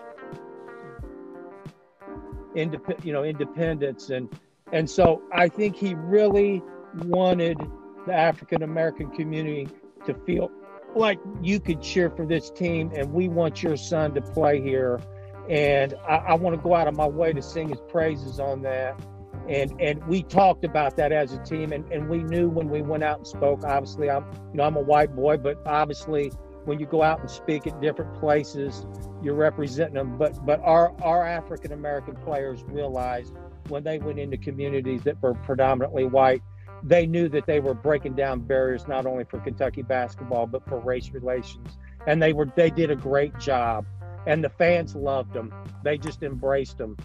[2.56, 4.28] Indep- you know, Independence and
[4.72, 6.62] and so I think he really
[7.04, 7.58] wanted
[8.06, 9.68] the African American community
[10.06, 10.50] to feel
[10.94, 15.00] like you could cheer for this team and we want your son to play here.
[15.48, 18.62] And I, I want to go out of my way to sing his praises on
[18.62, 19.00] that.
[19.48, 22.82] And and we talked about that as a team and, and we knew when we
[22.82, 26.30] went out and spoke, obviously I'm you know, I'm a white boy, but obviously
[26.64, 28.86] when you go out and speak at different places,
[29.22, 30.16] you're representing them.
[30.16, 33.34] But but our, our African American players realized
[33.68, 36.42] when they went into communities that were predominantly white,
[36.82, 40.78] they knew that they were breaking down barriers not only for Kentucky basketball but for
[40.78, 43.84] race relations, and they were they did a great job,
[44.26, 45.52] and the fans loved them.
[45.82, 46.96] They just embraced them.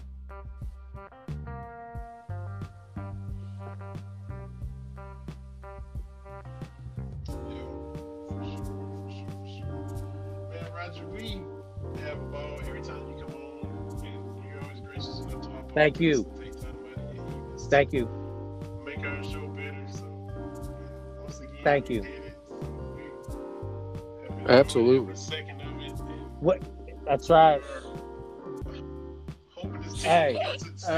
[15.74, 16.26] Evenings you.
[17.70, 18.08] Thank you.
[18.84, 19.86] Make our show better.
[19.92, 20.04] So,
[21.22, 22.02] once again, Thank you.
[22.02, 22.34] it.
[24.20, 25.14] We have been Absolutely.
[25.16, 25.92] second of it.
[26.40, 26.62] What?
[27.06, 27.60] That's right.
[29.54, 30.36] hoping this team Hey,
[30.88, 30.90] uh,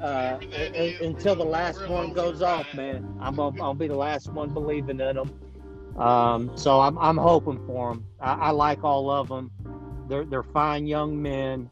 [0.00, 3.16] Uh, whatever that un- is, until the last one goes off, man.
[3.20, 5.30] I'm gonna, I'll be the last one believing in them.
[6.00, 8.04] Um, so I'm I'm hoping for them.
[8.20, 9.50] I, I like all of them.
[10.08, 11.70] They're they're fine young men.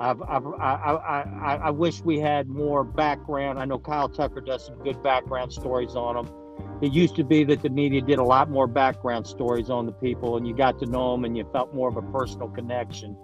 [0.00, 3.58] I've, I've, I, I, I, wish we had more background.
[3.58, 6.34] I know Kyle Tucker does some good background stories on them.
[6.80, 9.92] It used to be that the media did a lot more background stories on the
[9.92, 13.14] people, and you got to know them, and you felt more of a personal connection.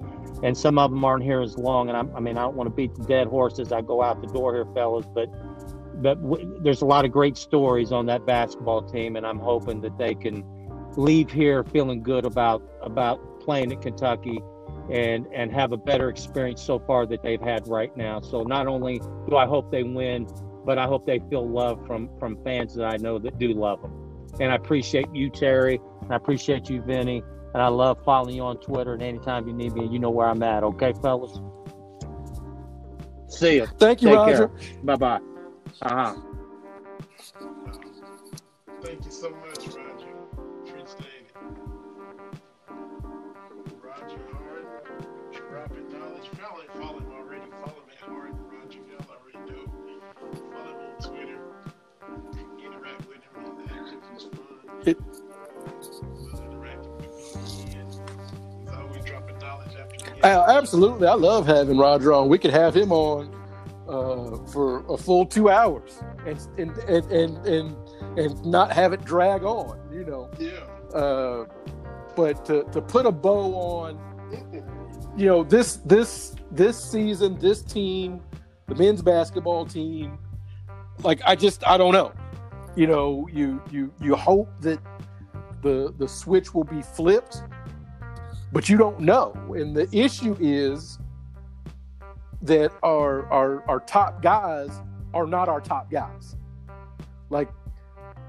[0.43, 1.89] And some of them aren't here as long.
[1.89, 4.03] And I'm, I mean, I don't want to beat the dead horse as I go
[4.03, 5.31] out the door here, fellas, but
[6.03, 9.81] but w- there's a lot of great stories on that basketball team, and I'm hoping
[9.81, 10.44] that they can
[10.98, 14.43] leave here feeling good about about playing at Kentucky
[14.90, 18.20] and and have a better experience so far that they've had right now.
[18.20, 20.26] So not only do I hope they win,
[20.64, 23.82] but I hope they feel love from from fans that I know that do love
[23.82, 23.92] them.
[24.40, 25.80] And I appreciate you, Terry.
[26.02, 27.22] And I appreciate you, Vinny.
[27.54, 28.92] And I love following you on Twitter.
[28.92, 30.62] And anytime you need me, you know where I'm at.
[30.62, 31.40] Okay, fellas.
[33.28, 33.66] See you.
[33.78, 34.50] Thank you, Take Roger.
[34.82, 35.20] Bye bye.
[35.82, 36.14] Uh huh.
[38.82, 39.85] Thank you so much, Roger.
[60.24, 62.28] Absolutely, I love having Roger on.
[62.28, 63.34] We could have him on
[63.88, 69.05] uh, for a full two hours and and and and and, and not have it
[69.05, 69.78] drag on.
[69.93, 70.98] You know, Yeah.
[70.98, 71.47] uh,
[72.16, 73.98] but to, to put a bow on,
[75.16, 78.20] you know, this this this season, this team,
[78.66, 80.18] the men's basketball team,
[81.02, 82.12] like I just I don't know.
[82.74, 84.80] You know, you you you hope that
[85.62, 87.43] the the switch will be flipped,
[88.52, 89.32] but you don't know.
[89.56, 90.98] And the issue is
[92.43, 94.70] that our our our top guys
[95.14, 96.36] are not our top guys.
[97.31, 97.48] Like,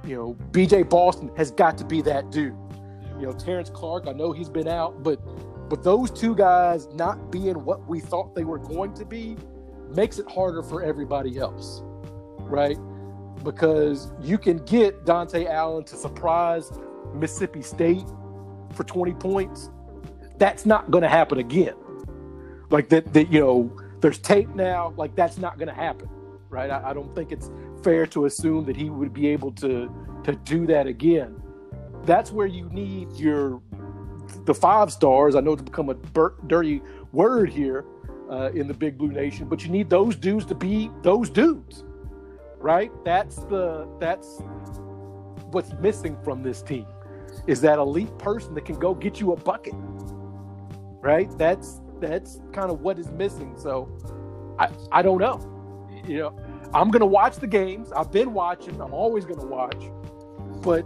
[0.05, 2.55] you know, BJ Boston has got to be that dude.
[3.19, 5.19] You know, Terrence Clarke, I know he's been out, but
[5.69, 9.35] But those two guys not being what we thought they were going to be
[9.93, 11.81] makes it harder for everybody else,
[12.39, 12.77] right?
[13.43, 16.71] Because you can get Dontaie Allen to surprise
[17.13, 18.05] Mississippi State
[18.73, 19.69] for 20 points.
[20.37, 21.75] That's not going to happen again.
[22.69, 24.93] Like that, that, you know, there's tape now.
[24.97, 26.09] Like that's not going to happen,
[26.49, 26.69] right?
[26.69, 27.49] I, I don't think it's
[27.83, 29.89] fair to assume that he would be able to
[30.23, 31.41] to do that again.
[32.03, 33.61] That's where you need your
[34.45, 35.35] the five stars.
[35.35, 35.95] I know it's become a
[36.47, 36.81] dirty
[37.13, 37.85] word here
[38.29, 41.83] uh, in the Big Blue Nation, but you need those dudes to be those dudes,
[42.57, 42.91] right?
[43.05, 44.41] That's the that's
[45.51, 46.85] what's missing from this team
[47.45, 49.73] is that elite person that can go get you a bucket,
[51.01, 51.29] right?
[51.37, 53.55] That's that's kind of what is missing.
[53.57, 53.89] So
[54.59, 55.39] I I don't know,
[56.05, 56.39] you know.
[56.73, 57.91] I'm gonna watch the games.
[57.91, 58.79] I've been watching.
[58.81, 59.83] I'm always gonna watch,
[60.61, 60.85] but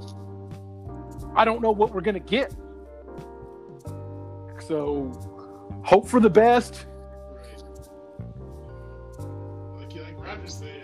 [1.36, 2.54] I don't know what we're gonna get.
[4.60, 5.12] So
[5.84, 6.86] hope for the best.
[9.78, 10.84] Like, like Roger said,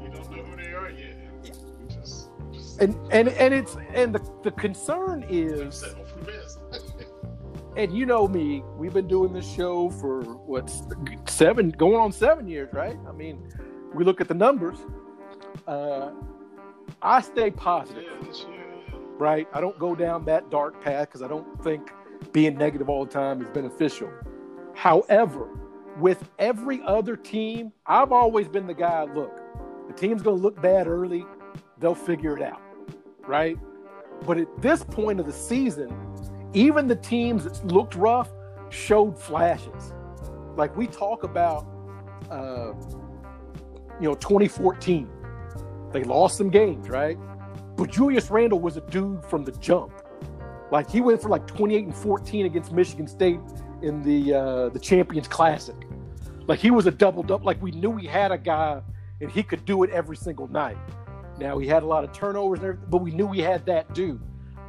[0.00, 1.16] we don't know who they are yet.
[1.44, 5.84] just, just and and and it's and the the concern is.
[7.78, 10.82] And you know me, we've been doing this show for what's
[11.26, 12.98] seven, going on seven years, right?
[13.08, 13.40] I mean,
[13.94, 14.78] we look at the numbers.
[15.64, 16.10] Uh,
[17.00, 18.08] I stay positive,
[19.16, 19.46] right?
[19.52, 21.92] I don't go down that dark path because I don't think
[22.32, 24.10] being negative all the time is beneficial.
[24.74, 25.48] However,
[26.00, 29.04] with every other team, I've always been the guy.
[29.04, 29.40] Look,
[29.86, 31.24] the team's going to look bad early;
[31.78, 32.60] they'll figure it out,
[33.24, 33.56] right?
[34.26, 35.94] But at this point of the season,
[36.54, 38.30] even the teams that looked rough
[38.70, 39.92] showed flashes.
[40.56, 41.66] Like we talk about.
[42.30, 42.72] Uh,
[44.00, 45.08] you know, 2014.
[45.92, 47.18] They lost some games, right?
[47.76, 49.92] But Julius Randle was a dude from the jump.
[50.70, 53.40] Like he went for like 28 and 14 against Michigan State
[53.82, 55.76] in the uh, the Champions Classic.
[56.46, 57.44] Like he was a double double.
[57.44, 58.82] Like we knew we had a guy
[59.20, 60.76] and he could do it every single night.
[61.38, 63.94] Now he had a lot of turnovers, and everything, but we knew we had that
[63.94, 64.20] dude.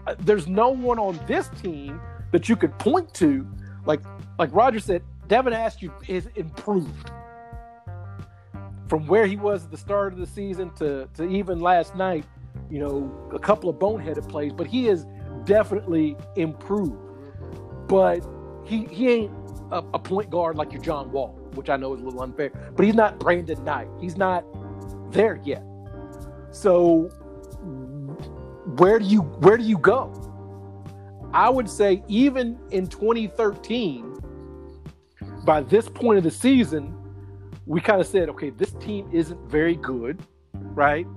[0.07, 1.99] Uh, there's no one on this team
[2.31, 3.47] that you could point to,
[3.85, 4.01] like
[4.37, 5.03] like Roger said.
[5.27, 7.11] Devin Askew is improved
[8.89, 12.25] from where he was at the start of the season to, to even last night,
[12.71, 15.05] you know, a couple of boneheaded plays, but he is
[15.45, 16.97] definitely improved.
[17.87, 18.25] But
[18.65, 19.31] he he ain't
[19.71, 22.49] a, a, point guard like your John Wall, which I know is a little unfair,
[22.75, 23.87] but he's not Brandon Knight.
[24.01, 24.43] He's not
[25.11, 25.63] there yet.
[26.51, 27.09] So
[28.77, 30.13] where do you where do you go?
[31.33, 34.19] I would say even in 2013,
[35.43, 36.95] by this point of the season,
[37.65, 40.21] we kind of said, okay, this team isn't very good,
[40.53, 41.07] right?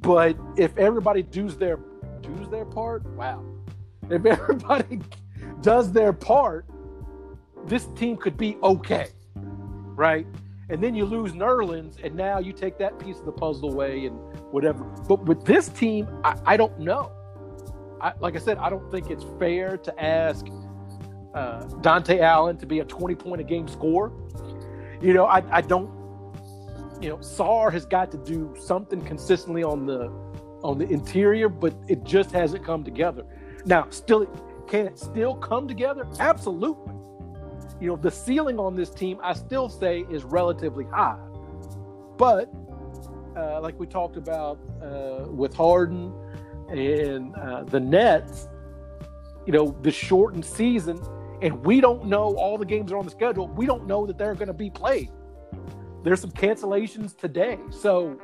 [0.00, 1.78] But if everybody does their
[2.20, 3.44] does their part, wow.
[4.10, 5.00] If everybody
[5.62, 6.66] does their part,
[7.66, 10.26] this team could be okay, right?
[10.68, 14.06] And then you lose Nerlens, and now you take that piece of the puzzle away
[14.06, 14.18] and
[14.54, 14.84] whatever.
[15.08, 17.12] But with this team, I, I don't know.
[18.00, 20.46] I, like I said, I don't think it's fair to ask
[21.34, 24.12] uh, Dontaie Allen to be a 20 point a game scorer
[25.04, 25.90] you know, I, I don't,
[27.00, 30.10] you know, Sarr has got to do something consistently on the
[30.62, 33.26] on the interior, but it just hasn't come together.
[33.66, 34.24] Now, still,
[34.66, 36.06] can it still come together?
[36.18, 36.94] Absolutely.
[37.82, 41.18] You know, the ceiling on this team, I still say, is relatively high.
[42.16, 42.50] But
[43.36, 46.12] uh, like we talked about uh, with Harden
[46.68, 48.48] and uh, the Nets,
[49.46, 51.00] you know, the shortened season
[51.44, 53.48] and we don't know all the games are on the schedule.
[53.48, 55.10] We don't know that they're going to be played.
[56.02, 58.18] There's some cancellations today, so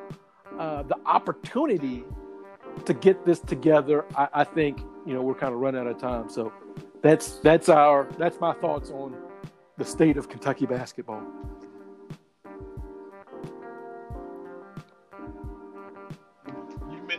[0.58, 2.04] uh, the opportunity
[2.84, 5.98] to get this together, I, I think you know we're kind of running out of
[5.98, 6.28] time.
[6.28, 6.52] So
[7.02, 9.14] that's that's our that's my thoughts on
[9.76, 11.22] the state of Kentucky basketball.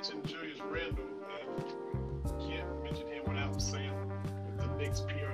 [0.02, 1.04] Mentioned Julius Randle,
[2.26, 3.94] and Ken mentioned him without saying
[4.58, 5.30] the Knicks PR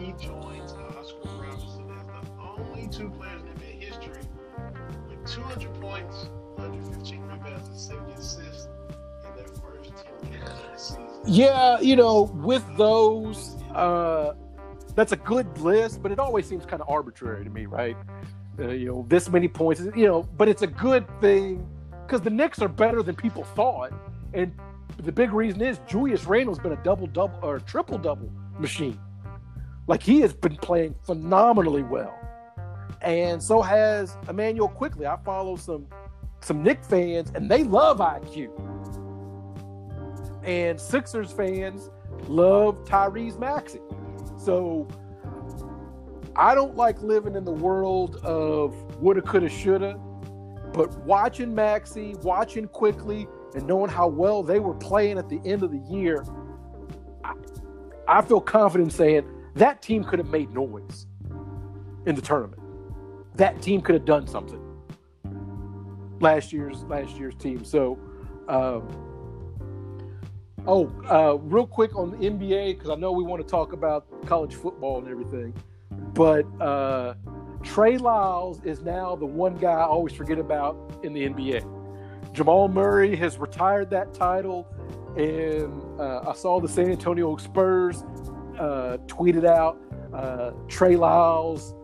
[0.00, 4.20] he joins Oscar Robertson as the only two players in NBA history
[5.08, 6.26] with 200 points,
[6.56, 8.68] 115 rebounds, and 70 assists
[9.28, 11.20] in their first 10 games of the season.
[11.24, 14.34] Yeah, you know, with those, uh,
[14.96, 17.96] that's a good list, but it always seems kind of arbitrary to me, right?
[18.58, 21.64] Uh, you know, this many points, you know, but it's a good thing
[22.06, 23.92] because the Knicks are better than people thought.
[24.32, 24.52] And
[24.98, 28.98] the big reason is Julius Randle's been a double double or triple double machine.
[29.88, 32.16] Like he has been playing phenomenally well.
[33.02, 35.06] And so has Immanuel Quickley.
[35.06, 35.86] I follow some
[36.40, 38.50] some Knick fans and they love IQ.
[40.44, 41.90] And Sixers fans,
[42.28, 43.80] love Tyrese Maxey.
[44.38, 44.86] So
[46.36, 49.98] I don't like living in the world of woulda, coulda, shoulda.
[50.72, 55.62] But watching Maxey, watching Quickley, and knowing how well they were playing at the end
[55.62, 56.24] of the year,
[57.24, 57.34] I,
[58.06, 61.06] I feel confident saying that team could have made noise
[62.04, 62.60] in the tournament.
[63.34, 64.62] That team could have done something.
[66.20, 67.64] Last year's last year's team.
[67.64, 67.98] So,
[68.48, 68.88] um,
[70.66, 74.06] oh, uh, real quick on the NBA because I know we want to talk about
[74.26, 75.54] college football and everything,
[76.14, 77.14] but uh,
[77.66, 82.32] Trey Lyles is now the one guy I always forget about in the NBA.
[82.32, 84.66] Jamal Murray has retired that title,
[85.16, 88.04] and uh, I saw the San Antonio Spurs
[88.58, 89.78] uh, tweeted out
[90.14, 91.74] uh, Trey Lyles.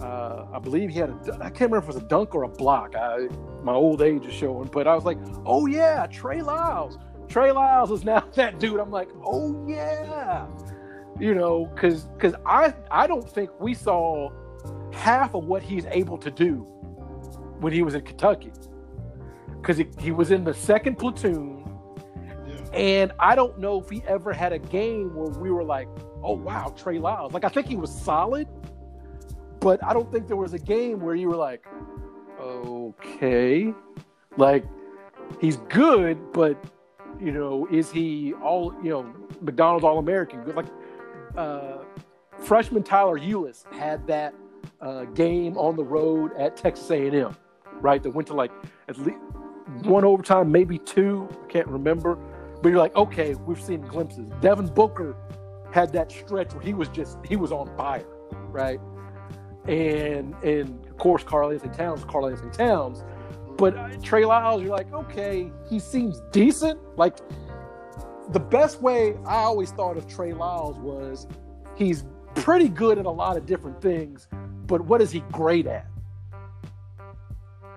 [0.00, 2.44] Uh, I believe he had a, I can't remember if it was a dunk or
[2.44, 2.94] a block.
[2.94, 3.28] I,
[3.62, 6.98] my old age is showing, but I was like, oh yeah, Trey Lyles.
[7.28, 8.78] Trey Lyles is now that dude.
[8.78, 10.46] I'm like, oh yeah,
[11.18, 14.30] you know, because because I I don't think we saw
[14.92, 16.66] half of what he's able to do
[17.60, 18.52] when he was in Kentucky.
[19.60, 21.64] Because he, he was in the second platoon.
[22.48, 22.54] Yeah.
[22.72, 25.88] And I don't know if he ever had a game where we were like,
[26.22, 27.32] oh, wow, Trey Lyles.
[27.32, 28.48] Like, I think he was solid,
[29.60, 31.66] but I don't think there was a game where you were like,
[32.40, 33.74] okay.
[34.36, 34.64] Like,
[35.40, 36.62] he's good, but,
[37.20, 39.12] you know, is he all, you know,
[39.42, 40.44] McDonald's All American?
[40.54, 40.66] Like,
[41.36, 41.78] uh,
[42.38, 44.34] freshman Tyler Ulis had that
[44.80, 47.36] uh, game on the road at Texas A&M,
[47.80, 48.02] right?
[48.02, 48.52] That went to like
[48.88, 49.18] at least
[49.82, 51.28] one overtime, maybe two.
[51.44, 52.16] I can't remember.
[52.62, 54.30] But you're like, okay, we've seen glimpses.
[54.40, 55.16] Devin Booker
[55.72, 58.04] had that stretch where he was just he was on fire,
[58.48, 58.80] right?
[59.66, 63.04] And and of course, Karl-Anthony Towns, Karl-Anthony Towns.
[63.56, 66.78] But uh, Trey Lyles, you're like, okay, he seems decent.
[66.96, 67.18] Like
[68.30, 71.26] the best way I always thought of Trey Lyles was
[71.76, 72.04] he's
[72.34, 74.28] pretty good at a lot of different things,
[74.66, 75.86] but what is he great at?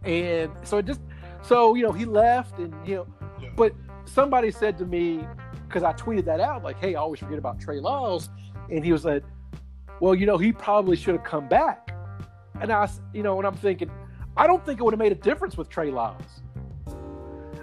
[0.04, 1.02] And so it just
[1.42, 3.08] so you know he left and you know,
[3.42, 3.50] Yeah.
[3.56, 3.74] but
[4.06, 5.26] somebody said to me
[5.68, 8.30] because I tweeted that out like, hey, I always forget about Trey Lyles,
[8.70, 9.24] and he was like,
[10.00, 11.96] well, you know, he probably should have come back,
[12.62, 13.90] and I, you know, and I'm thinking,
[14.38, 16.42] I don't think it would have made a difference with Trey Lyles.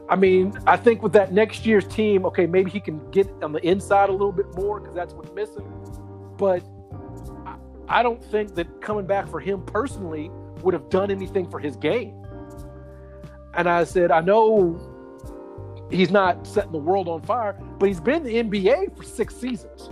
[0.09, 3.53] I mean, I think with that next year's team, okay, maybe he can get on
[3.53, 5.65] the inside a little bit more because that's what's missing.
[6.37, 6.65] But
[7.91, 10.31] I, don't think that coming back for him personally
[10.63, 12.15] would have done anything for his game.
[13.55, 14.79] And I said, I know
[15.91, 19.35] he's not setting the world on fire, but he's been in the NBA for six
[19.35, 19.91] seasons.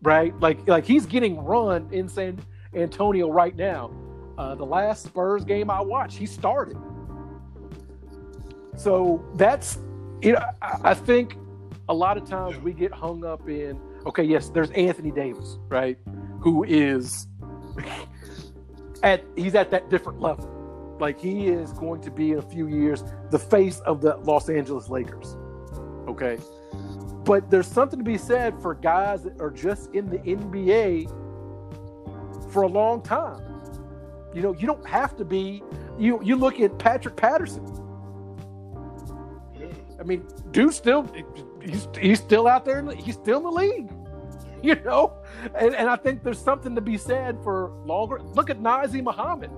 [0.00, 0.38] Right?
[0.38, 2.38] Like like he's getting run in San
[2.72, 3.90] Antonio right now.
[4.38, 6.76] Uh, the last Spurs game I watched, he started.
[8.76, 9.78] So that's
[10.22, 11.36] you know, I, I think
[11.88, 15.98] a lot of times we get hung up in okay, yes, there's Anthony Davis, right?
[16.40, 17.26] Who is
[19.02, 20.54] at he's at that different level.
[21.00, 24.48] Like he is going to be in a few years the face of the Los
[24.48, 25.36] Angeles Lakers.
[26.08, 26.38] Okay.
[27.24, 31.08] But there's something to be said for guys that are just in the NBA
[32.52, 33.42] for a long time.
[34.34, 35.62] You know, you don't have to be
[35.98, 37.64] you you look at Patrick Patterson.
[40.00, 41.10] I mean, dude still
[41.62, 43.90] he's he's still out there, he's still in the league.
[44.62, 45.12] You know?
[45.54, 48.20] And and I think there's something to be said for longer.
[48.20, 49.50] Look at Nazr Mohammed.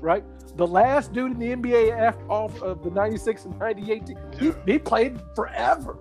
[0.00, 0.24] Right?
[0.56, 4.02] The last dude in the NBA after off of the 96 and 98
[4.38, 5.96] he, he played forever.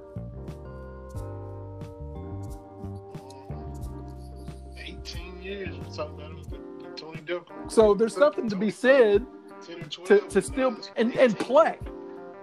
[4.77, 5.75] 18 years.
[5.77, 7.71] We're talking about him, the, the Tony Delco.
[7.71, 9.25] So there's something to be said
[9.65, 11.77] 10 or 12, to, to still and, and play.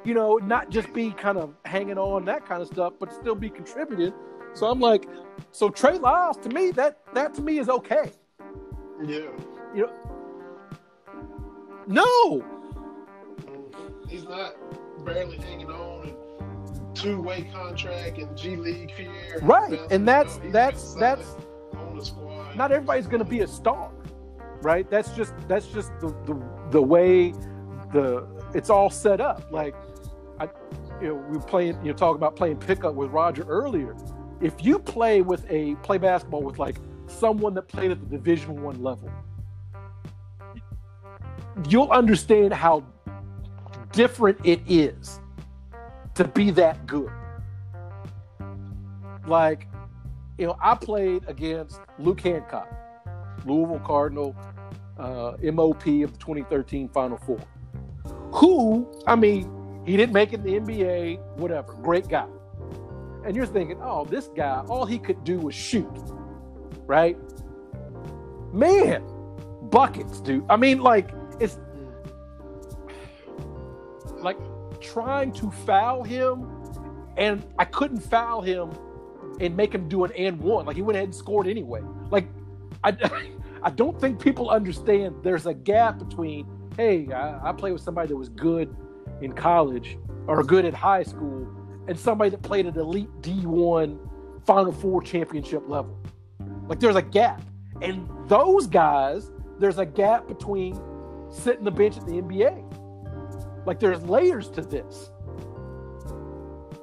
[0.04, 3.34] You know, not just be kind of hanging on that kind of stuff, but still
[3.34, 4.14] be contributing.
[4.54, 5.08] So I'm like,
[5.52, 8.12] so Trey Lyles to me, that that to me is okay.
[9.02, 9.28] Yeah.
[9.74, 9.92] You know,
[11.86, 12.44] no,
[14.08, 14.54] He's not
[15.04, 19.38] barely hanging on and two way contract and G League here.
[19.42, 21.36] right, and that's No, he's that's that's
[21.74, 22.56] on the squad.
[22.56, 23.90] not everybody's going to be a star,
[24.62, 24.88] right?
[24.90, 27.32] That's just that's just the the, the way
[27.92, 29.50] the it's all set up.
[29.50, 29.74] Like
[30.40, 30.48] I,
[31.00, 33.94] you know, we were playing, you know, talking about playing pickup with Roger earlier.
[34.40, 38.62] If you play with a play basketball with like someone that played at the Division
[38.62, 39.10] One level,
[41.68, 42.84] you'll understand how
[43.92, 45.20] different it is
[46.14, 47.10] to be that good.
[49.26, 49.66] Like,
[50.38, 52.72] you know, I played against Luke Hancock,
[53.44, 54.36] Louisville Cardinal,
[54.98, 57.40] uh, MOP of the 2013 Final Four.
[58.32, 59.50] Who, I mean,
[59.84, 62.26] he didn't make it in the NBA, whatever, great guy.
[63.28, 65.86] And you're thinking, oh, this guy, all he could do was shoot,
[66.86, 67.18] right?
[68.54, 69.04] Man,
[69.64, 70.46] buckets, dude.
[70.48, 71.58] I mean, like it's
[74.20, 74.38] like
[74.80, 76.48] trying to foul him,
[77.18, 78.70] and I couldn't foul him
[79.40, 80.64] and make him do an and one.
[80.64, 81.82] Like he went ahead and scored anyway.
[82.10, 82.28] Like
[82.82, 82.96] I,
[83.62, 85.16] I don't think people understand.
[85.22, 86.46] There's a gap between
[86.78, 88.74] hey, I, I played with somebody that was good
[89.20, 91.46] in college or good at high school,
[91.88, 93.98] and somebody that played at elite D1
[94.46, 95.98] Final Four championship level.
[96.68, 97.42] Like there's a gap.
[97.80, 100.80] And those guys, there's a gap between
[101.30, 103.66] sitting the bench at the NBA.
[103.66, 105.10] Like there's layers to this.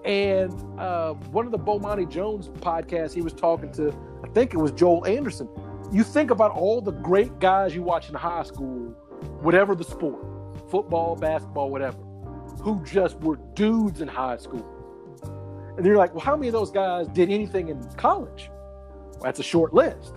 [0.03, 4.57] And uh, one of the Bomani Jones podcasts, he was talking to, I think it
[4.57, 5.49] was Joel Anderson.
[5.91, 8.89] You think about all the great guys you watch in high school,
[9.41, 10.23] whatever the sport,
[10.69, 11.97] football, basketball, whatever,
[12.61, 14.74] who just were dudes in high school.
[15.77, 18.49] And you're like, well, how many of those guys did anything in college?
[19.13, 20.13] Well, that's a short list.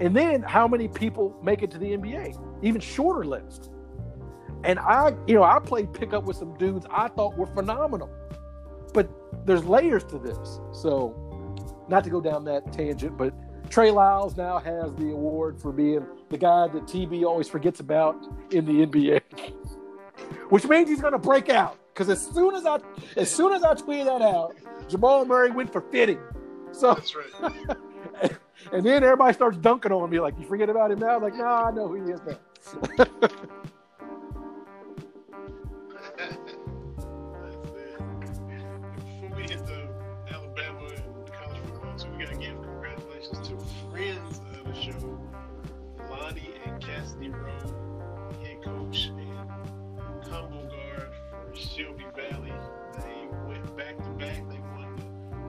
[0.00, 2.36] And then how many people make it to the NBA?
[2.62, 3.70] Even shorter list.
[4.64, 8.10] And I, you know, I played pickup with some dudes I thought were phenomenal.
[8.92, 9.08] But
[9.46, 10.60] there's layers to this.
[10.72, 11.20] So,
[11.88, 13.34] not to go down that tangent, but
[13.70, 18.16] Trey Lyles now has the award for being the guy that TB always forgets about
[18.50, 19.20] in the NBA,
[20.48, 21.78] which means he's going to break out.
[21.94, 22.80] Because as soon as I,
[23.16, 24.56] as soon as I tweeted that out,
[24.88, 26.18] Jamal Murray went for fifty.
[26.72, 27.76] So That's right.
[28.72, 31.36] and then everybody starts dunking on me like, "You forget about him now?" I'm like,
[31.36, 32.36] no, I know who he is now.
[38.96, 39.88] Before we hit the
[40.32, 43.56] Alabama and college football, so we gotta give congratulations to
[43.92, 45.20] friends of the show,
[46.10, 47.83] Lonnie and Cassidy Rowe,
[51.64, 52.52] Shelby Valley.
[52.98, 54.48] They went back to back.
[54.48, 54.96] They won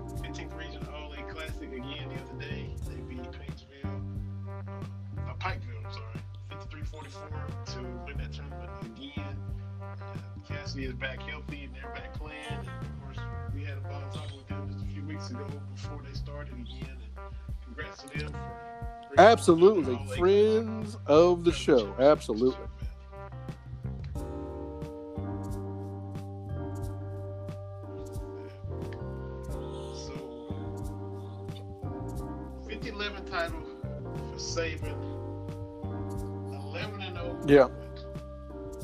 [0.08, 2.74] the 15th Region All A Classic again the other day.
[2.88, 4.02] They beat Paintsville,
[5.20, 6.22] uh, Pikeville, I'm sorry,
[6.52, 9.38] 53-44 to win that tournament again.
[9.82, 9.96] Uh,
[10.48, 12.40] Cassidy is back healthy and they're back playing.
[12.50, 13.18] And of course,
[13.54, 16.54] we had a ball talking with them just a few weeks ago before they started
[16.54, 16.98] again.
[17.18, 17.36] And
[17.66, 18.32] congrats to them.
[18.32, 21.94] For Absolutely, friends of the show.
[22.00, 22.66] Absolutely.
[32.86, 33.62] 11 title
[34.32, 34.96] for Saban.
[36.52, 37.40] 11 and 0.
[37.48, 37.68] Yeah.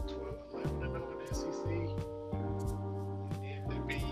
[0.08, 1.66] 12, 11 and 0 in the SEC.
[3.32, 4.04] And then they beat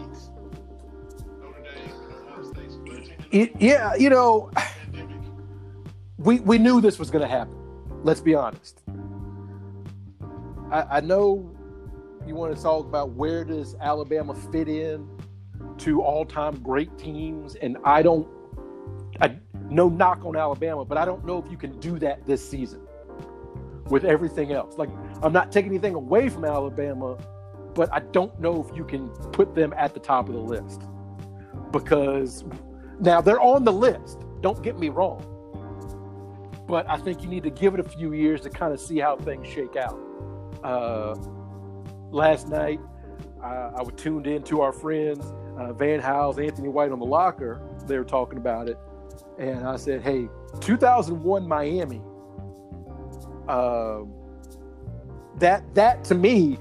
[1.42, 2.72] Notre Dame and Ohio State.
[2.72, 5.18] So 13 and It, yeah, you know, pandemic.
[6.18, 7.56] we we knew this was going to happen.
[8.04, 8.82] Let's be honest.
[10.72, 11.52] I, I know
[12.28, 15.08] you want to talk about where does Alabama fit in
[15.80, 18.28] to all-time great teams, and I don't.
[19.22, 19.36] I
[19.70, 22.82] no knock on Alabama, but I don't know if you can do that this season
[23.90, 24.78] with everything else.
[24.78, 24.90] Like
[25.22, 27.18] I'm not taking anything away from Alabama,
[27.74, 30.82] but I don't know if you can put them at the top of the list
[31.72, 32.44] because
[33.00, 34.26] now they're on the list.
[34.42, 35.26] Don't get me wrong
[36.70, 39.00] but I think you need to give it a few years to kind of see
[39.00, 40.00] how things shake out.
[40.64, 41.16] Uh,
[42.12, 42.80] last night,
[43.44, 45.26] uh, I was tuned in to our friends
[45.58, 47.60] uh, Van Howes, Anthony White on the locker.
[47.88, 48.78] They were talking about it,
[49.40, 50.30] and I said, "Hey,
[50.60, 52.02] 2001 Miami.
[53.48, 54.14] Um,
[55.38, 56.60] that that to me,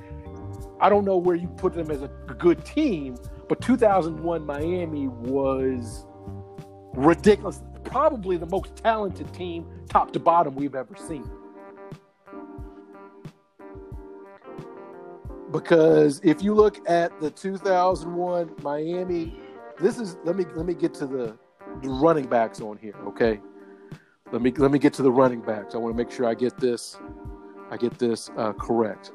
[0.80, 3.16] I don't know where you put them as a, good team,
[3.48, 6.06] but 2001 Miami was
[6.94, 7.62] ridiculous.
[7.82, 11.28] Probably the most talented team, top to bottom, we've ever seen.
[15.50, 19.36] Because if you look at the 2001 Miami,
[19.80, 21.36] this is let me let me get to the
[21.84, 23.40] running backs on here, okay?
[24.30, 25.74] Let me let me get to the running backs.
[25.74, 26.98] I want to make sure I get this
[27.70, 29.12] I get this uh, correct.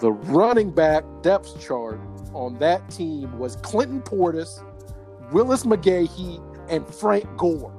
[0.00, 2.00] The running back depth chart
[2.32, 4.64] on that team was Clinton Portis,
[5.30, 7.72] Willis McGahee, and Frank Gore.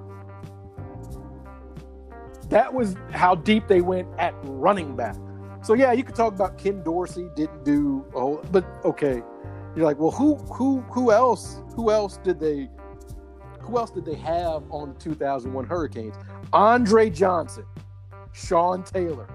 [2.50, 5.16] That was how deep they went at running back.
[5.64, 9.24] So yeah, you could talk about Ken Dorsey didn't do whole, but okay.
[9.76, 12.70] You're like, well, who who who else who else did they
[13.64, 16.16] who else did they have on the 2001 Hurricanes?
[16.52, 17.66] Andre Johnson,
[18.34, 19.28] Sean Taylor,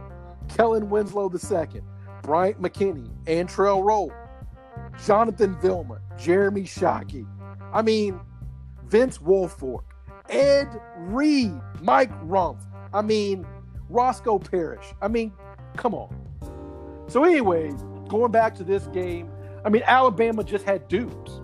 [0.49, 1.83] Kellen Winslow II,
[2.23, 4.13] Bryant McKinnie, Antrel Rolle,
[5.05, 7.27] Jonathan Vilma, Jeremy Shockey.
[7.73, 8.21] I mean,
[8.87, 9.85] Vince Wilfork,
[10.29, 12.63] Ed Reed, Mike Rumph.
[12.93, 13.47] I mean,
[13.89, 14.95] Roscoe Parrish.
[15.01, 15.33] I mean,
[15.77, 16.15] come on.
[17.09, 17.75] So anyways,
[18.09, 19.31] going back to this game,
[19.65, 21.41] I mean, Alabama just had dudes.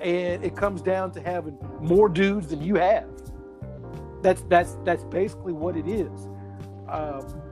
[0.00, 3.08] And it comes down to having more dudes than you have.
[4.22, 6.28] That's that's that's basically what it is.
[6.88, 7.42] Um,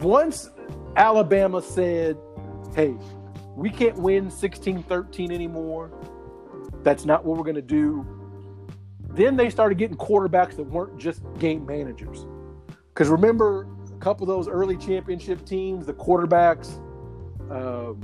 [0.00, 0.50] once
[0.96, 2.16] Alabama said,
[2.74, 2.94] "Hey,
[3.54, 5.90] we can't win 16-13 anymore.
[6.82, 8.06] That's not what we're going to do."
[9.10, 12.26] Then they started getting quarterbacks that weren't just game managers.
[12.94, 16.78] Because remember, a couple of those early championship teams, the quarterbacks.
[17.50, 18.00] Um,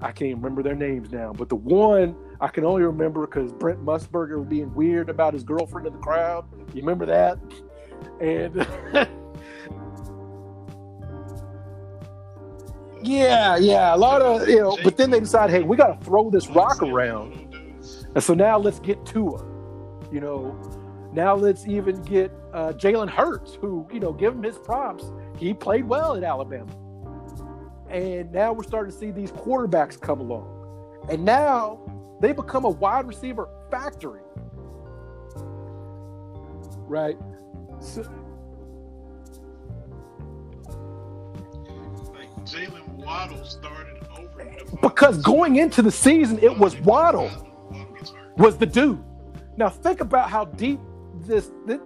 [0.00, 3.84] I can't remember their names now, but the one I can only remember because Brent
[3.84, 6.46] Musburger was being weird about his girlfriend in the crowd.
[6.72, 7.38] You remember that?
[8.20, 8.54] And
[13.02, 14.78] yeah, yeah, a lot of you know.
[14.84, 17.54] But then they decide, hey, we got to throw this rock around,
[18.14, 19.44] and so now let's get Tua.
[20.12, 20.56] You know,
[21.12, 25.10] now let's even get uh, Jalen Hurts, who you know, give him his props.
[25.36, 26.72] He played well at Alabama.
[27.90, 30.54] And now we're starting to see these quarterbacks come along.
[31.10, 31.80] And now
[32.20, 34.20] they become a wide receiver factory.
[36.86, 37.18] Right?
[37.80, 38.02] So,
[42.14, 44.44] Like Jaylen Waddle started over.
[44.82, 47.30] because going into the season, it was Waddle
[48.36, 49.02] was the dude.
[49.56, 50.80] Now think about how deep
[51.26, 51.80] this, this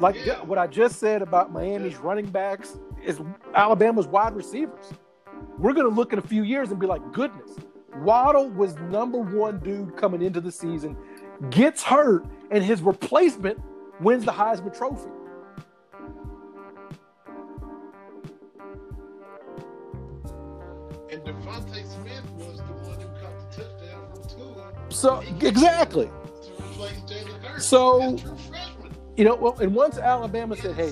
[0.00, 0.42] like Yeah.
[0.42, 3.20] what I just said about Miami's running backs is
[3.54, 4.92] Alabama's wide receivers.
[5.58, 7.52] We're going to look in a few years and be like, goodness,
[7.98, 10.96] Waddle was number one dude coming into the season,
[11.50, 13.60] gets hurt, and his replacement
[14.00, 15.10] wins the Heisman Trophy.
[21.10, 24.72] And DeVonta Smith was the one who caught the touchdown from Tua.
[24.88, 27.66] So exactly, To replace Jalen Hurts.
[27.66, 28.16] So-
[29.16, 29.36] you know.
[29.36, 30.90] Well, and once Alabama said, "Hey,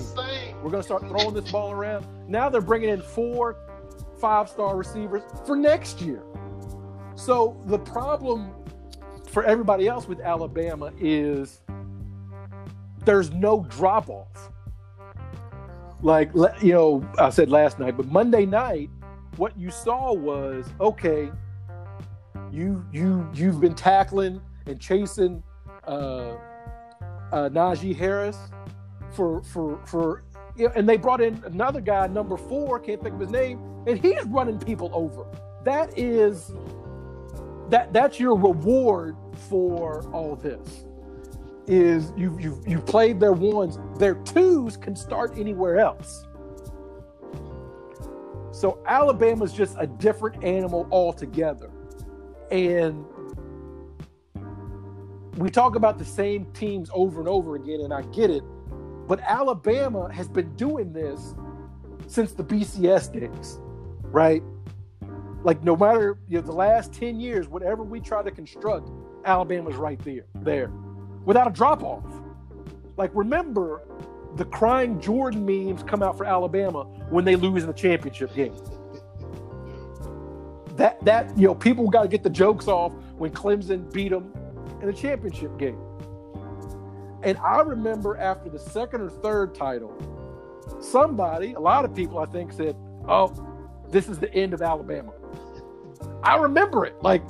[0.63, 3.57] we're going to start throwing this ball around," now they're bringing in four
[4.23, 6.23] five-star receivers for next year.
[7.15, 8.53] So the problem
[9.27, 11.59] for everybody else with Alabama is
[13.03, 14.49] there's no drop off.
[16.01, 16.31] Like
[16.61, 18.89] you know, I said last night, but Monday night,
[19.35, 21.29] what you saw was okay.
[22.49, 25.43] You you you've been tackling and chasing
[25.85, 26.37] uh,
[27.33, 28.37] uh, Najee Harris
[29.11, 30.23] for for for,
[30.57, 34.23] and they brought in another guy, number four, can't think of his name, and he's
[34.25, 35.25] running people over.
[35.63, 36.53] That is
[37.69, 39.15] that that's your reward
[39.49, 40.85] for all this
[41.65, 43.79] is you you you played their ones.
[43.97, 46.27] Their twos can start anywhere else.
[48.51, 51.71] So alabama's just a different animal altogether.
[52.51, 53.05] And
[55.37, 58.43] we talk about the same teams over and over again and i get it
[59.07, 61.35] but alabama has been doing this
[62.07, 63.59] since the bcs days
[64.13, 64.43] right?
[65.43, 68.89] Like no matter you know the last 10 years whatever we try to construct
[69.25, 70.71] alabama's right there there
[71.25, 72.05] without a drop off
[72.95, 73.81] like remember
[74.35, 78.55] the crying jordan memes come out for alabama when they lose in the championship game?
[80.77, 84.31] That that you know people got to get the jokes off when clemson beat them
[84.79, 85.79] in the championship game
[87.23, 89.93] and i remember after the second or third title
[90.81, 92.75] somebody a lot of people i think said
[93.07, 93.33] oh
[93.89, 95.13] this is the end of alabama
[96.23, 96.95] I remember it.
[97.01, 97.23] Like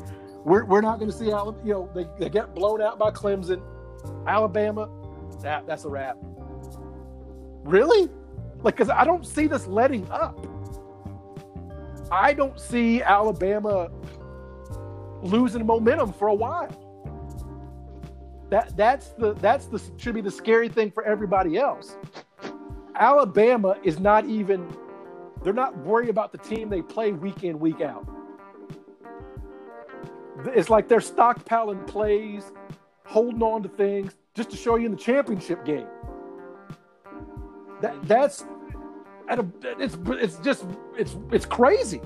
[0.46, 1.66] we're, we're not going to see Alabama.
[1.66, 3.62] You know, they, they get blown out by Clemson,
[4.28, 4.90] Alabama.
[5.42, 6.18] That that's a wrap.
[7.64, 8.10] Really?
[8.62, 10.48] Like, because I don't see this letting up.
[12.12, 13.90] I don't see Alabama
[15.22, 16.83] losing momentum for a while.
[18.54, 21.98] That that's the that's the should be the scary thing for everybody else.
[22.96, 24.72] Alabama is not even
[25.44, 28.08] they're not worried about the team they play week in week out
[30.48, 32.52] it's like they're stockpiling plays,
[33.06, 35.88] holding on to things just to show you in the championship game.
[37.82, 38.46] That that's
[39.30, 39.46] at a
[39.80, 40.66] it's it's just
[40.98, 42.02] it's it's crazy.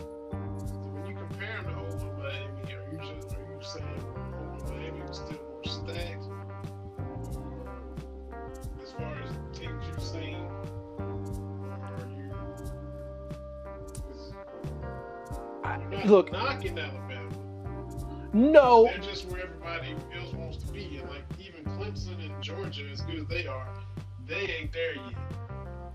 [15.98, 17.30] Not look, knocking Alabama.
[18.34, 22.86] no, They're just where everybody else wants to be, and like even Clemson and Georgia,
[22.92, 23.68] as good as they are,
[24.28, 25.16] they ain't there yet.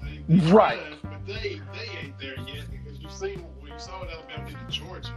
[0.02, 0.78] They, they Right.
[0.80, 4.48] trying, But they they ain't there yet because you've seen what you saw what Alabama
[4.50, 5.14] did to Georgia.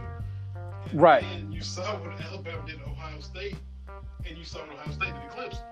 [0.90, 1.24] And Right.
[1.24, 3.56] And you saw what Alabama did to Ohio State,
[4.28, 5.62] and you saw what Ohio State did to Clemson.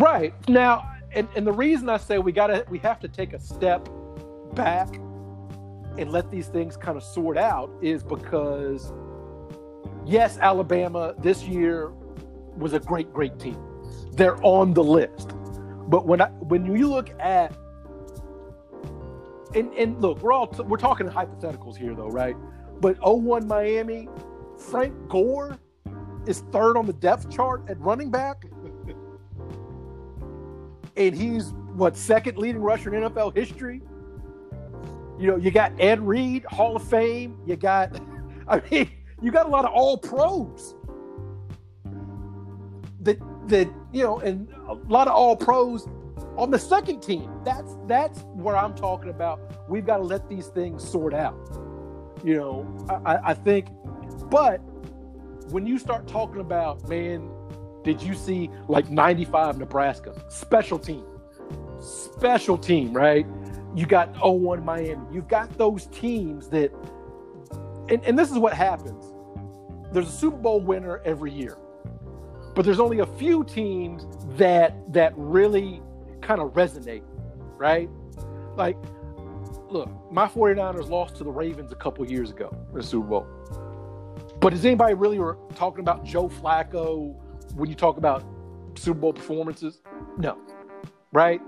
[0.00, 3.40] right now, and, and the reason I say we gotta we have to take a
[3.40, 3.88] step
[4.54, 4.88] back
[6.00, 8.92] and let these things kind of sort out is because
[10.06, 11.92] yes, Alabama this year
[12.56, 13.58] was a great, great team.
[14.12, 15.34] They're on the list.
[15.88, 17.54] But when I when you look at
[19.54, 22.36] and, and look, we're all t- we're talking hypotheticals here though, right?
[22.80, 24.08] But 01 Miami,
[24.56, 25.58] Frank Gore
[26.26, 28.46] is third on the depth chart at running back.
[30.96, 33.82] and he's what second leading rusher in NFL history.
[35.20, 37.38] You know, you got Ed Reed, Hall of Fame.
[37.46, 38.00] You got,
[38.48, 38.90] I mean,
[39.20, 40.74] you got a lot of all pros.
[43.02, 43.18] That
[43.48, 45.86] that you know, and a lot of all pros
[46.36, 47.30] on the second team.
[47.44, 49.40] That's that's where I'm talking about.
[49.68, 51.36] We've got to let these things sort out.
[52.24, 53.68] You know, I, I think,
[54.30, 54.58] but
[55.50, 57.30] when you start talking about, man,
[57.82, 61.04] did you see like 95 Nebraska special team,
[61.80, 63.26] special team, right?
[63.74, 65.02] You got 01 Miami.
[65.12, 66.72] You've got those teams that,
[67.88, 69.12] and, and this is what happens.
[69.92, 71.56] There's a Super Bowl winner every year,
[72.54, 74.06] but there's only a few teams
[74.36, 75.82] that that really
[76.20, 77.02] kind of resonate,
[77.56, 77.88] right?
[78.56, 78.76] Like,
[79.68, 83.26] look, my 49ers lost to the Ravens a couple years ago in the Super Bowl.
[84.40, 85.18] But is anybody really
[85.54, 87.14] talking about Joe Flacco
[87.54, 88.24] when you talk about
[88.74, 89.80] Super Bowl performances?
[90.18, 90.38] No.
[91.12, 91.40] Right?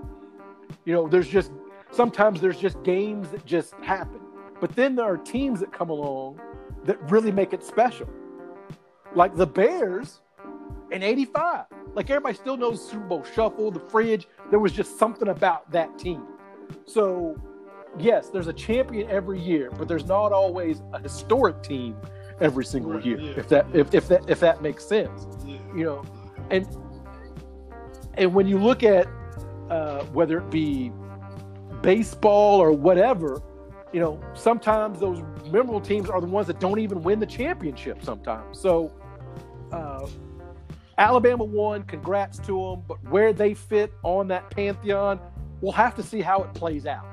[0.85, 1.51] You know, there's just
[1.93, 4.19] sometimes there's just games that just happen.
[4.59, 6.39] But then there are teams that come along
[6.85, 8.09] that really make it special.
[9.15, 10.21] Like the Bears
[10.91, 11.65] in 85.
[11.93, 14.27] Like everybody still knows Super Bowl shuffle, the fridge.
[14.49, 16.23] There was just something about that team.
[16.85, 17.35] So,
[17.99, 21.95] yes, there's a champion every year, but there's not always a historic team
[22.41, 23.19] every single year.
[23.19, 23.81] yeah, if that yeah.
[23.81, 25.57] if, if that if that makes sense, Yeah.
[25.75, 26.03] you know,
[26.49, 26.67] and
[28.15, 29.07] and when you look at
[29.69, 30.91] uh, whether it be
[31.83, 33.41] baseball or whatever,
[33.91, 38.03] you know, sometimes those memorable teams are the ones that don't even win the championship.
[38.03, 38.91] Sometimes, so
[39.71, 40.07] uh,
[40.97, 41.83] Alabama won.
[41.83, 45.19] Congrats to them, but where they fit on that pantheon,
[45.61, 47.05] we'll have to see how it plays out.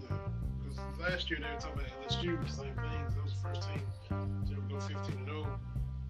[0.00, 0.16] Yeah,
[0.62, 3.14] because last year they were talking about LSU, the same things.
[3.14, 3.82] That was the first team
[4.48, 5.60] to go 15 and 0.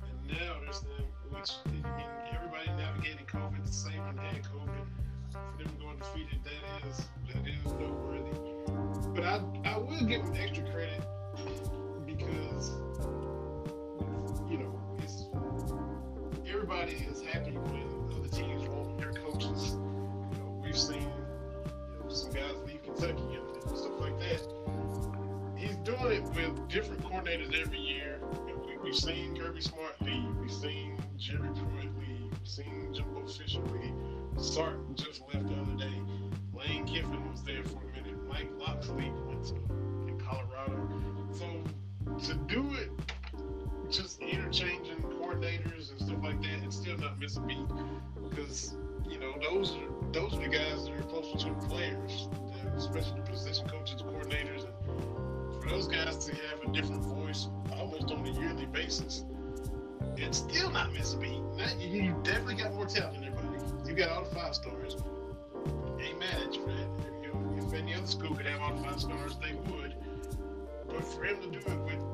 [0.03, 4.87] And now there's them, which, I mean, everybody navigating COVID the same had COVID.
[5.31, 8.02] For them going defeated, that is, that is noteworthy.
[9.23, 11.01] But I, I will give them extra credit
[12.05, 12.73] because,
[14.51, 15.27] you know, it's,
[16.49, 19.75] everybody is happy when other teams want their coaches.
[19.75, 24.43] You know, we've seen you know, some guys leave Kentucky and, stuff like that.
[25.57, 28.19] He's doing it with different coordinators every year.
[28.67, 30.37] We, we've seen Kirby Smart leave.
[30.41, 32.33] We've seen Jerry Pruitt leave.
[32.33, 33.95] We've seen Jimbo Fisher leave.
[34.45, 36.03] Sark just left the other day.
[36.53, 38.02] Lane Kiffin was there for a minute.
[38.33, 38.49] Mike
[38.89, 40.89] to in Colorado.
[41.33, 41.47] So
[42.27, 42.91] to do it
[43.91, 47.59] just interchanging coordinators and stuff like that and still not miss a beat
[48.31, 48.75] because
[49.09, 52.29] you know those are those are the guys that are closer to the players,
[52.77, 58.11] especially the position coaches, coordinators, and for those guys to have a different voice almost
[58.11, 59.25] on a yearly basis
[60.19, 61.41] and still not miss a beat.
[61.79, 63.89] You, definitely got more talent than everybody.
[63.89, 64.97] You got all the five stars.
[66.01, 67.12] Ain't mad at you for.
[67.73, 69.95] If, any other school could have all the five stars, they would.
[70.89, 72.05] But for him to do it with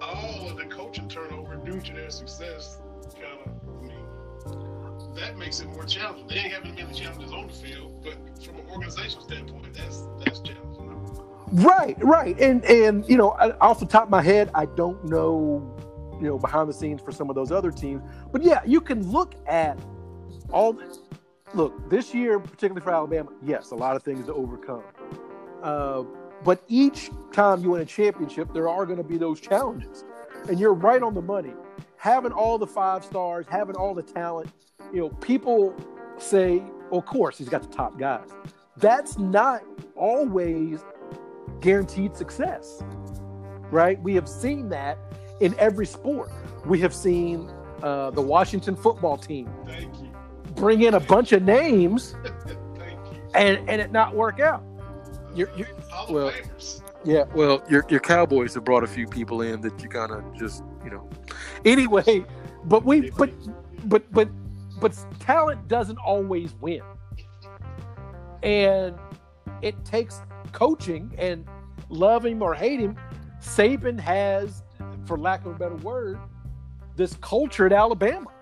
[0.00, 2.78] all of the coaching turnover due to their success,
[3.20, 6.28] kind of, I mean, that makes it more challenging.
[6.28, 8.14] They ain't having many challenges on the field, but
[8.44, 10.68] from an organizational standpoint, that's that's challenging.
[11.52, 13.30] Right, right, and and you know,
[13.60, 15.76] off the top of my head, I don't know,
[16.20, 19.10] you know, behind the scenes for some of those other teams, but yeah, you can
[19.10, 19.78] look at
[20.52, 20.78] all.
[21.54, 24.82] Look, this year, particularly for Alabama, yes, a lot of things to overcome.
[25.62, 26.04] Uh,
[26.44, 30.04] but each time you win a championship, there are going to be those challenges,
[30.48, 31.52] and you're right on the money.
[31.96, 34.50] Having all the five stars, having all the talent,
[34.92, 35.74] you know, people
[36.16, 36.62] say,
[36.92, 38.28] "Of course, he's got the top guys."
[38.76, 39.62] That's not
[39.96, 40.84] always
[41.60, 42.82] guaranteed success,
[43.70, 44.00] right?
[44.02, 44.98] We have seen that
[45.40, 46.30] in every sport.
[46.64, 47.50] We have seen
[47.82, 49.50] uh, the Washington football team
[50.54, 52.14] bring in a bunch of names
[53.34, 54.62] and, and it not work out.
[55.38, 55.72] You're- you're-
[56.10, 56.32] well-.
[57.04, 60.24] Yeah, well, your your Cowboys have brought a few people in that you kind of
[60.36, 61.08] just you know.
[61.64, 62.24] Anyway,
[62.64, 63.30] but we but
[63.84, 64.28] but but
[64.80, 66.82] but talent doesn't always win,
[68.42, 68.96] and
[69.62, 71.46] it takes coaching and
[71.88, 72.96] love him or hate him.
[73.40, 74.64] Saban has,
[75.06, 76.18] for lack of a better word,
[76.96, 78.32] this culture at Alabama,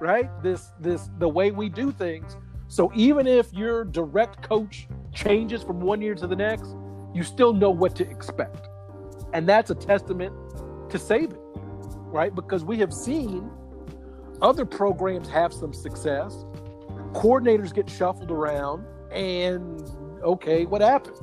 [0.00, 0.30] right?
[0.44, 2.36] This this the way we do things.
[2.74, 6.74] So even if your direct coach changes from one year to the next,
[7.14, 8.66] you still know what to expect.
[9.32, 10.34] And that's a testament
[10.90, 11.38] to Saban,
[12.12, 12.34] right?
[12.34, 13.48] Because we have seen
[14.42, 16.44] other programs have some success,
[17.12, 19.80] coordinators get shuffled around, and
[20.24, 21.14] okay, what happened?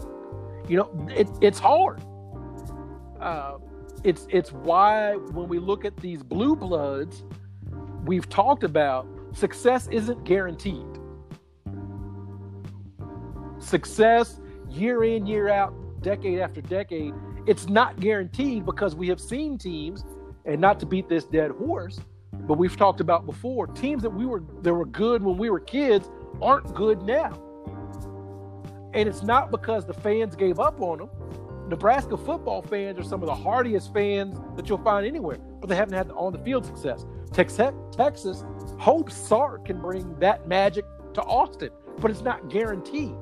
[0.69, 2.01] You know, it, it's hard.
[3.19, 3.57] Uh,
[4.05, 7.25] it's it's why when we look at these blue bloods,
[8.05, 10.90] we've talked about success isn't guaranteed.
[13.61, 14.39] Success
[14.69, 17.13] year in, year out, decade after decade,
[17.47, 20.03] it's not guaranteed because we have seen teams,
[20.45, 21.99] and not to beat this dead horse,
[22.33, 25.59] but we've talked about before, teams that we were that were good when we were
[25.59, 26.09] kids
[26.41, 27.39] aren't good now.
[28.93, 31.09] And it's not because the fans gave up on them.
[31.69, 35.75] Nebraska football fans are some of the hardiest fans that you'll find anywhere, but they
[35.75, 37.05] haven't had on the field success.
[37.31, 38.43] Texas
[38.77, 40.83] hopes Sark can bring that magic
[41.13, 41.69] to Austin,
[41.99, 43.15] but it's not guaranteed.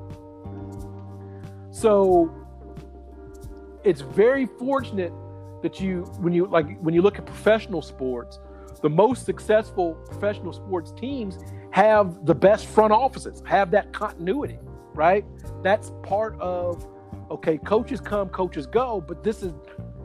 [1.70, 2.34] So
[3.84, 5.12] it's very fortunate
[5.62, 8.38] that you when you like when you look at professional sports,
[8.82, 11.38] the most successful professional sports teams
[11.70, 14.58] have the best front offices, have that continuity,
[14.94, 15.24] right?
[15.62, 16.86] That's part of
[17.30, 19.52] okay, coaches come, coaches go, but this is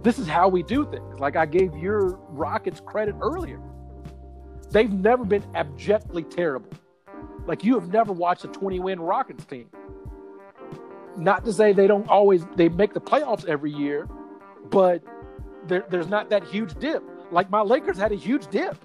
[0.03, 1.19] this is how we do things.
[1.19, 3.59] Like I gave your Rockets credit earlier.
[4.69, 6.69] They've never been abjectly terrible.
[7.47, 9.69] Like you have never watched a 20 win Rockets team.
[11.17, 14.07] Not to say they don't always they make the playoffs every year,
[14.69, 15.01] but
[15.67, 17.03] there, there's not that huge dip.
[17.31, 18.77] Like my Lakers had a huge dip,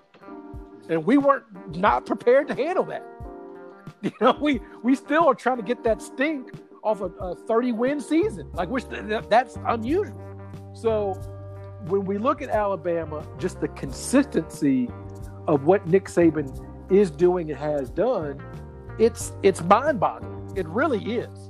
[0.89, 3.07] and we weren't not prepared to handle that.
[4.03, 6.53] You know, we we still are trying to get that stink
[6.83, 8.49] off a, a 30 win season.
[8.55, 8.81] Like we're
[9.29, 10.19] that's unusual.
[10.73, 11.15] So
[11.89, 14.89] when we look at Alabama, just the consistency
[15.47, 16.49] of what Nick Saban
[16.91, 18.43] is doing and has done,
[18.99, 20.53] it's it's mind boggling.
[20.57, 21.50] It really is.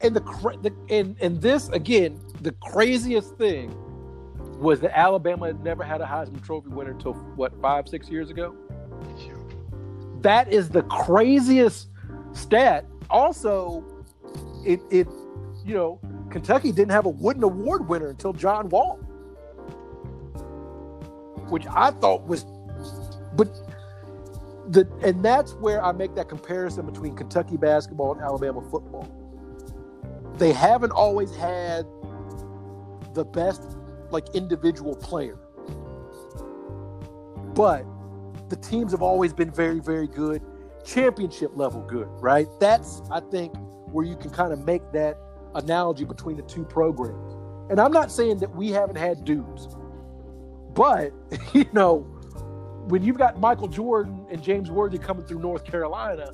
[0.00, 0.20] the,
[0.62, 3.74] the and and this again, the craziest thing
[4.60, 8.30] was that Alabama had never had a Heisman Trophy winner until what five six years
[8.30, 8.54] ago.
[10.20, 11.88] That is the craziest
[12.32, 12.84] stat.
[13.10, 13.84] Also,
[14.64, 15.08] it it
[15.64, 16.00] you know
[16.30, 18.96] Kentucky didn't have a Wooden Award winner until John Wall,
[21.48, 22.44] which I thought was,
[23.34, 23.48] but
[24.68, 29.17] the and that's where I make that comparison between Kentucky basketball and Alabama football
[30.38, 31.86] they haven't always had
[33.14, 33.76] the best
[34.10, 35.38] like individual player.
[37.54, 37.84] But
[38.48, 40.42] the teams have always been very, very good,
[40.84, 42.46] championship level good, right?
[42.60, 43.54] That's I think
[43.90, 45.16] where you can kind of make that
[45.54, 47.34] analogy between the two programs.
[47.70, 49.68] And I'm not saying that we haven't had dudes,
[50.74, 51.12] but
[51.52, 51.98] you know,
[52.88, 56.30] when you've got Michael Jordan and James Worthy coming through North Carolina,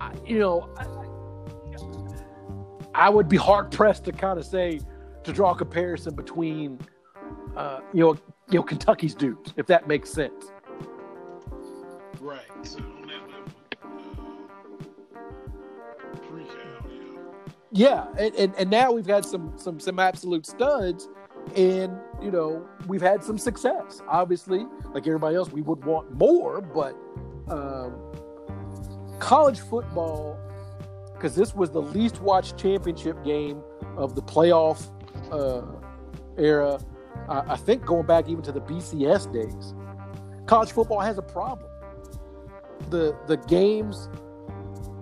[0.00, 0.86] I, you know, I,
[2.94, 4.80] I would be hard pressed to kind of say
[5.24, 6.78] to draw a comparison between
[7.56, 8.14] uh, you know
[8.50, 10.52] you know Kentucky's dudes, if that makes sense.
[12.20, 12.40] Right.
[12.62, 13.52] So on that level,
[15.14, 16.54] uh, pre-cal,
[17.72, 18.06] yeah.
[18.16, 21.08] Yeah, and, and, and now we've had some some some absolute studs,
[21.56, 24.02] and you know we've had some success.
[24.08, 26.96] Obviously, like everybody else, we would want more, but
[27.48, 27.94] um,
[29.18, 30.38] college football
[31.20, 33.62] because this was the least watched championship game
[33.98, 34.86] of the playoff
[35.30, 35.60] uh,
[36.38, 36.80] era.
[37.28, 39.74] I think going back even to the BCS days.
[40.46, 41.68] College football has a problem.
[42.88, 44.08] The the games,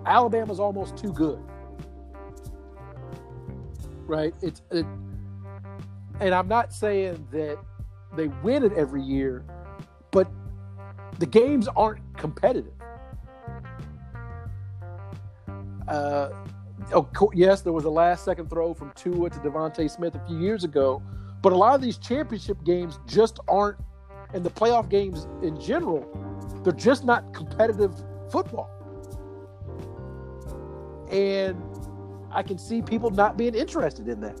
[0.05, 1.39] Alabama's almost too good.
[4.05, 4.33] Right?
[4.41, 4.85] It's it,
[6.19, 7.57] and I'm not saying that
[8.17, 9.45] they win it every year,
[10.11, 10.29] but
[11.17, 12.78] the games aren't competitive.
[15.89, 16.29] Uh,
[16.93, 20.39] oh, yes, there was a last second throw from Tua to DeVonta Smith a few
[20.39, 21.01] years ago,
[21.41, 23.77] but a lot of these championship games just aren't,
[24.33, 26.07] and the playoff games in general,
[26.63, 27.93] they're just not competitive
[28.31, 28.69] football.
[31.11, 31.59] And
[32.31, 34.39] I can see people not being interested in that.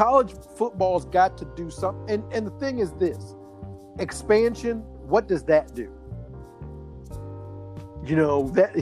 [0.00, 2.08] College football's got to do something.
[2.08, 3.34] And, and the thing is this
[3.98, 5.92] expansion, what does that do?
[8.06, 8.74] You know, that.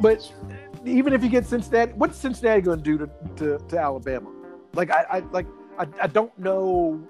[0.00, 0.32] But
[0.84, 4.30] even if you get Cincinnati, what's Cincinnati going to do to, to, to Alabama?
[4.72, 5.46] Like I, I like
[5.80, 7.04] I, I don't know.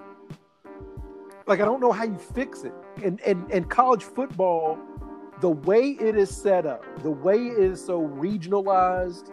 [1.47, 2.73] Like I don't know how you fix it.
[3.05, 4.79] And and and college football,
[5.41, 9.31] the way it is set up, the way it is so regionalized,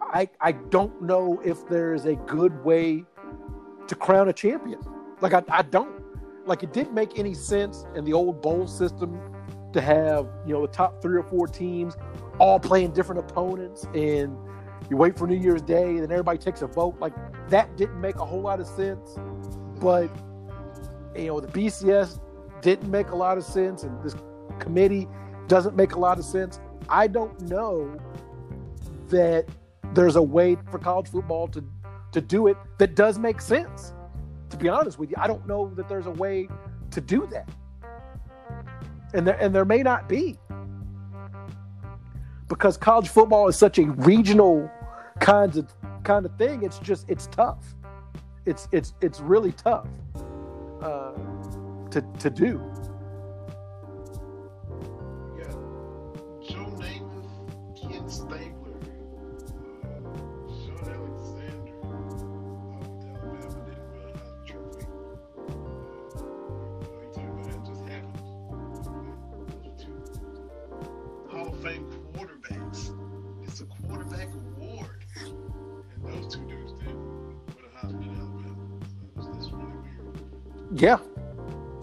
[0.00, 3.04] I I don't know if there is a good way
[3.86, 4.80] to crown a champion.
[5.20, 6.02] Like I, I don't.
[6.46, 9.20] Like it didn't make any sense in the old bowl system
[9.72, 11.94] to have you know the top three or four teams
[12.38, 14.34] all playing different opponents and
[14.88, 16.96] you wait for New Year's Day and then everybody takes a vote.
[17.00, 17.12] Like
[17.50, 19.18] that didn't make a whole lot of sense.
[19.80, 20.10] But
[21.14, 22.18] you know, the BCS
[22.62, 24.14] didn't make a lot of sense and this
[24.58, 25.08] committee
[25.46, 26.60] doesn't make a lot of sense.
[26.88, 27.98] I don't know
[29.08, 29.46] that
[29.94, 31.64] there's a way for college football to
[32.12, 33.92] to do it that does make sense.
[34.50, 36.48] To be honest with you, I don't know that there's a way
[36.90, 37.48] to do that.
[39.14, 40.38] And there and there may not be
[42.48, 44.70] because college football is such a regional
[45.20, 45.72] kind of
[46.02, 46.62] kind of thing.
[46.62, 47.74] It's just it's tough.
[48.46, 49.86] It's it's it's really tough
[50.80, 51.12] uh,
[51.90, 52.62] to to do.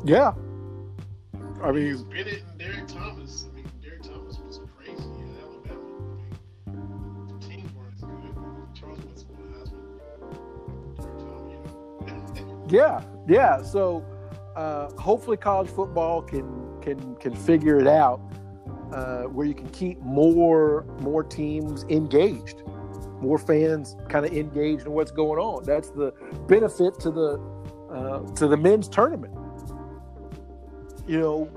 [0.06, 0.34] Yeah.
[1.64, 3.48] I mean, Bennett and Derrick Thomas.
[3.50, 5.82] I mean, Derrick Thomas was crazy in Alabama.
[6.68, 8.80] I mean, the teams weren't as good.
[8.80, 9.82] Charles Woodson Heisman.
[12.06, 12.66] You know.
[12.70, 13.64] yeah, yeah.
[13.64, 14.06] So
[14.56, 18.22] uh, hopefully, college football can can can figure it out
[18.94, 22.62] uh, where you can keep more more teams engaged,
[23.22, 25.64] more fans kind of engaged in what's going on.
[25.64, 26.14] That's the
[26.48, 27.40] benefit to the
[27.92, 29.36] uh, to the men's tournament.
[31.08, 31.50] You know,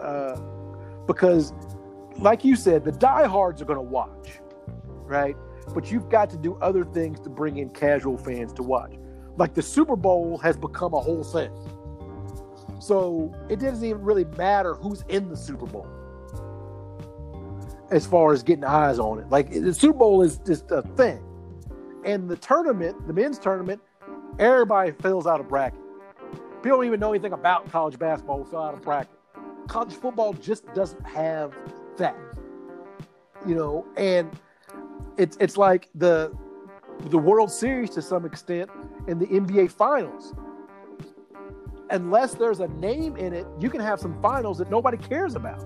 [0.00, 0.40] uh,
[1.06, 1.52] because
[2.18, 4.40] like you said, the diehards are going to watch,
[5.04, 5.36] right?
[5.74, 8.94] But you've got to do other things to bring in casual fans to watch.
[9.36, 11.50] Like the Super Bowl has become a whole thing.
[12.80, 15.86] So it doesn't even really matter who's in the Super Bowl
[17.90, 19.28] as far as getting eyes on it.
[19.28, 21.22] Like the Super Bowl is just a thing.
[22.04, 23.80] And the tournament, the men's tournament,
[24.38, 25.80] everybody fills out a bracket.
[26.62, 29.10] People don't even know anything about college basketball, will fill out of bracket.
[29.68, 31.54] College football just doesn't have
[31.96, 32.16] that.
[33.46, 34.30] You know, and
[35.16, 36.32] it's it's like the
[37.10, 38.70] the World Series to some extent
[39.06, 40.34] and the NBA finals.
[41.90, 45.62] Unless there's a name in it, you can have some finals that nobody cares about.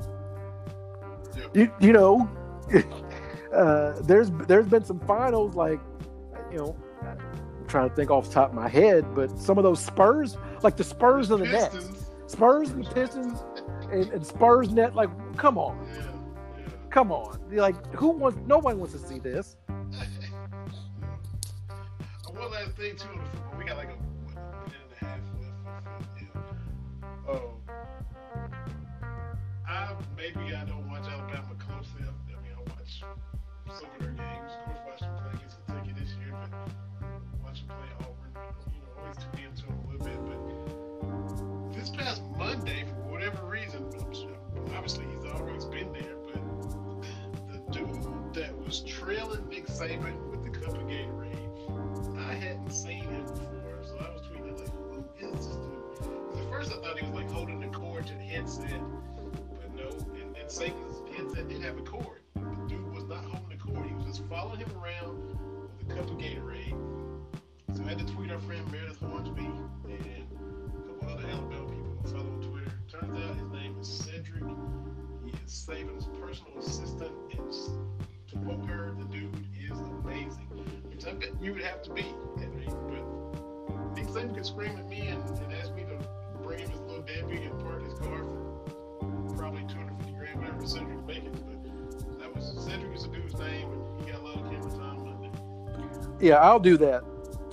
[1.54, 2.28] You you know,
[3.54, 5.80] uh, there's there's been some finals like
[6.50, 9.64] you know I'm trying to think off the top of my head, but some of
[9.64, 11.88] those Spurs, like the Spurs and the Nets,
[12.26, 13.42] Spurs and the Pistons,
[13.90, 16.02] and, and Spurs net, like come on, Yeah,
[16.58, 16.64] yeah.
[16.90, 18.38] come on, like who wants?
[18.46, 19.56] Nobody wants to see this.
[22.32, 23.58] One last thing too on the football.
[23.58, 24.34] We got like a what,
[24.66, 26.08] minute and a half left.
[26.20, 26.40] Yeah.
[27.28, 27.54] Oh.
[29.68, 30.79] I maybe I don't
[48.70, 52.18] was trailing Nick Saban with the cup of Gatorade.
[52.20, 54.70] I hadn't seen him before, so I was tweeting like,
[55.18, 58.14] "Who is this dude?" At first, I thought he was like holding the cord to
[58.14, 58.80] the headset,
[59.60, 59.88] but no.
[60.14, 62.20] And, and Saban's headset did have a cord.
[62.36, 63.88] The dude was not holding the cord.
[63.88, 66.76] He was just following him around with a cup of Gatorade.
[67.74, 69.50] So I had to tweet our friend Meredith Hornsby
[69.88, 72.72] and a couple other Alabama people who follow on Twitter.
[72.88, 74.44] Turns out his name is Cedric.
[75.24, 77.10] He is Saban's personal assistant.
[77.32, 77.52] And
[78.36, 78.66] quote
[78.98, 80.46] the dude is amazing.
[80.88, 81.04] Which
[81.40, 82.02] you would have to be,
[82.38, 82.66] Henry.
[82.66, 86.06] But Nick Saban could scream at me and, and ask me to
[86.42, 91.06] bring him his little deadbeat and park his car for probably 250 grand, whatever Cedric
[91.06, 91.32] making.
[91.32, 94.70] But that was Cedric is a dude's name, and he got a lot of camera
[94.70, 96.26] time Monday.
[96.26, 97.02] Yeah, I'll do that.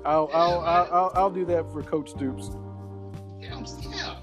[0.05, 0.59] I'll Yeah, I'll.
[0.59, 2.51] I'll I'll I'll do that for Coach Stoops.
[3.39, 4.16] Yeah, I'm, yeah,